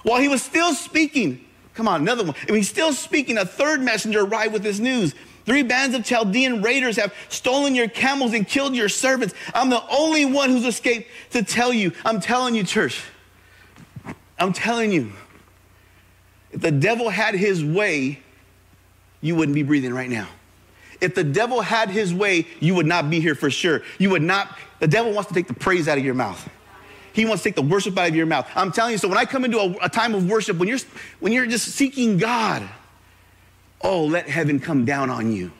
While 0.03 0.21
he 0.21 0.29
was 0.29 0.41
still 0.41 0.73
speaking, 0.73 1.43
come 1.73 1.89
on, 1.89 2.01
another 2.01 2.23
one. 2.23 2.35
And 2.47 2.55
he's 2.55 2.69
still 2.69 2.93
speaking, 2.93 3.37
a 3.37 3.45
third 3.45 3.81
messenger 3.81 4.21
arrived 4.21 4.53
with 4.53 4.63
this 4.63 4.79
news. 4.79 5.13
Three 5.45 5.63
bands 5.63 5.93
of 5.93 6.05
Chaldean 6.05 6.61
raiders 6.61 6.95
have 6.95 7.13
stolen 7.27 7.75
your 7.75 7.89
camels 7.89 8.33
and 8.33 8.47
killed 8.47 8.75
your 8.75 8.87
servants. 8.87 9.33
I'm 9.53 9.69
the 9.69 9.83
only 9.89 10.23
one 10.23 10.51
who's 10.51 10.65
escaped 10.65 11.09
to 11.31 11.43
tell 11.43 11.73
you. 11.73 11.91
I'm 12.05 12.21
telling 12.21 12.55
you, 12.55 12.63
church. 12.63 13.03
I'm 14.37 14.53
telling 14.53 14.93
you. 14.93 15.11
If 16.51 16.61
the 16.61 16.71
devil 16.71 17.09
had 17.09 17.35
his 17.35 17.63
way, 17.63 18.19
you 19.21 19.35
wouldn't 19.35 19.55
be 19.55 19.63
breathing 19.63 19.93
right 19.93 20.09
now. 20.09 20.27
If 21.01 21.15
the 21.15 21.23
devil 21.23 21.61
had 21.61 21.89
his 21.89 22.13
way, 22.13 22.47
you 22.59 22.75
would 22.75 22.85
not 22.85 23.09
be 23.09 23.19
here 23.19 23.35
for 23.35 23.49
sure. 23.49 23.81
You 23.97 24.09
would 24.11 24.21
not, 24.21 24.57
the 24.79 24.87
devil 24.87 25.13
wants 25.13 25.29
to 25.29 25.33
take 25.33 25.47
the 25.47 25.53
praise 25.53 25.87
out 25.87 25.97
of 25.97 26.03
your 26.03 26.13
mouth. 26.13 26.47
He 27.13 27.25
wants 27.25 27.43
to 27.43 27.49
take 27.49 27.55
the 27.55 27.61
worship 27.61 27.97
out 27.97 28.09
of 28.09 28.15
your 28.15 28.25
mouth. 28.25 28.47
I'm 28.55 28.71
telling 28.71 28.93
you, 28.93 28.97
so 28.97 29.07
when 29.07 29.17
I 29.17 29.25
come 29.25 29.45
into 29.45 29.59
a, 29.59 29.85
a 29.85 29.89
time 29.89 30.13
of 30.13 30.29
worship, 30.29 30.57
when 30.57 30.67
you're, 30.67 30.79
when 31.19 31.31
you're 31.31 31.47
just 31.47 31.69
seeking 31.69 32.17
God, 32.17 32.67
oh, 33.81 34.05
let 34.05 34.29
heaven 34.29 34.59
come 34.59 34.85
down 34.85 35.09
on 35.09 35.31
you. 35.31 35.51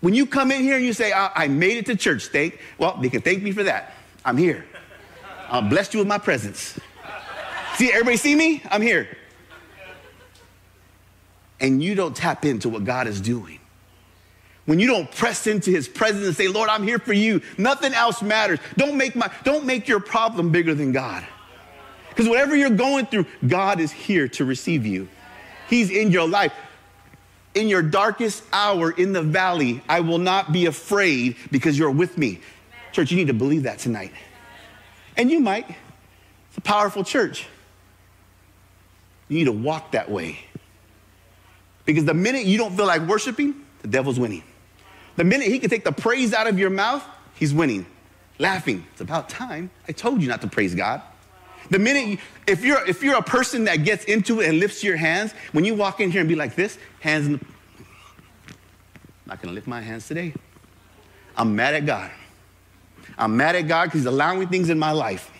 When 0.00 0.14
you 0.14 0.26
come 0.26 0.52
in 0.52 0.62
here 0.62 0.76
and 0.76 0.84
you 0.84 0.92
say, 0.92 1.12
I, 1.12 1.30
I 1.34 1.48
made 1.48 1.78
it 1.78 1.86
to 1.86 1.96
church, 1.96 2.26
thank, 2.26 2.60
well, 2.78 2.98
they 3.00 3.08
can 3.08 3.22
thank 3.22 3.42
me 3.42 3.50
for 3.52 3.62
that. 3.64 3.94
I'm 4.24 4.36
here. 4.36 4.64
I'll 5.48 5.62
bless 5.62 5.92
you 5.94 5.98
with 5.98 6.08
my 6.08 6.18
presence. 6.18 6.78
See, 7.76 7.90
everybody 7.90 8.16
see 8.16 8.34
me? 8.34 8.62
I'm 8.70 8.82
here 8.82 9.08
and 11.60 11.82
you 11.82 11.94
don't 11.94 12.14
tap 12.14 12.44
into 12.44 12.68
what 12.68 12.84
God 12.84 13.06
is 13.06 13.20
doing, 13.20 13.60
when 14.66 14.80
you 14.80 14.88
don't 14.88 15.10
press 15.10 15.46
into 15.46 15.70
his 15.70 15.88
presence 15.88 16.26
and 16.26 16.36
say, 16.36 16.48
Lord, 16.48 16.68
I'm 16.68 16.82
here 16.82 16.98
for 16.98 17.12
you, 17.12 17.40
nothing 17.56 17.94
else 17.94 18.20
matters. 18.20 18.58
Don't 18.76 18.96
make, 18.96 19.14
my, 19.14 19.30
don't 19.44 19.64
make 19.64 19.86
your 19.86 20.00
problem 20.00 20.50
bigger 20.50 20.74
than 20.74 20.92
God. 20.92 21.24
Because 22.08 22.28
whatever 22.28 22.56
you're 22.56 22.70
going 22.70 23.06
through, 23.06 23.26
God 23.46 23.78
is 23.78 23.92
here 23.92 24.26
to 24.28 24.44
receive 24.44 24.84
you. 24.84 25.08
He's 25.68 25.90
in 25.90 26.10
your 26.10 26.28
life. 26.28 26.52
In 27.54 27.68
your 27.68 27.82
darkest 27.82 28.42
hour 28.52 28.90
in 28.90 29.12
the 29.12 29.22
valley, 29.22 29.82
I 29.88 30.00
will 30.00 30.18
not 30.18 30.52
be 30.52 30.66
afraid 30.66 31.36
because 31.50 31.78
you're 31.78 31.90
with 31.90 32.18
me. 32.18 32.40
Church, 32.92 33.10
you 33.10 33.16
need 33.16 33.28
to 33.28 33.34
believe 33.34 33.62
that 33.64 33.78
tonight. 33.78 34.12
And 35.16 35.30
you 35.30 35.40
might. 35.40 35.68
It's 36.48 36.58
a 36.58 36.60
powerful 36.60 37.04
church. 37.04 37.46
You 39.28 39.38
need 39.38 39.44
to 39.44 39.52
walk 39.52 39.92
that 39.92 40.10
way. 40.10 40.38
Because 41.86 42.04
the 42.04 42.14
minute 42.14 42.44
you 42.44 42.58
don't 42.58 42.76
feel 42.76 42.86
like 42.86 43.02
worshiping, 43.02 43.54
the 43.80 43.88
devil's 43.88 44.18
winning. 44.18 44.42
The 45.14 45.24
minute 45.24 45.46
he 45.46 45.58
can 45.58 45.70
take 45.70 45.84
the 45.84 45.92
praise 45.92 46.34
out 46.34 46.46
of 46.46 46.58
your 46.58 46.68
mouth, 46.68 47.02
he's 47.34 47.54
winning. 47.54 47.86
Laughing. 48.38 48.84
It's 48.92 49.00
about 49.00 49.30
time. 49.30 49.70
I 49.88 49.92
told 49.92 50.20
you 50.20 50.28
not 50.28 50.42
to 50.42 50.48
praise 50.48 50.74
God. 50.74 51.00
The 51.70 51.78
minute, 51.78 52.06
you, 52.06 52.18
if 52.46 52.62
you're 52.64 52.86
if 52.86 53.02
you're 53.02 53.16
a 53.16 53.22
person 53.22 53.64
that 53.64 53.76
gets 53.76 54.04
into 54.04 54.40
it 54.40 54.48
and 54.48 54.60
lifts 54.60 54.84
your 54.84 54.96
hands, 54.96 55.32
when 55.52 55.64
you 55.64 55.74
walk 55.74 56.00
in 56.00 56.10
here 56.10 56.20
and 56.20 56.28
be 56.28 56.34
like 56.34 56.54
this, 56.54 56.78
hands 57.00 57.26
in 57.26 57.32
the, 57.32 57.40
not 59.24 59.40
gonna 59.40 59.54
lift 59.54 59.66
my 59.66 59.80
hands 59.80 60.06
today. 60.06 60.34
I'm 61.36 61.56
mad 61.56 61.74
at 61.74 61.86
God. 61.86 62.10
I'm 63.18 63.36
mad 63.36 63.56
at 63.56 63.62
God 63.62 63.86
because 63.86 64.00
He's 64.00 64.06
allowing 64.06 64.46
things 64.48 64.70
in 64.70 64.78
my 64.78 64.92
life. 64.92 65.30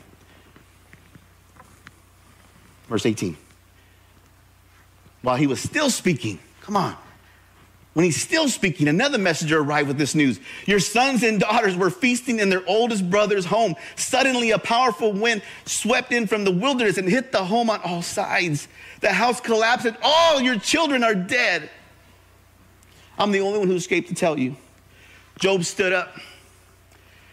Verse 2.88 3.04
18 3.04 3.37
while 5.26 5.34
he 5.34 5.48
was 5.48 5.60
still 5.60 5.90
speaking. 5.90 6.38
Come 6.60 6.76
on. 6.76 6.96
When 7.94 8.04
he's 8.04 8.22
still 8.22 8.48
speaking, 8.48 8.86
another 8.86 9.18
messenger 9.18 9.58
arrived 9.58 9.88
with 9.88 9.98
this 9.98 10.14
news. 10.14 10.38
Your 10.66 10.78
sons 10.78 11.24
and 11.24 11.40
daughters 11.40 11.76
were 11.76 11.90
feasting 11.90 12.38
in 12.38 12.48
their 12.48 12.62
oldest 12.68 13.10
brother's 13.10 13.44
home. 13.44 13.74
Suddenly, 13.96 14.52
a 14.52 14.58
powerful 14.58 15.12
wind 15.12 15.42
swept 15.64 16.12
in 16.12 16.28
from 16.28 16.44
the 16.44 16.52
wilderness 16.52 16.96
and 16.96 17.08
hit 17.08 17.32
the 17.32 17.44
home 17.44 17.70
on 17.70 17.80
all 17.82 18.02
sides. 18.02 18.68
The 19.00 19.12
house 19.12 19.40
collapsed, 19.40 19.84
and 19.84 19.96
all 20.00 20.40
your 20.40 20.60
children 20.60 21.02
are 21.02 21.16
dead. 21.16 21.70
I'm 23.18 23.32
the 23.32 23.40
only 23.40 23.58
one 23.58 23.66
who 23.66 23.74
escaped 23.74 24.08
to 24.10 24.14
tell 24.14 24.38
you. 24.38 24.54
Job 25.40 25.64
stood 25.64 25.92
up, 25.92 26.16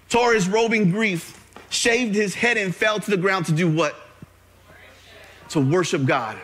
tore 0.10 0.34
his 0.34 0.50
robe 0.50 0.74
in 0.74 0.90
grief, 0.90 1.48
shaved 1.70 2.16
his 2.16 2.34
head, 2.34 2.58
and 2.58 2.74
fell 2.74 3.00
to 3.00 3.12
the 3.12 3.18
ground 3.18 3.46
to 3.46 3.52
do 3.52 3.70
what? 3.70 3.96
To 5.50 5.60
worship 5.60 6.06
God 6.06 6.40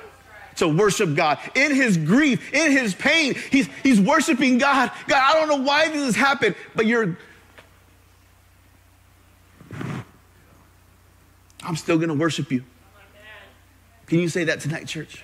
to 0.59 0.67
worship 0.67 1.15
God. 1.15 1.39
In 1.55 1.73
his 1.73 1.97
grief, 1.97 2.53
in 2.53 2.71
his 2.71 2.93
pain, 2.95 3.35
he's, 3.51 3.67
he's 3.83 3.99
worshiping 3.99 4.57
God. 4.57 4.91
God, 5.07 5.21
I 5.23 5.33
don't 5.33 5.49
know 5.49 5.65
why 5.65 5.89
this 5.89 6.03
has 6.03 6.15
happened, 6.15 6.55
but 6.75 6.85
you're. 6.85 7.17
I'm 11.63 11.75
still 11.75 11.97
going 11.97 12.09
to 12.09 12.15
worship 12.15 12.51
you. 12.51 12.63
Can 14.05 14.19
you 14.19 14.29
say 14.29 14.45
that 14.45 14.59
tonight, 14.59 14.87
church? 14.87 15.23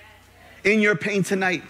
In 0.64 0.80
your 0.80 0.94
pain 0.94 1.22
tonight, 1.22 1.62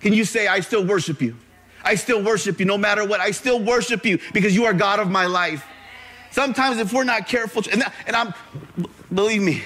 can 0.00 0.12
you 0.12 0.24
say, 0.24 0.46
I 0.46 0.60
still 0.60 0.84
worship 0.84 1.22
you? 1.22 1.36
I 1.82 1.96
still 1.96 2.22
worship 2.22 2.60
you 2.60 2.66
no 2.66 2.78
matter 2.78 3.06
what. 3.06 3.20
I 3.20 3.30
still 3.30 3.60
worship 3.60 4.04
you 4.06 4.18
because 4.32 4.54
you 4.54 4.64
are 4.64 4.72
God 4.72 5.00
of 5.00 5.10
my 5.10 5.26
life. 5.26 5.66
Sometimes, 6.30 6.78
if 6.78 6.92
we're 6.92 7.04
not 7.04 7.28
careful, 7.28 7.62
and, 7.70 7.84
and 8.06 8.16
I'm, 8.16 8.34
believe 9.12 9.42
me, 9.42 9.62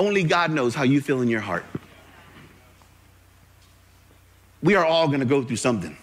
only 0.00 0.24
God 0.24 0.50
knows 0.50 0.74
how 0.74 0.82
you 0.82 1.00
feel 1.00 1.20
in 1.20 1.28
your 1.28 1.40
heart. 1.40 1.64
We 4.62 4.74
are 4.74 4.84
all 4.84 5.06
going 5.08 5.20
to 5.20 5.26
go 5.26 5.44
through 5.44 5.56
something. 5.56 5.96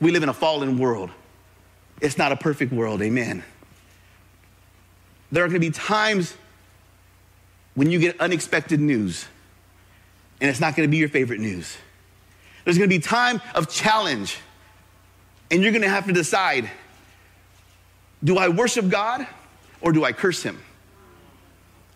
We 0.00 0.10
live 0.10 0.22
in 0.22 0.28
a 0.30 0.34
fallen 0.34 0.78
world. 0.78 1.10
It's 2.00 2.18
not 2.18 2.32
a 2.32 2.36
perfect 2.36 2.72
world, 2.72 3.02
amen. 3.02 3.44
There 5.30 5.44
are 5.44 5.48
going 5.48 5.60
to 5.60 5.66
be 5.66 5.70
times 5.70 6.34
when 7.74 7.90
you 7.90 7.98
get 7.98 8.18
unexpected 8.20 8.80
news, 8.80 9.26
and 10.40 10.48
it's 10.48 10.60
not 10.60 10.74
going 10.74 10.88
to 10.88 10.90
be 10.90 10.96
your 10.96 11.08
favorite 11.08 11.40
news. 11.40 11.76
There's 12.64 12.78
going 12.78 12.88
to 12.88 12.96
be 12.96 13.02
time 13.02 13.42
of 13.54 13.68
challenge, 13.68 14.38
and 15.50 15.62
you're 15.62 15.72
going 15.72 15.82
to 15.82 15.88
have 15.88 16.06
to 16.06 16.12
decide 16.12 16.70
do 18.22 18.38
I 18.38 18.48
worship 18.48 18.88
God 18.88 19.26
or 19.82 19.92
do 19.92 20.02
I 20.02 20.12
curse 20.12 20.42
Him? 20.42 20.58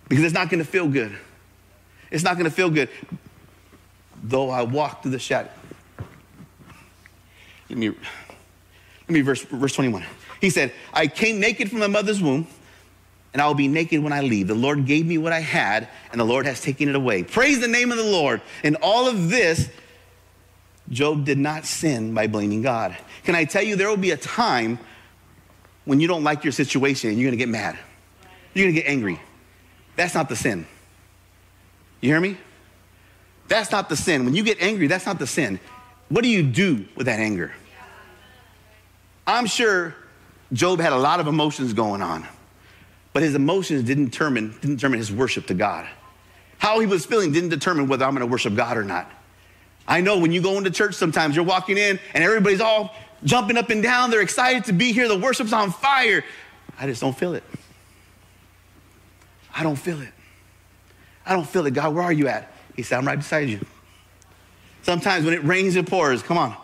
Because 0.09 0.25
it's 0.25 0.35
not 0.35 0.51
going 0.51 0.63
to 0.63 0.71
feel 0.71 0.87
good. 0.87 1.17
It's 2.11 2.25
not 2.25 2.35
going 2.35 2.45
to 2.45 2.55
feel 2.55 2.71
good. 2.71 2.89
Though 4.23 4.51
I 4.51 4.63
walk 4.63 5.03
through 5.03 5.13
the 5.13 5.19
shadow. 5.19 5.51
Let 7.69 7.79
me, 7.79 7.89
let 7.89 7.99
me 9.09 9.21
verse, 9.21 9.43
verse 9.43 9.75
21. 9.75 10.05
He 10.41 10.51
said, 10.51 10.73
I 10.93 11.07
came 11.07 11.41
naked 11.41 11.71
from 11.71 11.81
my 11.81 11.87
mother's 11.87 12.23
womb, 12.23 12.47
and 13.33 13.43
I 13.43 13.47
will 13.47 13.55
be 13.55 13.69
naked 13.69 14.03
when 14.03 14.13
I 14.13 14.21
leave. 14.21 14.49
The 14.49 14.55
Lord 14.55 14.87
gave 14.87 15.05
me 15.05 15.19
what 15.19 15.33
I 15.33 15.41
had, 15.41 15.89
and 16.11 16.21
the 16.21 16.25
Lord 16.25 16.47
has 16.47 16.61
taken 16.61 16.89
it 16.89 16.95
away. 16.95 17.25
Praise 17.25 17.61
the 17.61 17.69
name 17.69 17.91
of 17.93 17.99
the 17.99 18.05
Lord. 18.05 18.41
In 18.63 18.77
all 18.77 19.07
of 19.09 19.29
this, 19.29 19.69
Job 20.91 21.25
did 21.25 21.39
not 21.39 21.67
sin 21.67 22.15
by 22.15 22.27
blaming 22.27 22.63
God. 22.63 22.97
Can 23.25 23.35
I 23.35 23.45
tell 23.45 23.63
you, 23.63 23.77
there 23.77 23.89
will 23.89 23.97
be 23.97 24.13
a 24.13 24.17
time 24.17 24.79
when 25.85 26.01
you 26.01 26.09
don't 26.09 26.25
like 26.25 26.45
your 26.45 26.53
situation 26.53 27.11
and 27.11 27.19
you're 27.19 27.31
gonna 27.31 27.37
get 27.37 27.49
mad. 27.49 27.79
You're 28.55 28.67
gonna 28.67 28.81
get 28.81 28.87
angry. 28.89 29.21
That's 29.97 30.15
not 30.15 30.29
the 30.29 30.37
sin. 30.37 30.67
You 32.01 32.11
hear 32.11 32.21
me? 32.21 32.37
That's 33.49 33.71
not 33.71 33.89
the 33.89 33.97
sin. 33.97 34.25
When 34.25 34.35
you 34.35 34.43
get 34.43 34.61
angry, 34.61 34.87
that's 34.87 35.07
not 35.07 35.19
the 35.19 35.27
sin. 35.27 35.59
What 36.09 36.23
do 36.23 36.29
you 36.29 36.43
do 36.43 36.87
with 36.97 37.07
that 37.07 37.21
anger? 37.21 37.53
I'm 39.27 39.47
sure 39.47 39.95
Job 40.53 40.81
had 40.81 40.93
a 40.93 40.99
lot 40.99 41.21
of 41.21 41.27
emotions 41.27 41.73
going 41.73 42.03
on, 42.03 42.27
but 43.13 43.23
his 43.23 43.35
emotions 43.35 43.83
didn't 43.85 44.07
determine, 44.07 44.53
didn't 44.61 44.77
determine 44.77 44.99
his 44.99 45.13
worship 45.13 45.47
to 45.47 45.55
God. 45.55 45.87
How 46.59 46.81
he 46.81 46.87
was 46.87 47.05
feeling 47.05 47.33
didn't 47.33 47.51
determine 47.51 47.89
whether 47.89 48.05
I'm 48.05 48.13
going 48.13 48.27
to 48.27 48.31
worship 48.31 48.55
God 48.55 48.77
or 48.77 48.85
not. 48.85 49.11
I 49.87 50.01
know 50.01 50.19
when 50.19 50.33
you 50.33 50.43
go 50.43 50.59
into 50.59 50.71
church 50.71 50.95
sometimes, 50.95 51.37
you're 51.37 51.45
walking 51.45 51.79
in 51.79 51.99
and 52.15 52.25
everybody's 52.25 52.61
all 52.61 52.95
jumping 53.25 53.57
up 53.57 53.71
and 53.71 53.83
down. 53.83 54.11
They're 54.11 54.21
excited 54.21 54.65
to 54.65 54.73
be 54.73 54.93
here. 54.93 55.09
The 55.09 55.19
worship's 55.19 55.53
on 55.53 55.73
fire. 55.73 56.25
I 56.79 56.87
just 56.87 57.01
don't 57.01 57.17
feel 57.17 57.35
it. 57.35 57.45
I 59.55 59.63
don't 59.63 59.77
feel 59.77 60.01
it. 60.01 60.13
I 61.29 61.35
don't 61.35 61.47
feel 61.47 61.67
it. 61.67 61.75
God, 61.75 61.95
where 61.95 62.03
are 62.03 62.13
you 62.13 62.27
at? 62.27 62.53
He 62.75 62.83
said, 62.83 62.99
I'm 62.99 63.07
right 63.07 63.19
beside 63.19 63.49
you. 63.49 63.65
Sometimes 64.83 65.25
when 65.25 65.35
it 65.35 65.45
rains, 65.45 65.77
it 65.77 65.87
pours. 65.87 66.23
Come 66.23 66.39
on. 66.39 66.57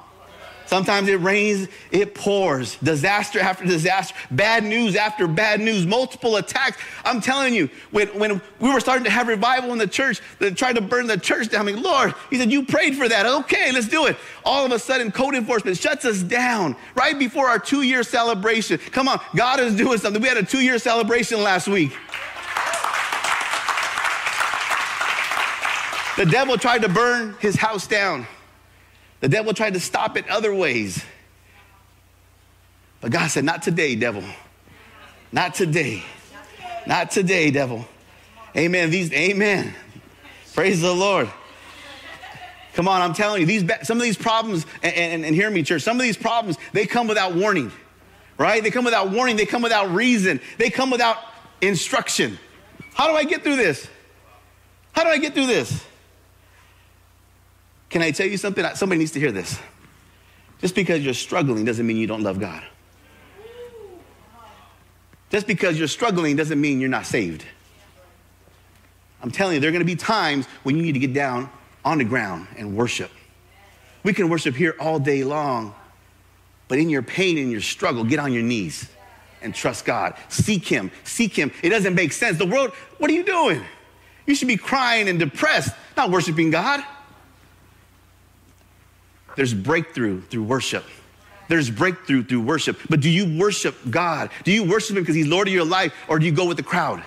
Sometimes 0.67 1.09
it 1.09 1.21
rains, 1.21 1.69
it 1.91 2.15
pours. 2.15 2.77
Disaster 2.77 3.39
after 3.39 3.65
disaster, 3.67 4.15
bad 4.31 4.65
news 4.65 4.97
after 4.97 5.27
bad 5.27 5.61
news, 5.61 5.87
multiple 5.87 6.37
attacks. 6.37 6.79
I'm 7.05 7.21
telling 7.21 7.55
you, 7.55 7.69
when, 7.91 8.09
when 8.19 8.41
we 8.61 8.73
were 8.73 8.81
starting 8.81 9.05
to 9.05 9.11
have 9.11 9.29
revival 9.29 9.73
in 9.73 9.79
the 9.79 9.87
church, 9.87 10.23
they 10.39 10.51
tried 10.53 10.77
to 10.77 10.81
burn 10.81 11.07
the 11.07 11.19
church 11.19 11.51
down. 11.51 11.69
I'm 11.69 11.75
like, 11.75 11.85
Lord, 11.85 12.15
He 12.31 12.39
said, 12.39 12.51
You 12.51 12.65
prayed 12.65 12.97
for 12.97 13.09
that. 13.09 13.27
Okay, 13.27 13.73
let's 13.73 13.89
do 13.89 14.07
it. 14.07 14.17
All 14.45 14.65
of 14.65 14.73
a 14.73 14.79
sudden, 14.79 15.13
code 15.13 15.35
enforcement 15.35 15.77
shuts 15.77 16.05
us 16.07 16.23
down 16.23 16.77
right 16.95 17.19
before 17.19 17.47
our 17.47 17.59
two 17.59 17.83
year 17.83 18.03
celebration. 18.03 18.79
Come 18.79 19.09
on, 19.09 19.21
God 19.37 19.61
is 19.61 19.77
doing 19.77 19.99
something. 19.99 20.23
We 20.23 20.29
had 20.29 20.39
a 20.39 20.45
two 20.45 20.61
year 20.61 20.79
celebration 20.79 21.43
last 21.43 21.69
week. 21.69 21.93
The 26.17 26.27
devil 26.27 26.57
tried 26.57 26.83
to 26.83 26.89
burn 26.89 27.35
his 27.41 27.57
house 27.57 27.87
down. 27.87 28.27
The 29.21 29.29
devil 29.29 29.53
tried 29.55 29.75
to 29.75 29.81
stop 29.81 30.17
it 30.17 30.29
other 30.29 30.55
ways. 30.55 31.05
But 33.01 33.11
God 33.11 33.29
said, 33.31 33.45
Not 33.45 33.63
today, 33.63 33.97
devil. 33.97 34.23
Not 35.33 35.55
today. 35.55 36.03
Not 36.87 37.11
today, 37.11 37.51
devil. 37.51 37.87
Amen. 38.57 38.91
These, 38.91 39.13
amen. 39.13 39.75
Praise 40.55 40.81
the 40.81 40.95
Lord. 40.95 41.29
Come 42.75 42.89
on, 42.89 43.03
I'm 43.03 43.15
telling 43.15 43.41
you, 43.41 43.47
these 43.47 43.65
some 43.83 43.99
of 43.99 44.03
these 44.03 44.17
problems, 44.17 44.67
and, 44.83 44.95
and, 44.95 45.25
and 45.25 45.35
hear 45.35 45.49
me, 45.49 45.63
church, 45.63 45.83
some 45.83 45.97
of 45.97 46.03
these 46.03 46.17
problems, 46.17 46.57
they 46.73 46.87
come 46.87 47.07
without 47.07 47.35
warning, 47.35 47.71
right? 48.37 48.63
They 48.63 48.71
come 48.71 48.85
without 48.85 49.11
warning, 49.11 49.37
they 49.37 49.47
come 49.47 49.63
without 49.63 49.91
reason, 49.93 50.41
they 50.59 50.71
come 50.71 50.91
without 50.91 51.19
instruction. 51.61 52.37
How 52.95 53.09
do 53.09 53.15
I 53.15 53.25
get 53.25 53.45
through 53.45 53.57
this? 53.57 53.89
How 54.93 55.05
do 55.05 55.11
I 55.11 55.19
get 55.19 55.35
through 55.35 55.47
this? 55.47 55.85
Can 57.95 58.03
I 58.03 58.11
tell 58.11 58.27
you 58.27 58.37
something? 58.37 58.67
Somebody 58.75 58.99
needs 58.99 59.13
to 59.13 59.21
hear 59.21 59.31
this. 59.31 59.57
Just 60.61 60.75
because 60.75 61.05
you're 61.05 61.15
struggling 61.15 61.65
doesn't 61.65 61.87
mean 61.87 61.97
you 61.97 62.09
don't 62.09 62.25
love 62.25 62.41
God. 62.41 62.61
Just 65.31 65.47
because 65.47 65.79
you're 65.79 65.87
struggling 65.87 66.35
doesn't 66.35 66.61
mean 66.61 66.81
you're 66.81 66.89
not 66.89 67.07
saved. 67.07 67.45
I'm 69.23 69.31
telling 69.31 69.55
you, 69.55 69.61
there 69.61 69.69
are 69.69 69.73
going 69.73 69.79
to 69.79 69.87
be 69.87 69.95
times 69.95 70.47
when 70.65 70.77
you 70.77 70.83
need 70.83 70.95
to 70.95 70.99
get 70.99 71.13
down 71.13 71.49
on 71.85 71.99
the 71.99 72.05
ground 72.05 72.49
and 72.59 72.77
worship. 72.77 73.13
We 74.03 74.13
can 74.13 74.29
worship 74.29 74.57
here 74.57 74.75
all 74.81 74.99
day 74.99 75.23
long, 75.23 75.73
but 76.67 76.81
in 76.81 76.91
your 76.91 77.03
pain 77.03 77.39
and 77.39 77.49
your 77.49 77.61
struggle, 77.61 78.03
get 78.03 78.19
on 78.19 78.33
your 78.33 78.43
knees 78.43 78.91
and 79.41 79.55
trust 79.55 79.85
God. 79.85 80.17
Seek 80.29 80.67
Him. 80.67 80.91
Seek 81.05 81.37
Him. 81.37 81.53
It 81.63 81.69
doesn't 81.69 81.95
make 81.95 82.13
sense. 82.13 82.39
The 82.39 82.47
world, 82.47 82.73
what 82.99 83.09
are 83.09 83.15
you 83.15 83.23
doing? 83.23 83.63
You 84.27 84.35
should 84.35 84.49
be 84.49 84.57
crying 84.57 85.09
and 85.09 85.21
depressed, 85.21 85.73
not 85.97 86.11
worshiping 86.11 86.51
God. 86.51 86.85
There's 89.37 89.55
breakthrough 89.55 90.23
through 90.23 90.45
worship. 90.45 90.85
There's 91.49 91.71
breakthrough 91.71 92.25
through 92.25 92.41
worship. 92.41 92.79
But 92.89 93.01
do 93.01 93.11
you 93.11 93.39
worship 93.39 93.77
God? 93.91 94.31
Do 94.45 94.53
you 94.53 94.65
worship 94.65 94.97
Him 94.97 95.03
because 95.03 95.15
He's 95.15 95.27
Lord 95.27 95.49
of 95.49 95.55
your 95.55 95.65
life, 95.65 95.93
or 96.09 96.19
do 96.19 96.27
you 96.27 96.33
go 96.33 96.47
with 96.47 96.57
the 96.57 96.63
crowd? 96.63 97.03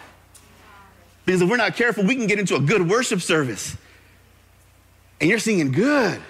Because 1.26 1.42
if 1.42 1.50
we're 1.50 1.58
not 1.58 1.76
careful, 1.76 2.06
we 2.06 2.16
can 2.16 2.28
get 2.28 2.40
into 2.40 2.56
a 2.56 2.60
good 2.60 2.88
worship 2.88 3.22
service 3.22 3.76
and 5.20 5.30
you're 5.30 5.40
singing 5.40 5.72
good. 5.72 6.22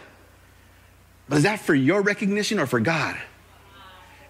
But 1.30 1.38
is 1.38 1.44
that 1.44 1.60
for 1.60 1.76
your 1.76 2.02
recognition 2.02 2.60
or 2.60 2.66
for 2.66 2.80
God? 2.80 3.18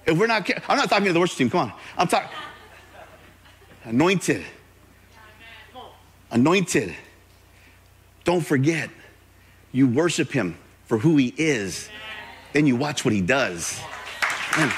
If 0.06 0.18
we're 0.18 0.28
not, 0.28 0.50
I'm 0.70 0.78
not 0.78 0.90
talking 0.90 1.06
to 1.06 1.14
the 1.14 1.20
worship 1.20 1.38
team, 1.38 1.50
come 1.50 1.72
on. 1.72 1.74
I'm 1.98 2.08
talking 2.08 2.30
anointed. 3.84 4.44
Anointed. 6.32 6.96
Don't 8.24 8.46
forget, 8.46 8.90
you 9.72 9.88
worship 9.88 10.32
Him 10.32 10.58
for 10.88 10.98
who 10.98 11.18
he 11.18 11.34
is, 11.38 11.90
then 12.54 12.66
you 12.66 12.76
watch 12.76 13.06
what 13.06 13.14
he 13.14 13.22
does. 13.22 13.80
Man. 14.58 14.74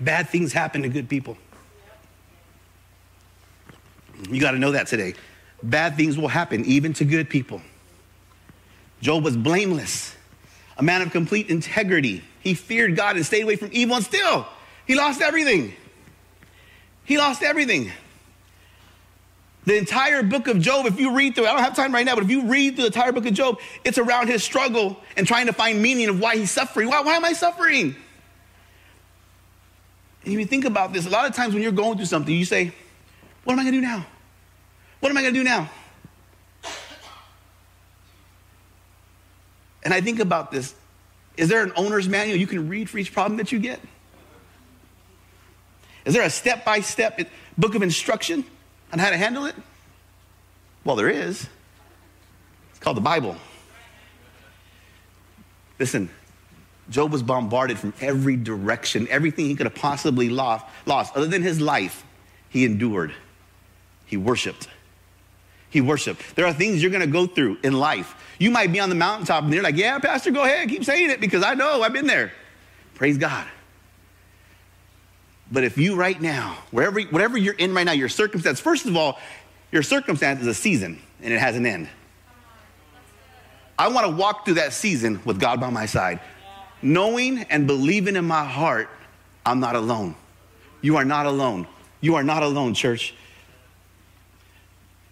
Bad 0.00 0.30
things 0.30 0.52
happen 0.52 0.82
to 0.82 0.88
good 0.88 1.08
people. 1.08 1.36
You 4.30 4.40
got 4.40 4.52
to 4.52 4.58
know 4.58 4.72
that 4.72 4.86
today. 4.86 5.14
Bad 5.62 5.96
things 5.96 6.16
will 6.16 6.28
happen 6.28 6.64
even 6.64 6.94
to 6.94 7.04
good 7.04 7.28
people. 7.28 7.60
Job 9.02 9.24
was 9.24 9.36
blameless, 9.36 10.14
a 10.76 10.82
man 10.82 11.02
of 11.02 11.10
complete 11.10 11.48
integrity. 11.48 12.22
He 12.40 12.54
feared 12.54 12.96
God 12.96 13.16
and 13.16 13.24
stayed 13.24 13.42
away 13.42 13.56
from 13.56 13.70
evil, 13.72 13.96
and 13.96 14.04
still, 14.04 14.46
he 14.86 14.94
lost 14.94 15.20
everything. 15.20 15.74
He 17.04 17.18
lost 17.18 17.42
everything. 17.42 17.92
The 19.66 19.76
entire 19.76 20.22
book 20.22 20.48
of 20.48 20.58
Job, 20.58 20.86
if 20.86 20.98
you 20.98 21.14
read 21.14 21.34
through, 21.34 21.46
I 21.46 21.52
don't 21.52 21.62
have 21.62 21.76
time 21.76 21.92
right 21.92 22.06
now, 22.06 22.14
but 22.14 22.24
if 22.24 22.30
you 22.30 22.46
read 22.46 22.76
through 22.76 22.84
the 22.84 22.98
entire 22.98 23.12
book 23.12 23.26
of 23.26 23.34
Job, 23.34 23.58
it's 23.84 23.98
around 23.98 24.28
his 24.28 24.42
struggle 24.42 24.96
and 25.16 25.26
trying 25.26 25.46
to 25.46 25.52
find 25.52 25.82
meaning 25.82 26.08
of 26.08 26.18
why 26.18 26.36
he's 26.36 26.50
suffering. 26.50 26.88
Why, 26.88 27.02
why 27.02 27.16
am 27.16 27.24
I 27.24 27.34
suffering? 27.34 27.94
And 30.24 30.34
if 30.34 30.40
you 30.40 30.46
think 30.46 30.64
about 30.64 30.92
this, 30.92 31.06
a 31.06 31.10
lot 31.10 31.28
of 31.28 31.34
times 31.34 31.52
when 31.52 31.62
you're 31.62 31.72
going 31.72 31.96
through 31.96 32.06
something, 32.06 32.34
you 32.34 32.44
say, 32.44 32.72
What 33.44 33.52
am 33.52 33.60
I 33.60 33.64
gonna 33.64 33.76
do 33.76 33.80
now? 33.82 34.06
What 35.00 35.10
am 35.10 35.18
I 35.18 35.22
gonna 35.22 35.34
do 35.34 35.44
now? 35.44 35.70
And 39.82 39.94
I 39.94 40.00
think 40.00 40.20
about 40.20 40.50
this. 40.50 40.74
Is 41.36 41.48
there 41.48 41.62
an 41.62 41.72
owner's 41.76 42.08
manual 42.08 42.38
you 42.38 42.46
can 42.46 42.68
read 42.68 42.90
for 42.90 42.98
each 42.98 43.12
problem 43.12 43.38
that 43.38 43.50
you 43.50 43.58
get? 43.58 43.80
Is 46.04 46.14
there 46.14 46.22
a 46.22 46.30
step 46.30 46.64
by 46.64 46.80
step 46.80 47.20
book 47.56 47.74
of 47.74 47.82
instruction 47.82 48.44
on 48.92 48.98
how 48.98 49.10
to 49.10 49.16
handle 49.16 49.46
it? 49.46 49.54
Well, 50.84 50.96
there 50.96 51.08
is. 51.08 51.46
It's 52.70 52.78
called 52.78 52.96
the 52.96 53.02
Bible. 53.02 53.36
Listen, 55.78 56.10
Job 56.90 57.12
was 57.12 57.22
bombarded 57.22 57.78
from 57.78 57.94
every 58.00 58.36
direction, 58.36 59.06
everything 59.08 59.46
he 59.46 59.54
could 59.54 59.66
have 59.66 59.74
possibly 59.74 60.28
lost, 60.28 60.66
lost. 60.86 61.16
Other 61.16 61.26
than 61.26 61.42
his 61.42 61.60
life, 61.60 62.04
he 62.48 62.64
endured. 62.64 63.12
He 64.06 64.16
worshiped. 64.16 64.68
He 65.70 65.80
worshiped. 65.80 66.34
There 66.34 66.46
are 66.46 66.52
things 66.52 66.82
you're 66.82 66.90
going 66.90 67.00
to 67.00 67.06
go 67.06 67.26
through 67.26 67.58
in 67.62 67.74
life. 67.74 68.16
You 68.40 68.50
might 68.50 68.72
be 68.72 68.80
on 68.80 68.88
the 68.88 68.96
mountaintop 68.96 69.44
and 69.44 69.52
they're 69.52 69.62
like, 69.62 69.76
Yeah, 69.76 69.98
Pastor, 70.00 70.32
go 70.32 70.42
ahead, 70.42 70.68
keep 70.68 70.84
saying 70.84 71.10
it 71.10 71.20
because 71.20 71.44
I 71.44 71.54
know 71.54 71.82
I've 71.82 71.92
been 71.92 72.08
there. 72.08 72.32
Praise 72.94 73.16
God. 73.16 73.46
But 75.50 75.64
if 75.64 75.76
you 75.76 75.96
right 75.96 76.20
now, 76.20 76.58
wherever, 76.70 77.00
whatever 77.00 77.36
you're 77.36 77.54
in 77.54 77.74
right 77.74 77.84
now, 77.84 77.92
your 77.92 78.08
circumstance, 78.08 78.60
first 78.60 78.86
of 78.86 78.96
all, 78.96 79.18
your 79.72 79.82
circumstance 79.82 80.40
is 80.40 80.46
a 80.46 80.54
season 80.54 81.00
and 81.22 81.32
it 81.32 81.38
has 81.38 81.56
an 81.56 81.66
end. 81.66 81.88
I 83.78 83.88
want 83.88 84.06
to 84.06 84.12
walk 84.12 84.44
through 84.44 84.54
that 84.54 84.72
season 84.72 85.20
with 85.24 85.40
God 85.40 85.60
by 85.60 85.70
my 85.70 85.86
side, 85.86 86.20
knowing 86.82 87.38
and 87.44 87.66
believing 87.66 88.14
in 88.14 88.26
my 88.26 88.44
heart 88.44 88.88
I'm 89.44 89.60
not 89.60 89.74
alone. 89.74 90.14
You 90.82 90.96
are 90.96 91.04
not 91.04 91.26
alone. 91.26 91.66
You 92.00 92.14
are 92.16 92.22
not 92.22 92.42
alone, 92.42 92.74
church. 92.74 93.14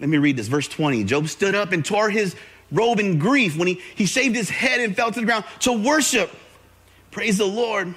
Let 0.01 0.09
me 0.09 0.19
read 0.19 0.37
this, 0.37 0.49
verse 0.49 0.69
20. 0.69 1.05
Job 1.05 1.29
stood 1.29 1.55
up 1.55 1.73
and 1.73 1.85
tore 1.85 2.11
his 2.11 2.37
robe 2.71 3.01
in 3.01 3.19
grief 3.19 3.57
when 3.57 3.69
he, 3.69 3.81
he 3.95 4.07
shaved 4.07 4.37
his 4.37 4.51
head 4.51 4.81
and 4.81 4.95
fell 4.95 5.11
to 5.11 5.21
the 5.21 5.27
ground 5.27 5.45
to 5.61 5.73
worship. 5.73 6.31
Praise 7.11 7.39
the 7.39 7.47
Lord. 7.47 7.95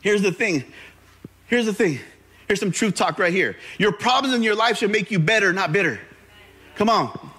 Here's 0.00 0.22
the 0.22 0.32
thing 0.32 0.64
Here's 1.46 1.66
the 1.66 1.74
thing. 1.74 2.00
Here's 2.46 2.60
some 2.60 2.72
truth 2.72 2.94
talk 2.94 3.18
right 3.18 3.32
here. 3.32 3.56
Your 3.78 3.92
problems 3.92 4.34
in 4.34 4.42
your 4.42 4.54
life 4.54 4.78
should 4.78 4.90
make 4.90 5.10
you 5.10 5.18
better, 5.18 5.52
not 5.52 5.72
bitter. 5.72 6.00
Come 6.76 6.88
on. 6.90 7.30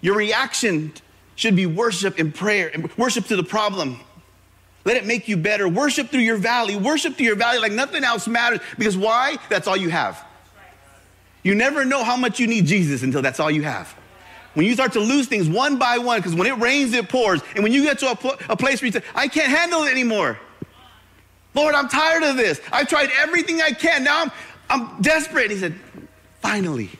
Your 0.00 0.16
reaction 0.16 0.92
should 1.36 1.56
be 1.56 1.66
worship 1.66 2.18
and 2.18 2.34
prayer, 2.34 2.70
and 2.72 2.94
worship 2.96 3.26
to 3.26 3.36
the 3.36 3.44
problem. 3.44 4.00
Let 4.84 4.96
it 4.96 5.06
make 5.06 5.28
you 5.28 5.36
better. 5.36 5.68
Worship 5.68 6.10
through 6.10 6.20
your 6.20 6.36
valley. 6.36 6.76
Worship 6.76 7.14
through 7.14 7.26
your 7.26 7.36
valley 7.36 7.58
like 7.58 7.72
nothing 7.72 8.02
else 8.02 8.26
matters. 8.26 8.60
Because 8.76 8.96
why? 8.96 9.36
That's 9.48 9.68
all 9.68 9.76
you 9.76 9.90
have. 9.90 10.24
You 11.44 11.54
never 11.54 11.84
know 11.84 12.02
how 12.02 12.16
much 12.16 12.40
you 12.40 12.46
need 12.46 12.66
Jesus 12.66 13.02
until 13.02 13.22
that's 13.22 13.38
all 13.40 13.50
you 13.50 13.62
have. 13.62 13.94
When 14.54 14.66
you 14.66 14.74
start 14.74 14.92
to 14.92 15.00
lose 15.00 15.28
things 15.28 15.48
one 15.48 15.78
by 15.78 15.98
one, 15.98 16.18
because 16.18 16.34
when 16.34 16.46
it 16.46 16.58
rains, 16.58 16.92
it 16.92 17.08
pours. 17.08 17.40
And 17.54 17.62
when 17.62 17.72
you 17.72 17.84
get 17.84 17.98
to 18.00 18.10
a, 18.10 18.16
pl- 18.16 18.36
a 18.48 18.56
place 18.56 18.82
where 18.82 18.86
you 18.86 18.92
say, 18.92 19.02
I 19.14 19.28
can't 19.28 19.48
handle 19.48 19.84
it 19.84 19.90
anymore. 19.90 20.38
Lord, 21.54 21.74
I'm 21.74 21.88
tired 21.88 22.22
of 22.22 22.36
this. 22.36 22.60
I've 22.72 22.88
tried 22.88 23.10
everything 23.18 23.60
I 23.60 23.72
can. 23.72 24.04
Now 24.04 24.22
I'm, 24.22 24.32
I'm 24.70 25.02
desperate. 25.02 25.44
And 25.44 25.52
he 25.52 25.58
said, 25.58 25.74
Finally, 26.40 26.90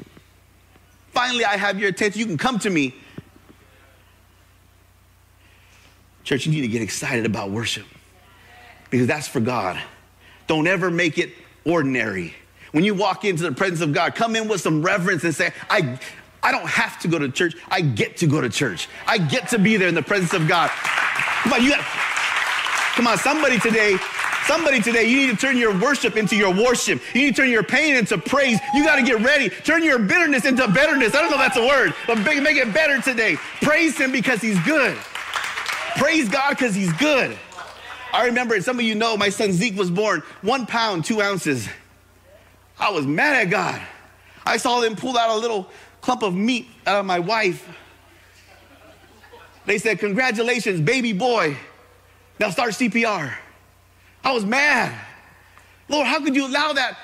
finally, 1.12 1.44
I 1.44 1.56
have 1.56 1.78
your 1.78 1.88
attention. 1.88 2.20
You 2.20 2.26
can 2.26 2.38
come 2.38 2.58
to 2.60 2.70
me. 2.70 2.94
Church, 6.22 6.46
you 6.46 6.52
need 6.52 6.60
to 6.60 6.68
get 6.68 6.80
excited 6.80 7.26
about 7.26 7.50
worship 7.50 7.84
because 8.88 9.08
that's 9.08 9.26
for 9.26 9.40
God. 9.40 9.82
Don't 10.46 10.68
ever 10.68 10.90
make 10.90 11.18
it 11.18 11.30
ordinary. 11.66 12.34
When 12.70 12.84
you 12.84 12.94
walk 12.94 13.24
into 13.24 13.42
the 13.42 13.52
presence 13.52 13.80
of 13.80 13.92
God, 13.92 14.14
come 14.14 14.36
in 14.36 14.46
with 14.46 14.60
some 14.60 14.80
reverence 14.82 15.24
and 15.24 15.34
say, 15.34 15.52
I, 15.68 15.98
I 16.40 16.52
don't 16.52 16.68
have 16.68 17.00
to 17.00 17.08
go 17.08 17.18
to 17.18 17.28
church. 17.28 17.56
I 17.68 17.80
get 17.80 18.18
to 18.18 18.28
go 18.28 18.40
to 18.40 18.48
church. 18.48 18.88
I 19.06 19.18
get 19.18 19.48
to 19.48 19.58
be 19.58 19.76
there 19.76 19.88
in 19.88 19.94
the 19.96 20.02
presence 20.02 20.32
of 20.32 20.46
God. 20.46 20.70
Come 20.70 21.54
on, 21.54 21.62
you 21.64 21.70
got, 21.70 21.80
come 21.80 23.08
on, 23.08 23.18
somebody 23.18 23.58
today 23.58 23.96
Somebody 24.46 24.80
today, 24.80 25.04
you 25.04 25.26
need 25.26 25.30
to 25.30 25.36
turn 25.36 25.56
your 25.56 25.78
worship 25.78 26.16
into 26.16 26.36
your 26.36 26.52
worship. 26.52 27.00
You 27.14 27.22
need 27.22 27.36
to 27.36 27.42
turn 27.42 27.50
your 27.50 27.62
pain 27.62 27.94
into 27.94 28.18
praise. 28.18 28.58
You 28.74 28.84
got 28.84 28.96
to 28.96 29.02
get 29.02 29.20
ready. 29.20 29.48
Turn 29.48 29.84
your 29.84 29.98
bitterness 29.98 30.44
into 30.44 30.66
betterness. 30.68 31.14
I 31.14 31.20
don't 31.20 31.30
know 31.30 31.40
if 31.40 31.54
that's 31.54 31.56
a 31.56 31.66
word, 31.66 31.94
but 32.06 32.18
make 32.18 32.56
it 32.56 32.74
better 32.74 33.00
today. 33.00 33.36
Praise 33.60 33.96
Him 33.98 34.10
because 34.10 34.40
He's 34.40 34.58
good. 34.64 34.96
Praise 35.96 36.28
God 36.28 36.50
because 36.50 36.74
He's 36.74 36.92
good. 36.94 37.36
I 38.12 38.26
remember, 38.26 38.60
some 38.60 38.78
of 38.78 38.84
you 38.84 38.94
know, 38.94 39.16
my 39.16 39.28
son 39.28 39.52
Zeke 39.52 39.76
was 39.76 39.90
born 39.90 40.22
one 40.42 40.66
pound, 40.66 41.04
two 41.04 41.22
ounces. 41.22 41.68
I 42.78 42.90
was 42.90 43.06
mad 43.06 43.46
at 43.46 43.50
God. 43.50 43.80
I 44.44 44.56
saw 44.56 44.80
them 44.80 44.96
pull 44.96 45.16
out 45.16 45.30
a 45.30 45.36
little 45.36 45.70
clump 46.00 46.22
of 46.22 46.34
meat 46.34 46.68
out 46.86 46.98
of 46.98 47.06
my 47.06 47.20
wife. 47.20 47.66
They 49.66 49.78
said, 49.78 50.00
Congratulations, 50.00 50.80
baby 50.80 51.12
boy. 51.12 51.56
Now 52.40 52.50
start 52.50 52.70
CPR. 52.70 53.34
I 54.24 54.32
was 54.32 54.44
mad. 54.44 54.98
Lord, 55.88 56.06
how 56.06 56.20
could 56.20 56.34
you 56.34 56.46
allow 56.46 56.72
that 56.72 56.96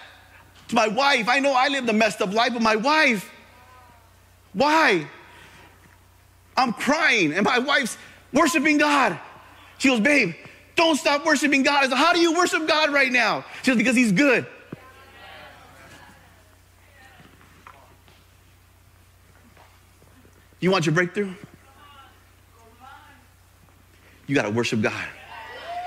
to 0.68 0.74
my 0.74 0.88
wife? 0.88 1.28
I 1.28 1.40
know 1.40 1.52
I 1.52 1.68
lived 1.68 1.88
a 1.88 1.92
messed 1.92 2.22
up 2.22 2.32
life, 2.32 2.52
but 2.52 2.62
my 2.62 2.76
wife, 2.76 3.30
why? 4.52 5.06
I'm 6.56 6.72
crying, 6.72 7.32
and 7.32 7.44
my 7.44 7.58
wife's 7.58 7.96
worshiping 8.32 8.78
God. 8.78 9.18
She 9.78 9.88
goes, 9.88 10.00
Babe, 10.00 10.34
don't 10.74 10.96
stop 10.96 11.24
worshiping 11.24 11.62
God. 11.62 11.84
I 11.84 11.88
said, 11.88 11.96
How 11.96 12.12
do 12.12 12.20
you 12.20 12.34
worship 12.34 12.66
God 12.66 12.92
right 12.92 13.12
now? 13.12 13.44
She 13.62 13.70
goes, 13.70 13.78
Because 13.78 13.96
He's 13.96 14.12
good. 14.12 14.46
You 20.60 20.70
want 20.70 20.86
your 20.86 20.94
breakthrough? 20.94 21.32
You 24.26 24.34
got 24.34 24.42
to 24.42 24.50
worship 24.50 24.82
God. 24.82 25.08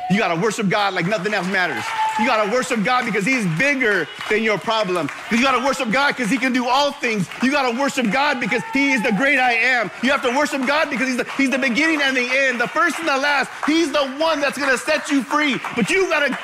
You 0.10 0.18
got 0.18 0.34
to 0.34 0.42
worship 0.42 0.68
God 0.68 0.94
like 0.94 1.06
nothing 1.06 1.34
else 1.34 1.48
matters. 1.48 1.84
You 2.20 2.26
got 2.26 2.44
to 2.44 2.52
worship 2.52 2.84
God 2.84 3.06
because 3.06 3.26
He's 3.26 3.46
bigger 3.58 4.08
than 4.30 4.44
your 4.44 4.58
problem. 4.58 5.10
You 5.32 5.42
got 5.42 5.58
to 5.58 5.66
worship 5.66 5.92
God 5.92 6.16
because 6.16 6.30
He 6.30 6.38
can 6.38 6.52
do 6.54 6.68
all 6.68 6.92
things. 6.92 7.28
You 7.42 7.52
got 7.52 7.72
to 7.72 7.80
worship 7.80 8.12
God 8.12 8.40
because 8.40 8.62
He 8.74 8.92
is 8.92 9.02
the 9.04 9.12
great 9.12 9.40
I 9.40 9.54
am. 9.54 9.90
You 10.04 10.12
have 10.12 10.22
to 10.24 10.36
worship 10.36 10.66
God 10.68 10.90
because 10.90 11.08
He's 11.08 11.18
the, 11.18 11.24
he's 11.38 11.50
the 11.50 11.60
beginning 11.60 12.02
and 12.02 12.16
the 12.16 12.28
end, 12.30 12.60
the 12.60 12.68
first 12.68 13.00
and 13.00 13.08
the 13.08 13.18
last. 13.18 13.50
He's 13.66 13.92
the 13.92 14.06
one 14.18 14.42
that's 14.42 14.58
going 14.58 14.72
to 14.72 14.78
set 14.78 15.10
you 15.10 15.24
free. 15.24 15.58
But 15.76 15.90
you 15.90 16.10
got 16.10 16.28
to, 16.28 16.38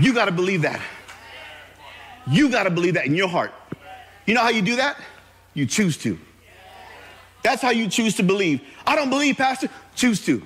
you 0.00 0.14
got 0.14 0.26
to 0.26 0.32
believe 0.32 0.62
that. 0.62 0.80
You 2.26 2.50
got 2.50 2.64
to 2.64 2.70
believe 2.70 2.94
that 2.94 3.06
in 3.06 3.14
your 3.14 3.28
heart. 3.28 3.52
You 4.26 4.34
know 4.34 4.40
how 4.40 4.50
you 4.50 4.62
do 4.62 4.76
that? 4.76 4.96
You 5.54 5.66
choose 5.66 5.96
to. 5.98 6.18
That's 7.42 7.62
how 7.62 7.70
you 7.70 7.88
choose 7.88 8.16
to 8.16 8.22
believe. 8.22 8.60
I 8.86 8.96
don't 8.96 9.10
believe, 9.10 9.36
Pastor. 9.36 9.68
Choose 9.94 10.24
to. 10.26 10.44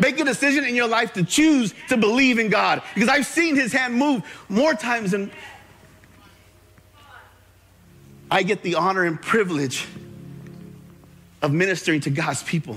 Make 0.00 0.20
a 0.20 0.24
decision 0.24 0.64
in 0.64 0.74
your 0.74 0.88
life 0.88 1.12
to 1.14 1.24
choose 1.24 1.74
to 1.88 1.96
believe 1.96 2.38
in 2.38 2.48
God. 2.48 2.82
Because 2.94 3.08
I've 3.08 3.26
seen 3.26 3.56
his 3.56 3.72
hand 3.72 3.94
move 3.94 4.22
more 4.48 4.74
times 4.74 5.10
than 5.10 5.30
I 8.30 8.42
get 8.42 8.62
the 8.62 8.74
honor 8.76 9.04
and 9.04 9.20
privilege 9.20 9.86
of 11.42 11.52
ministering 11.52 12.00
to 12.02 12.10
God's 12.10 12.42
people. 12.42 12.76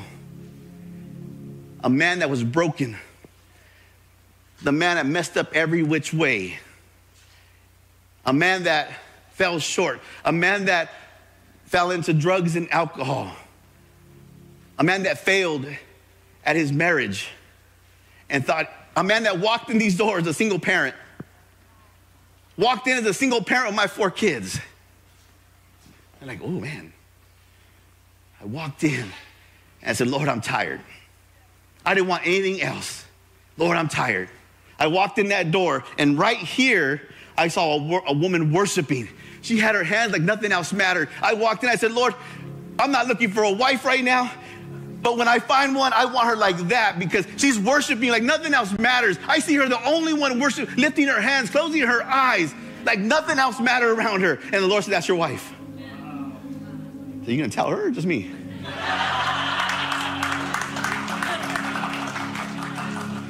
A 1.83 1.89
man 1.89 2.19
that 2.19 2.29
was 2.29 2.43
broken, 2.43 2.97
the 4.61 4.71
man 4.71 4.95
that 4.97 5.05
messed 5.05 5.37
up 5.37 5.55
every 5.55 5.83
which 5.83 6.13
way, 6.13 6.59
a 8.25 8.33
man 8.33 8.63
that 8.63 8.91
fell 9.31 9.59
short, 9.59 9.99
a 10.23 10.31
man 10.31 10.65
that 10.65 10.91
fell 11.65 11.91
into 11.91 12.13
drugs 12.13 12.55
and 12.55 12.71
alcohol, 12.71 13.35
a 14.77 14.83
man 14.83 15.03
that 15.03 15.17
failed 15.17 15.65
at 16.45 16.55
his 16.55 16.71
marriage 16.71 17.29
and 18.29 18.45
thought, 18.45 18.69
a 18.95 19.03
man 19.03 19.23
that 19.23 19.39
walked 19.39 19.69
in 19.69 19.77
these 19.77 19.97
doors, 19.97 20.27
a 20.27 20.33
single 20.33 20.59
parent, 20.59 20.95
walked 22.57 22.87
in 22.87 22.97
as 22.97 23.05
a 23.05 23.13
single 23.13 23.43
parent 23.43 23.67
with 23.67 23.75
my 23.75 23.87
four 23.87 24.11
kids. 24.11 24.59
I'm 26.21 26.27
like, 26.27 26.41
oh 26.43 26.47
man. 26.47 26.93
I 28.41 28.45
walked 28.45 28.83
in 28.83 28.99
and 29.81 29.89
I 29.89 29.93
said, 29.93 30.07
Lord, 30.07 30.27
I'm 30.27 30.41
tired. 30.41 30.81
I 31.85 31.93
didn't 31.93 32.07
want 32.07 32.25
anything 32.25 32.61
else. 32.61 33.05
Lord, 33.57 33.77
I'm 33.77 33.87
tired. 33.87 34.29
I 34.79 34.87
walked 34.87 35.19
in 35.19 35.29
that 35.29 35.51
door, 35.51 35.83
and 35.99 36.17
right 36.17 36.37
here, 36.37 37.07
I 37.37 37.47
saw 37.47 37.75
a, 37.75 38.01
a, 38.07 38.13
woman 38.13 38.51
worshiping. 38.51 39.07
She 39.41 39.59
had 39.59 39.75
her 39.75 39.83
hands 39.83 40.11
like 40.11 40.21
nothing 40.21 40.51
else 40.51 40.73
mattered. 40.73 41.09
I 41.21 41.33
walked 41.33 41.63
in, 41.63 41.69
I 41.69 41.75
said, 41.75 41.91
Lord, 41.91 42.15
I'm 42.79 42.91
not 42.91 43.07
looking 43.07 43.31
for 43.31 43.43
a 43.43 43.51
wife 43.51 43.85
right 43.85 44.03
now. 44.03 44.31
But 45.01 45.17
when 45.17 45.27
I 45.27 45.39
find 45.39 45.75
one, 45.75 45.93
I 45.93 46.05
want 46.05 46.27
her 46.27 46.35
like 46.35 46.57
that 46.69 46.99
because 46.99 47.25
she's 47.37 47.57
worshiping 47.59 48.09
like 48.09 48.23
nothing 48.23 48.53
else 48.53 48.77
matters. 48.77 49.17
I 49.27 49.39
see 49.39 49.55
her 49.55 49.67
the 49.67 49.83
only 49.83 50.13
one 50.13 50.39
worshiping, 50.39 50.75
lifting 50.75 51.07
her 51.07 51.19
hands, 51.19 51.49
closing 51.49 51.81
her 51.81 52.03
eyes. 52.03 52.53
like 52.83 52.99
nothing 52.99 53.39
else 53.39 53.59
mattered 53.59 53.93
around 53.93 54.21
her. 54.21 54.39
And 54.43 54.53
the 54.53 54.67
Lord 54.67 54.83
said, 54.83 54.93
That's 54.93 55.07
your 55.07 55.17
wife. 55.17 55.53
So 57.25 57.31
you 57.31 57.37
gonna 57.37 57.49
tell 57.49 57.69
her 57.69 57.87
or 57.87 57.91
just 57.91 58.07
me? 58.07 58.31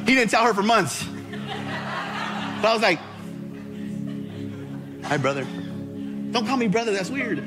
He 0.06 0.16
didn't 0.16 0.32
tell 0.32 0.44
her 0.46 0.54
for 0.54 0.64
months. 0.64 1.06
But 2.62 2.68
I 2.68 2.74
was 2.74 2.82
like, 2.82 3.00
Hi, 5.06 5.18
brother. 5.18 5.46
Don't 6.32 6.46
call 6.46 6.58
me 6.58 6.68
brother, 6.68 6.92
that's 6.94 7.10
weird. 7.10 7.38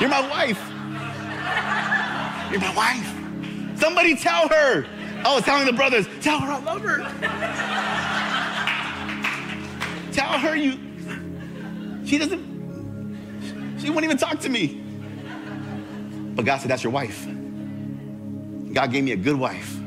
You're 0.00 0.08
my 0.08 0.26
wife. 0.30 0.60
You're 2.50 2.60
my 2.60 2.74
wife. 2.74 3.78
Somebody 3.78 4.16
tell 4.16 4.48
her. 4.48 4.86
Oh, 5.24 5.36
Was 5.36 5.44
telling 5.44 5.66
the 5.66 5.72
brothers, 5.72 6.06
tell 6.20 6.38
her 6.40 6.52
I 6.52 6.60
love 6.60 6.80
her. 6.82 6.98
tell 10.12 10.38
her 10.38 10.54
you. 10.56 10.78
She 12.06 12.18
doesn't, 12.18 13.76
she 13.80 13.90
won't 13.90 14.04
even 14.04 14.16
talk 14.16 14.40
to 14.40 14.48
me. 14.48 14.82
But 16.34 16.44
God 16.44 16.58
said, 16.58 16.70
that's 16.70 16.84
your 16.84 16.92
wife. 16.92 17.26
God 18.72 18.92
gave 18.92 19.04
me 19.04 19.12
a 19.12 19.16
good 19.16 19.36
wife. 19.36 19.78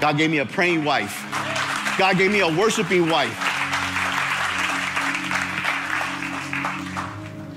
God 0.00 0.16
gave 0.16 0.30
me 0.30 0.38
a 0.38 0.46
praying 0.46 0.84
wife. 0.84 1.26
God 1.98 2.16
gave 2.16 2.30
me 2.32 2.40
a 2.40 2.48
worshiping 2.48 3.08
wife. 3.08 3.36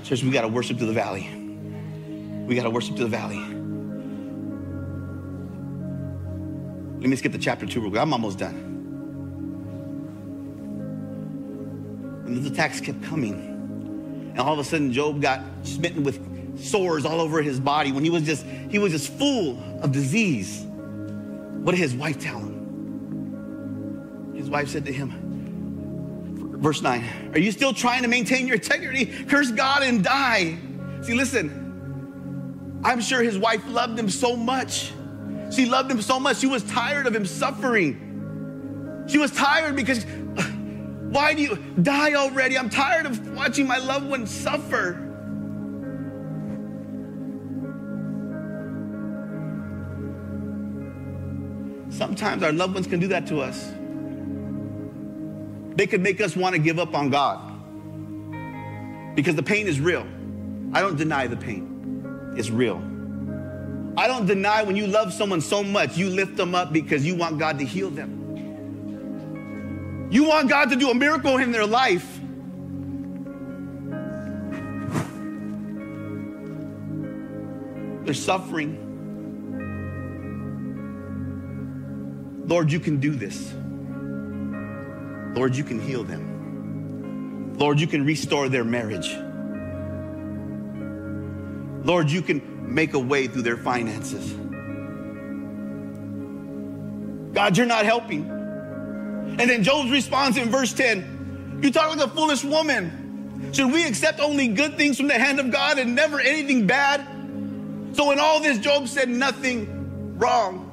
Church, 0.03 0.23
we 0.23 0.31
got 0.31 0.41
to 0.41 0.47
worship 0.47 0.77
to 0.79 0.85
the 0.85 0.93
valley. 0.93 1.29
We 2.45 2.55
got 2.55 2.63
to 2.63 2.69
worship 2.69 2.95
to 2.97 3.03
the 3.03 3.09
valley. 3.09 3.54
Let 7.05 7.09
me 7.11 7.17
skip 7.17 7.33
to 7.33 7.37
chapter 7.37 7.67
two 7.67 7.81
real 7.81 7.91
quick. 7.91 8.01
I'm 8.01 8.11
almost 8.13 8.39
done. 8.39 8.55
And 12.25 12.43
the 12.43 12.49
attacks 12.49 12.81
kept 12.81 13.03
coming. 13.03 14.31
And 14.31 14.39
all 14.39 14.53
of 14.53 14.57
a 14.57 14.63
sudden, 14.63 14.91
Job 14.91 15.21
got 15.21 15.43
smitten 15.61 16.03
with 16.03 16.59
sores 16.59 17.05
all 17.05 17.21
over 17.21 17.43
his 17.43 17.59
body 17.59 17.91
when 17.91 18.03
he 18.03 18.09
was 18.09 18.23
just 18.23 18.43
he 18.43 18.79
was 18.79 18.91
just 18.91 19.13
full 19.13 19.55
of 19.83 19.91
disease. 19.91 20.63
What 20.63 21.73
did 21.73 21.81
his 21.81 21.93
wife 21.93 22.19
tell 22.19 22.39
him? 22.39 22.55
His 24.35 24.49
wife 24.49 24.69
said 24.69 24.85
to 24.85 24.91
him, 24.91 26.57
verse 26.59 26.81
9, 26.81 27.33
Are 27.33 27.39
you 27.39 27.51
still 27.51 27.75
trying 27.75 28.01
to 28.01 28.07
maintain 28.07 28.47
your 28.47 28.55
integrity? 28.55 29.05
Curse 29.05 29.51
God 29.51 29.83
and 29.83 30.03
die. 30.03 30.57
See, 31.03 31.13
listen, 31.13 32.81
I'm 32.83 32.99
sure 32.99 33.21
his 33.21 33.37
wife 33.37 33.61
loved 33.67 33.99
him 33.99 34.09
so 34.09 34.35
much. 34.35 34.91
She 35.51 35.65
loved 35.65 35.91
him 35.91 36.01
so 36.01 36.19
much, 36.19 36.37
she 36.37 36.47
was 36.47 36.63
tired 36.63 37.07
of 37.07 37.15
him 37.15 37.25
suffering. 37.25 39.03
She 39.07 39.17
was 39.17 39.31
tired 39.31 39.75
because 39.75 40.05
why 41.15 41.33
do 41.33 41.41
you 41.41 41.55
die 41.81 42.13
already? 42.15 42.57
I'm 42.57 42.69
tired 42.69 43.05
of 43.05 43.35
watching 43.35 43.67
my 43.67 43.77
loved 43.77 44.09
one 44.09 44.27
suffer. 44.27 45.01
Sometimes 51.89 52.43
our 52.43 52.51
loved 52.51 52.73
ones 52.73 52.87
can 52.87 52.99
do 52.99 53.07
that 53.07 53.27
to 53.27 53.39
us. 53.39 53.71
They 55.77 55.87
could 55.87 56.01
make 56.01 56.19
us 56.19 56.35
want 56.35 56.53
to 56.53 56.59
give 56.59 56.79
up 56.79 56.93
on 56.93 57.09
God 57.09 57.53
because 59.15 59.35
the 59.35 59.43
pain 59.43 59.67
is 59.67 59.79
real. 59.79 60.05
I 60.73 60.81
don't 60.81 60.97
deny 60.97 61.27
the 61.27 61.37
pain, 61.37 62.33
it's 62.35 62.49
real. 62.49 62.94
I 63.97 64.07
don't 64.07 64.25
deny 64.25 64.63
when 64.63 64.75
you 64.75 64.87
love 64.87 65.13
someone 65.13 65.41
so 65.41 65.63
much, 65.63 65.97
you 65.97 66.09
lift 66.09 66.35
them 66.35 66.53
up 66.53 66.73
because 66.73 67.05
you 67.05 67.15
want 67.15 67.39
God 67.39 67.59
to 67.59 67.65
heal 67.65 67.89
them. 67.89 68.23
You 70.11 70.25
want 70.25 70.49
God 70.49 70.69
to 70.69 70.75
do 70.75 70.89
a 70.89 70.93
miracle 70.93 71.37
in 71.37 71.51
their 71.51 71.65
life. 71.65 72.19
They're 78.03 78.13
suffering. 78.13 78.81
Lord, 82.45 82.71
you 82.71 82.79
can 82.79 82.99
do 82.99 83.15
this. 83.15 83.53
Lord, 85.35 85.55
you 85.55 85.63
can 85.63 85.79
heal 85.79 86.03
them. 86.03 87.55
Lord, 87.57 87.79
you 87.79 87.87
can 87.87 88.05
restore 88.05 88.47
their 88.47 88.63
marriage. 88.63 89.15
Lord, 91.83 92.11
you 92.11 92.21
can 92.21 92.54
make 92.67 92.93
a 92.93 92.99
way 92.99 93.27
through 93.27 93.43
their 93.43 93.57
finances. 93.57 94.33
God, 97.33 97.57
you're 97.57 97.65
not 97.65 97.85
helping. 97.85 98.29
And 99.37 99.49
then 99.49 99.63
Job's 99.63 99.91
response 99.91 100.37
in 100.37 100.49
verse 100.49 100.73
10 100.73 101.59
You 101.61 101.71
talk 101.71 101.95
like 101.95 102.05
a 102.05 102.09
foolish 102.09 102.43
woman. 102.43 103.49
Should 103.51 103.71
we 103.71 103.85
accept 103.85 104.19
only 104.19 104.47
good 104.47 104.77
things 104.77 104.97
from 104.97 105.07
the 105.07 105.19
hand 105.19 105.39
of 105.39 105.51
God 105.51 105.77
and 105.77 105.95
never 105.95 106.19
anything 106.19 106.65
bad? 106.65 107.05
So, 107.93 108.11
in 108.11 108.19
all 108.19 108.41
this, 108.41 108.57
Job 108.57 108.87
said 108.87 109.09
nothing 109.09 110.17
wrong. 110.17 110.71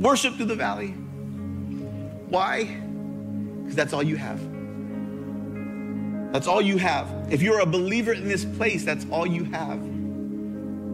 Worship 0.00 0.34
through 0.36 0.46
the 0.46 0.54
valley. 0.54 0.94
Why? 2.28 2.64
Because 2.64 3.74
that's 3.74 3.92
all 3.92 4.02
you 4.02 4.16
have. 4.16 4.40
That's 6.32 6.46
all 6.46 6.62
you 6.62 6.76
have. 6.78 7.08
If 7.30 7.42
you're 7.42 7.60
a 7.60 7.66
believer 7.66 8.12
in 8.12 8.28
this 8.28 8.44
place, 8.44 8.84
that's 8.84 9.06
all 9.10 9.26
you 9.26 9.44
have. 9.44 9.80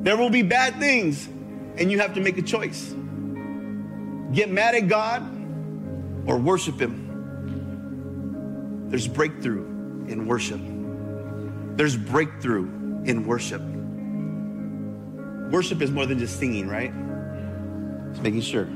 There 0.05 0.17
will 0.17 0.31
be 0.31 0.43
bad 0.43 0.77
things, 0.79 1.27
and 1.77 1.91
you 1.91 1.99
have 1.99 2.15
to 2.15 2.21
make 2.21 2.39
a 2.39 2.43
choice 2.43 2.95
get 4.33 4.51
mad 4.51 4.75
at 4.75 4.89
God 4.89 5.23
or 6.27 6.37
worship 6.37 6.81
Him. 6.81 7.05
There's 8.89 9.09
breakthrough 9.09 9.65
in 10.07 10.27
worship. 10.27 10.61
There's 11.77 11.97
breakthrough 11.97 12.65
in 13.05 13.27
worship. 13.27 13.63
Worship 15.53 15.81
is 15.83 15.91
more 15.91 16.07
than 16.07 16.19
just 16.19 16.39
singing, 16.39 16.69
right? 16.69 16.93
Just 18.11 18.23
making 18.23 18.41
sure. 18.43 18.69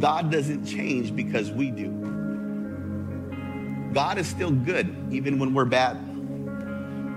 God 0.00 0.32
doesn't 0.32 0.64
change 0.64 1.14
because 1.14 1.50
we 1.50 1.70
do. 1.70 1.90
God 3.92 4.18
is 4.18 4.26
still 4.26 4.50
good 4.50 4.94
even 5.10 5.38
when 5.38 5.52
we're 5.52 5.66
bad. 5.66 5.98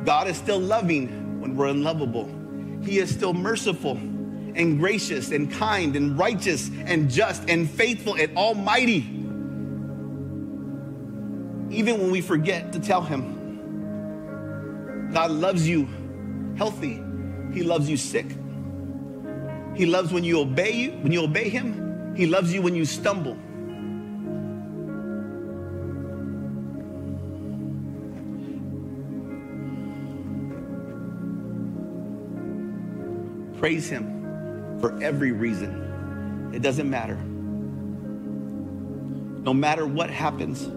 God 0.05 0.27
is 0.27 0.37
still 0.37 0.59
loving 0.59 1.39
when 1.39 1.55
we're 1.55 1.67
unlovable. 1.67 2.29
He 2.83 2.99
is 2.99 3.09
still 3.09 3.33
merciful 3.33 3.95
and 4.55 4.79
gracious 4.79 5.31
and 5.31 5.51
kind 5.51 5.95
and 5.95 6.17
righteous 6.17 6.69
and 6.85 7.09
just 7.09 7.49
and 7.49 7.69
faithful 7.69 8.15
and 8.15 8.35
almighty. 8.37 9.09
Even 11.73 11.99
when 11.99 12.11
we 12.11 12.19
forget 12.21 12.73
to 12.73 12.79
tell 12.79 13.01
Him, 13.01 13.39
God 15.13 15.31
loves 15.31 15.67
you 15.67 15.87
healthy, 16.57 17.01
He 17.53 17.63
loves 17.63 17.89
you 17.89 17.97
sick. 17.97 18.27
He 19.75 19.87
loves 19.87 20.13
when 20.13 20.23
you 20.23 20.39
obey 20.39 20.71
you, 20.71 20.91
when 20.91 21.11
you 21.11 21.23
obey 21.23 21.49
Him. 21.49 21.92
He 22.15 22.27
loves 22.27 22.53
you 22.53 22.61
when 22.61 22.75
you 22.75 22.85
stumble. 22.85 23.37
Praise 33.57 33.87
Him 33.87 34.79
for 34.79 35.01
every 35.01 35.31
reason. 35.31 36.51
It 36.53 36.61
doesn't 36.61 36.89
matter. 36.89 37.15
No 39.43 39.53
matter 39.53 39.87
what 39.87 40.09
happens, 40.09 40.69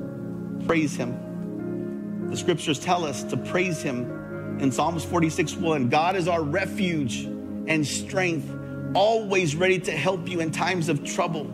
praise 0.66 0.96
Him. 0.96 2.30
The 2.30 2.36
scriptures 2.36 2.78
tell 2.78 3.04
us 3.04 3.24
to 3.24 3.36
praise 3.36 3.82
Him 3.82 4.58
in 4.60 4.72
Psalms 4.72 5.04
46 5.04 5.56
1. 5.56 5.88
God 5.88 6.16
is 6.16 6.28
our 6.28 6.42
refuge 6.42 7.24
and 7.66 7.86
strength, 7.86 8.48
always 8.96 9.54
ready 9.54 9.78
to 9.78 9.92
help 9.92 10.26
you 10.26 10.40
in 10.40 10.50
times 10.50 10.88
of 10.88 11.04
trouble. 11.04 11.44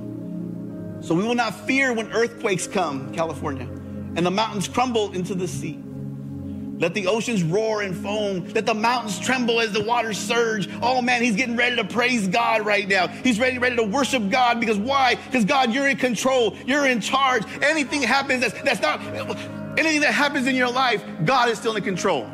So 1.00 1.12
we 1.12 1.24
will 1.24 1.34
not 1.34 1.66
fear 1.66 1.92
when 1.92 2.12
earthquakes 2.12 2.68
come, 2.68 3.12
California, 3.12 3.66
and 4.14 4.24
the 4.24 4.30
mountains 4.30 4.68
crumble 4.68 5.12
into 5.12 5.34
the 5.34 5.48
sea. 5.48 5.82
Let 6.78 6.94
the 6.94 7.08
oceans 7.08 7.42
roar 7.42 7.82
and 7.82 7.96
foam. 7.96 8.48
Let 8.54 8.66
the 8.66 8.74
mountains 8.74 9.18
tremble 9.18 9.60
as 9.60 9.72
the 9.72 9.82
waters 9.82 10.18
surge. 10.18 10.68
Oh 10.82 11.02
man, 11.02 11.20
he's 11.22 11.34
getting 11.34 11.56
ready 11.56 11.76
to 11.76 11.84
praise 11.84 12.28
God 12.28 12.64
right 12.64 12.88
now. 12.88 13.08
He's 13.08 13.40
ready, 13.40 13.58
ready 13.58 13.76
to 13.76 13.84
worship 13.84 14.30
God 14.30 14.60
because 14.60 14.78
why? 14.78 15.16
Because 15.16 15.44
God, 15.44 15.72
you're 15.72 15.88
in 15.88 15.96
control. 15.96 16.56
You're 16.64 16.86
in 16.86 17.00
charge. 17.00 17.44
Anything 17.62 18.02
happens 18.02 18.40
that's, 18.40 18.62
that's 18.62 18.80
not, 18.80 19.00
anything 19.78 20.00
that 20.00 20.12
happens 20.12 20.46
in 20.46 20.54
your 20.54 20.70
life, 20.70 21.04
God 21.24 21.48
is 21.48 21.58
still 21.58 21.74
in 21.74 21.82
control. 21.82 22.24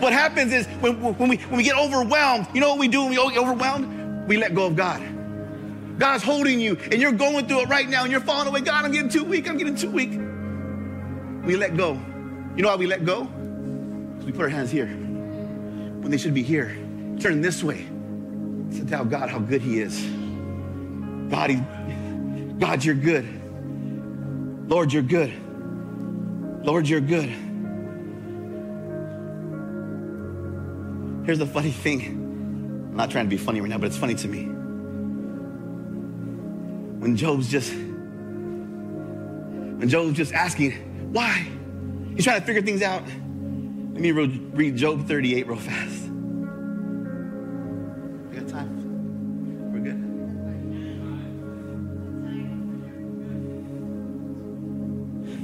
What 0.00 0.14
happens 0.14 0.54
is 0.54 0.66
when, 0.80 0.98
when, 1.00 1.28
we, 1.28 1.36
when 1.36 1.58
we 1.58 1.62
get 1.62 1.76
overwhelmed, 1.76 2.48
you 2.54 2.60
know 2.60 2.70
what 2.70 2.78
we 2.78 2.88
do 2.88 3.02
when 3.02 3.10
we 3.10 3.16
get 3.16 3.36
overwhelmed? 3.36 3.99
We 4.30 4.36
let 4.36 4.54
go 4.54 4.66
of 4.66 4.76
God. 4.76 5.02
God's 5.98 6.22
holding 6.22 6.60
you 6.60 6.78
and 6.92 7.02
you're 7.02 7.10
going 7.10 7.48
through 7.48 7.62
it 7.62 7.68
right 7.68 7.88
now 7.88 8.04
and 8.04 8.12
you're 8.12 8.20
falling 8.20 8.46
away. 8.46 8.60
God, 8.60 8.84
I'm 8.84 8.92
getting 8.92 9.08
too 9.08 9.24
weak. 9.24 9.48
I'm 9.48 9.58
getting 9.58 9.74
too 9.74 9.90
weak. 9.90 10.12
We 11.44 11.56
let 11.56 11.76
go. 11.76 11.94
You 12.54 12.62
know 12.62 12.68
why 12.68 12.76
we 12.76 12.86
let 12.86 13.04
go? 13.04 13.22
we 14.24 14.30
put 14.30 14.42
our 14.42 14.48
hands 14.48 14.70
here 14.70 14.86
when 14.86 16.12
they 16.12 16.16
should 16.16 16.32
be 16.32 16.44
here. 16.44 16.76
Turn 17.18 17.40
this 17.40 17.64
way 17.64 17.88
to 18.74 18.86
tell 18.86 19.04
God 19.04 19.30
how 19.30 19.40
good 19.40 19.62
He 19.62 19.80
is. 19.80 20.00
God, 21.28 21.50
he, 21.50 21.56
God, 22.60 22.84
you're 22.84 22.94
good. 22.94 23.26
Lord, 24.68 24.92
you're 24.92 25.02
good. 25.02 25.32
Lord, 26.64 26.88
you're 26.88 27.00
good. 27.00 27.30
Here's 31.26 31.40
the 31.40 31.46
funny 31.46 31.72
thing. 31.72 32.29
I'm 32.90 32.96
not 32.96 33.10
trying 33.10 33.24
to 33.26 33.30
be 33.30 33.36
funny 33.36 33.60
right 33.60 33.70
now, 33.70 33.78
but 33.78 33.86
it's 33.86 33.96
funny 33.96 34.14
to 34.16 34.28
me. 34.28 34.44
When 36.98 37.16
Job's 37.16 37.48
just 37.48 37.72
when 39.80 39.88
Job's 39.88 40.16
just 40.16 40.34
asking, 40.34 40.72
why? 41.12 41.46
He's 42.14 42.24
trying 42.24 42.40
to 42.40 42.46
figure 42.46 42.60
things 42.60 42.82
out. 42.82 43.02
Let 43.02 44.02
me 44.02 44.10
read 44.10 44.76
Job 44.76 45.06
38 45.08 45.46
real 45.46 45.56
fast. 45.56 46.02
We 48.28 48.36
got 48.36 48.48
time? 48.48 49.72
We're 49.72 49.80
good? 49.80 49.98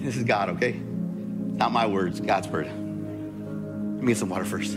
This 0.05 0.17
is 0.17 0.25
God, 0.25 0.51
okay? 0.51 0.73
Not 0.73 1.73
my 1.73 1.87
words, 1.87 2.21
God's 2.21 2.49
word. 2.49 2.67
Let 2.67 2.75
me 4.03 4.09
get 4.09 4.19
some 4.19 4.29
water 4.29 4.45
first. 4.45 4.77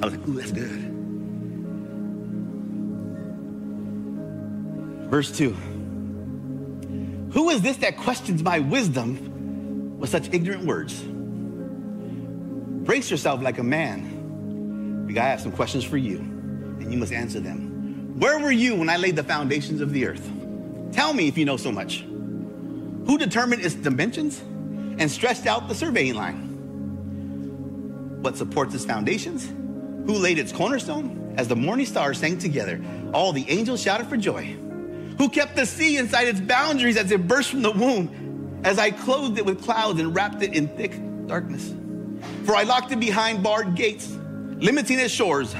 I 0.00 0.06
was 0.06 0.14
like, 0.14 0.28
ooh, 0.28 0.34
that's 0.34 0.52
good. 0.52 0.94
Verse 5.10 5.30
2. 5.36 5.50
Who 7.32 7.50
is 7.50 7.62
this 7.62 7.78
that 7.78 7.96
questions 7.96 8.42
my 8.42 8.58
wisdom 8.60 9.98
with 9.98 10.10
such 10.10 10.32
ignorant 10.32 10.64
words? 10.64 11.02
Brace 12.84 13.10
yourself 13.10 13.42
like 13.42 13.58
a 13.58 13.62
man. 13.62 15.06
We 15.06 15.14
gotta 15.14 15.30
have 15.30 15.40
some 15.40 15.52
questions 15.52 15.82
for 15.84 15.96
you, 15.96 16.18
and 16.18 16.92
you 16.92 16.98
must 16.98 17.12
answer 17.12 17.40
them. 17.40 18.18
Where 18.18 18.38
were 18.38 18.52
you 18.52 18.76
when 18.76 18.88
I 18.88 18.96
laid 18.96 19.16
the 19.16 19.24
foundations 19.24 19.80
of 19.80 19.92
the 19.92 20.06
earth? 20.06 20.30
Tell 20.92 21.12
me 21.12 21.28
if 21.28 21.36
you 21.36 21.44
know 21.44 21.56
so 21.56 21.72
much. 21.72 22.00
Who 22.00 23.18
determined 23.18 23.64
its 23.64 23.74
dimensions 23.74 24.40
and 24.40 25.10
stretched 25.10 25.46
out 25.46 25.68
the 25.68 25.74
surveying 25.74 26.14
line? 26.14 26.44
What 28.22 28.36
supports 28.36 28.74
its 28.74 28.84
foundations? 28.84 29.52
Who 30.08 30.14
laid 30.14 30.38
its 30.38 30.52
cornerstone? 30.52 31.34
As 31.36 31.46
the 31.48 31.54
morning 31.54 31.86
stars 31.86 32.18
sang 32.18 32.38
together, 32.38 32.80
all 33.12 33.32
the 33.32 33.48
angels 33.48 33.80
shouted 33.80 34.08
for 34.08 34.16
joy 34.16 34.56
who 35.18 35.28
kept 35.28 35.54
the 35.54 35.66
sea 35.66 35.98
inside 35.98 36.28
its 36.28 36.40
boundaries 36.40 36.96
as 36.96 37.10
it 37.10 37.28
burst 37.28 37.50
from 37.50 37.60
the 37.60 37.72
womb, 37.72 38.62
as 38.64 38.78
I 38.78 38.90
clothed 38.90 39.36
it 39.36 39.44
with 39.44 39.62
clouds 39.62 40.00
and 40.00 40.14
wrapped 40.14 40.42
it 40.42 40.54
in 40.54 40.68
thick 40.68 40.98
darkness. 41.26 41.74
For 42.44 42.56
I 42.56 42.62
locked 42.62 42.90
it 42.92 43.00
behind 43.00 43.42
barred 43.42 43.74
gates, 43.74 44.08
limiting 44.10 44.98
its 44.98 45.12
shores. 45.12 45.54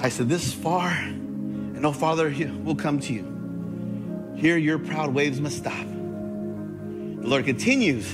I 0.00 0.08
said, 0.10 0.28
This 0.28 0.54
far, 0.54 0.90
and 0.90 1.80
no 1.80 1.92
farther 1.92 2.32
will 2.62 2.76
come 2.76 3.00
to 3.00 3.12
you. 3.12 4.36
Here 4.36 4.58
your 4.58 4.78
proud 4.78 5.12
waves 5.12 5.40
must 5.40 5.56
stop. 5.56 5.86
The 5.86 7.26
Lord 7.26 7.46
continues. 7.46 8.08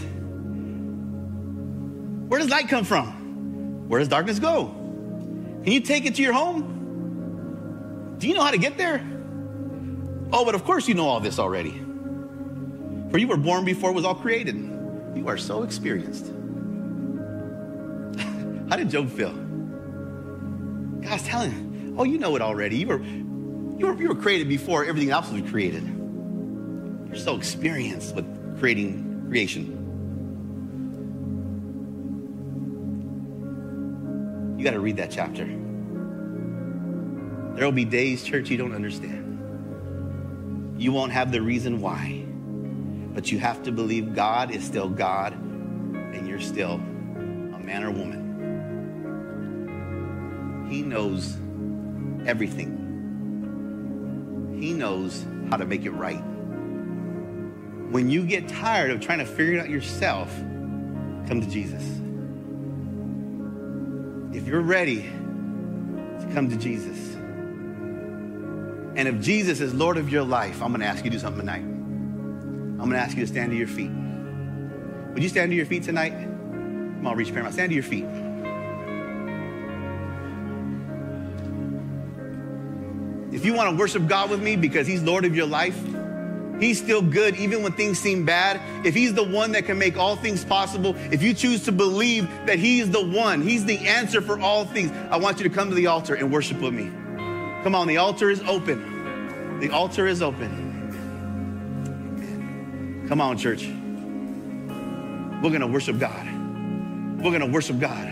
Where 2.29 2.41
does 2.41 2.49
light 2.49 2.69
come 2.69 2.85
from? 2.85 3.20
Where 3.91 3.99
does 3.99 4.07
darkness 4.07 4.39
go? 4.39 4.67
Can 5.65 5.73
you 5.73 5.81
take 5.81 6.07
it 6.07 6.15
to 6.15 6.23
your 6.23 6.33
home? 6.33 8.15
Do 8.19 8.29
you 8.29 8.35
know 8.35 8.45
how 8.45 8.53
to 8.53 8.59
get 8.59 8.79
there? 8.79 9.05
Oh, 10.33 10.45
but 10.45 10.55
of 10.55 10.63
course 10.63 10.87
you 10.87 10.95
know 10.95 11.09
all 11.09 11.19
this 11.19 11.41
already. 11.41 11.73
For 13.11 13.19
you 13.19 13.27
were 13.27 13.37
born 13.37 13.65
before 13.65 13.91
it 13.91 13.95
was 13.95 14.05
all 14.05 14.15
created. 14.15 14.55
You 15.17 15.27
are 15.27 15.37
so 15.37 15.65
experienced. 15.65 16.27
How 18.71 18.77
did 18.77 18.91
Job 18.91 19.11
feel? 19.11 19.33
God's 21.01 21.25
telling 21.25 21.51
him, 21.51 21.97
oh, 21.99 22.05
you 22.05 22.17
know 22.17 22.37
it 22.37 22.43
already. 22.43 22.77
You 22.77 22.87
were, 22.87 23.03
you 23.03 23.87
were, 23.87 24.01
you 24.01 24.09
were 24.09 24.15
created 24.15 24.49
before 24.49 24.85
everything 24.85 25.11
else 25.11 25.33
was 25.33 25.43
created. 25.51 25.83
You're 27.09 27.17
so 27.17 27.35
experienced 27.35 28.15
with 28.15 28.61
creating 28.61 29.27
creation. 29.29 29.80
You 34.61 34.65
got 34.65 34.73
to 34.73 34.81
read 34.81 34.99
that 34.99 35.11
chapter. 35.11 35.47
There 37.55 37.65
will 37.65 37.73
be 37.73 37.87
days, 37.87 38.23
church, 38.23 38.51
you 38.51 38.59
don't 38.59 38.75
understand. 38.75 40.77
You 40.77 40.93
won't 40.93 41.13
have 41.13 41.33
the 41.33 41.41
reason 41.41 41.81
why. 41.81 42.27
But 43.15 43.33
you 43.33 43.39
have 43.39 43.63
to 43.63 43.73
believe 43.73 44.15
God 44.15 44.51
is 44.51 44.63
still 44.63 44.91
God 44.91 45.33
and 45.33 46.29
you're 46.29 46.43
still 46.43 46.75
a 46.75 47.59
man 47.59 47.85
or 47.85 47.91
woman. 47.91 48.19
He 50.69 50.83
knows 50.83 51.39
everything, 52.27 52.77
He 54.61 54.75
knows 54.75 55.25
how 55.49 55.57
to 55.57 55.65
make 55.65 55.87
it 55.87 55.93
right. 55.93 56.23
When 57.91 58.11
you 58.11 58.27
get 58.27 58.47
tired 58.47 58.91
of 58.91 59.01
trying 59.01 59.21
to 59.21 59.25
figure 59.25 59.55
it 59.55 59.61
out 59.61 59.71
yourself, 59.71 60.29
come 61.27 61.41
to 61.41 61.49
Jesus. 61.49 61.83
If 64.41 64.49
you're 64.49 64.63
ready 64.63 65.03
to 65.03 66.31
come 66.33 66.49
to 66.49 66.57
Jesus, 66.57 67.15
and 68.97 69.07
if 69.07 69.21
Jesus 69.21 69.61
is 69.61 69.75
Lord 69.75 69.99
of 69.99 70.09
your 70.09 70.23
life, 70.25 70.63
I'm 70.63 70.69
going 70.69 70.81
to 70.81 70.87
ask 70.87 71.05
you 71.05 71.11
to 71.11 71.17
do 71.17 71.21
something 71.21 71.43
tonight. 71.43 71.61
I'm 71.61 72.79
going 72.79 72.93
to 72.93 72.99
ask 72.99 73.15
you 73.19 73.23
to 73.23 73.31
stand 73.31 73.51
to 73.51 73.57
your 73.57 73.69
feet. 73.69 73.91
Would 75.13 75.23
you 75.23 75.29
stand 75.29 75.51
to 75.51 75.57
your 75.57 75.67
feet 75.67 75.83
tonight? 75.83 76.13
Come 76.13 77.07
on, 77.07 77.19
reach 77.19 77.33
Paramount. 77.33 77.53
Stand 77.53 77.69
to 77.69 77.75
your 77.75 77.85
feet. 77.85 78.07
If 83.35 83.45
you 83.45 83.53
want 83.53 83.71
to 83.71 83.77
worship 83.77 84.07
God 84.07 84.31
with 84.31 84.43
me 84.43 84.57
because 84.57 84.87
He's 84.87 85.03
Lord 85.03 85.27
of 85.27 85.37
your 85.37 85.47
life, 85.47 85.79
He's 86.61 86.79
still 86.79 87.03
good 87.03 87.35
even 87.37 87.63
when 87.63 87.73
things 87.73 87.99
seem 87.99 88.25
bad. 88.25 88.61
If 88.87 88.95
He's 88.95 89.15
the 89.15 89.25
one 89.25 89.53
that 89.53 89.65
can 89.65 89.79
make 89.79 89.97
all 89.97 90.15
things 90.15 90.45
possible, 90.45 90.95
if 91.11 91.23
you 91.23 91.33
choose 91.35 91.65
to 91.65 91.73
believe 91.73 92.29
that 92.47 92.59
He's 92.59 92.91
the 92.91 93.05
one, 93.05 93.41
He's 93.41 93.65
the 93.65 93.79
answer 93.79 94.21
for 94.21 94.39
all 94.39 94.67
things, 94.67 94.93
I 95.11 95.17
want 95.17 95.39
you 95.39 95.45
to 95.45 95.51
come 95.51 95.71
to 95.71 95.75
the 95.75 95.87
altar 95.87 96.15
and 96.15 96.31
worship 96.31 96.61
with 96.61 96.75
me. 96.75 96.91
Come 97.63 97.75
on, 97.75 97.89
the 97.89 97.97
altar 97.97 98.31
is 98.31 98.41
open. 98.43 99.59
The 99.61 99.71
altar 99.71 100.07
is 100.07 100.23
open. 100.23 100.69
Come 103.09 103.21
on, 103.21 103.37
church. 103.39 103.65
We're 105.43 105.49
going 105.51 105.63
to 105.63 105.67
worship 105.67 105.99
God. 105.99 106.27
We're 107.17 107.31
going 107.31 107.41
to 107.41 107.47
worship 107.47 107.79
God. 107.79 108.07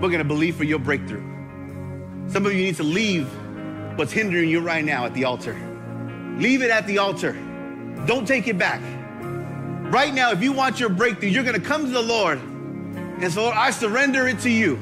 We're 0.00 0.08
going 0.08 0.18
to 0.18 0.24
believe 0.24 0.56
for 0.56 0.64
your 0.64 0.78
breakthrough. 0.78 1.22
Some 2.28 2.46
of 2.46 2.52
you 2.52 2.58
need 2.58 2.76
to 2.76 2.82
leave 2.82 3.26
what's 3.96 4.12
hindering 4.12 4.48
you 4.48 4.60
right 4.60 4.84
now 4.84 5.04
at 5.06 5.14
the 5.14 5.24
altar. 5.24 5.56
Leave 6.38 6.62
it 6.62 6.70
at 6.70 6.86
the 6.86 6.98
altar. 6.98 7.32
Don't 8.06 8.26
take 8.26 8.48
it 8.48 8.58
back. 8.58 8.80
Right 9.92 10.14
now, 10.14 10.30
if 10.32 10.42
you 10.42 10.52
want 10.52 10.80
your 10.80 10.88
breakthrough, 10.88 11.28
you're 11.28 11.44
going 11.44 11.60
to 11.60 11.66
come 11.66 11.84
to 11.84 11.90
the 11.90 12.02
Lord 12.02 12.38
and 12.38 13.32
say, 13.32 13.40
Lord, 13.40 13.54
I 13.54 13.70
surrender 13.70 14.26
it 14.26 14.40
to 14.40 14.50
you. 14.50 14.80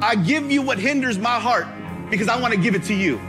I 0.00 0.14
give 0.14 0.50
you 0.50 0.62
what 0.62 0.78
hinders 0.78 1.18
my 1.18 1.38
heart 1.38 1.66
because 2.10 2.28
I 2.28 2.40
want 2.40 2.54
to 2.54 2.60
give 2.60 2.74
it 2.74 2.84
to 2.84 2.94
you. 2.94 3.20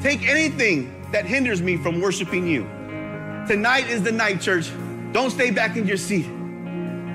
Take 0.00 0.28
anything 0.28 1.02
that 1.12 1.24
hinders 1.24 1.62
me 1.62 1.76
from 1.76 2.00
worshiping 2.00 2.46
you. 2.46 2.64
Tonight 3.46 3.88
is 3.88 4.02
the 4.02 4.12
night, 4.12 4.40
church. 4.40 4.70
Don't 5.12 5.30
stay 5.30 5.50
back 5.50 5.76
in 5.76 5.86
your 5.86 5.96
seat. 5.96 6.26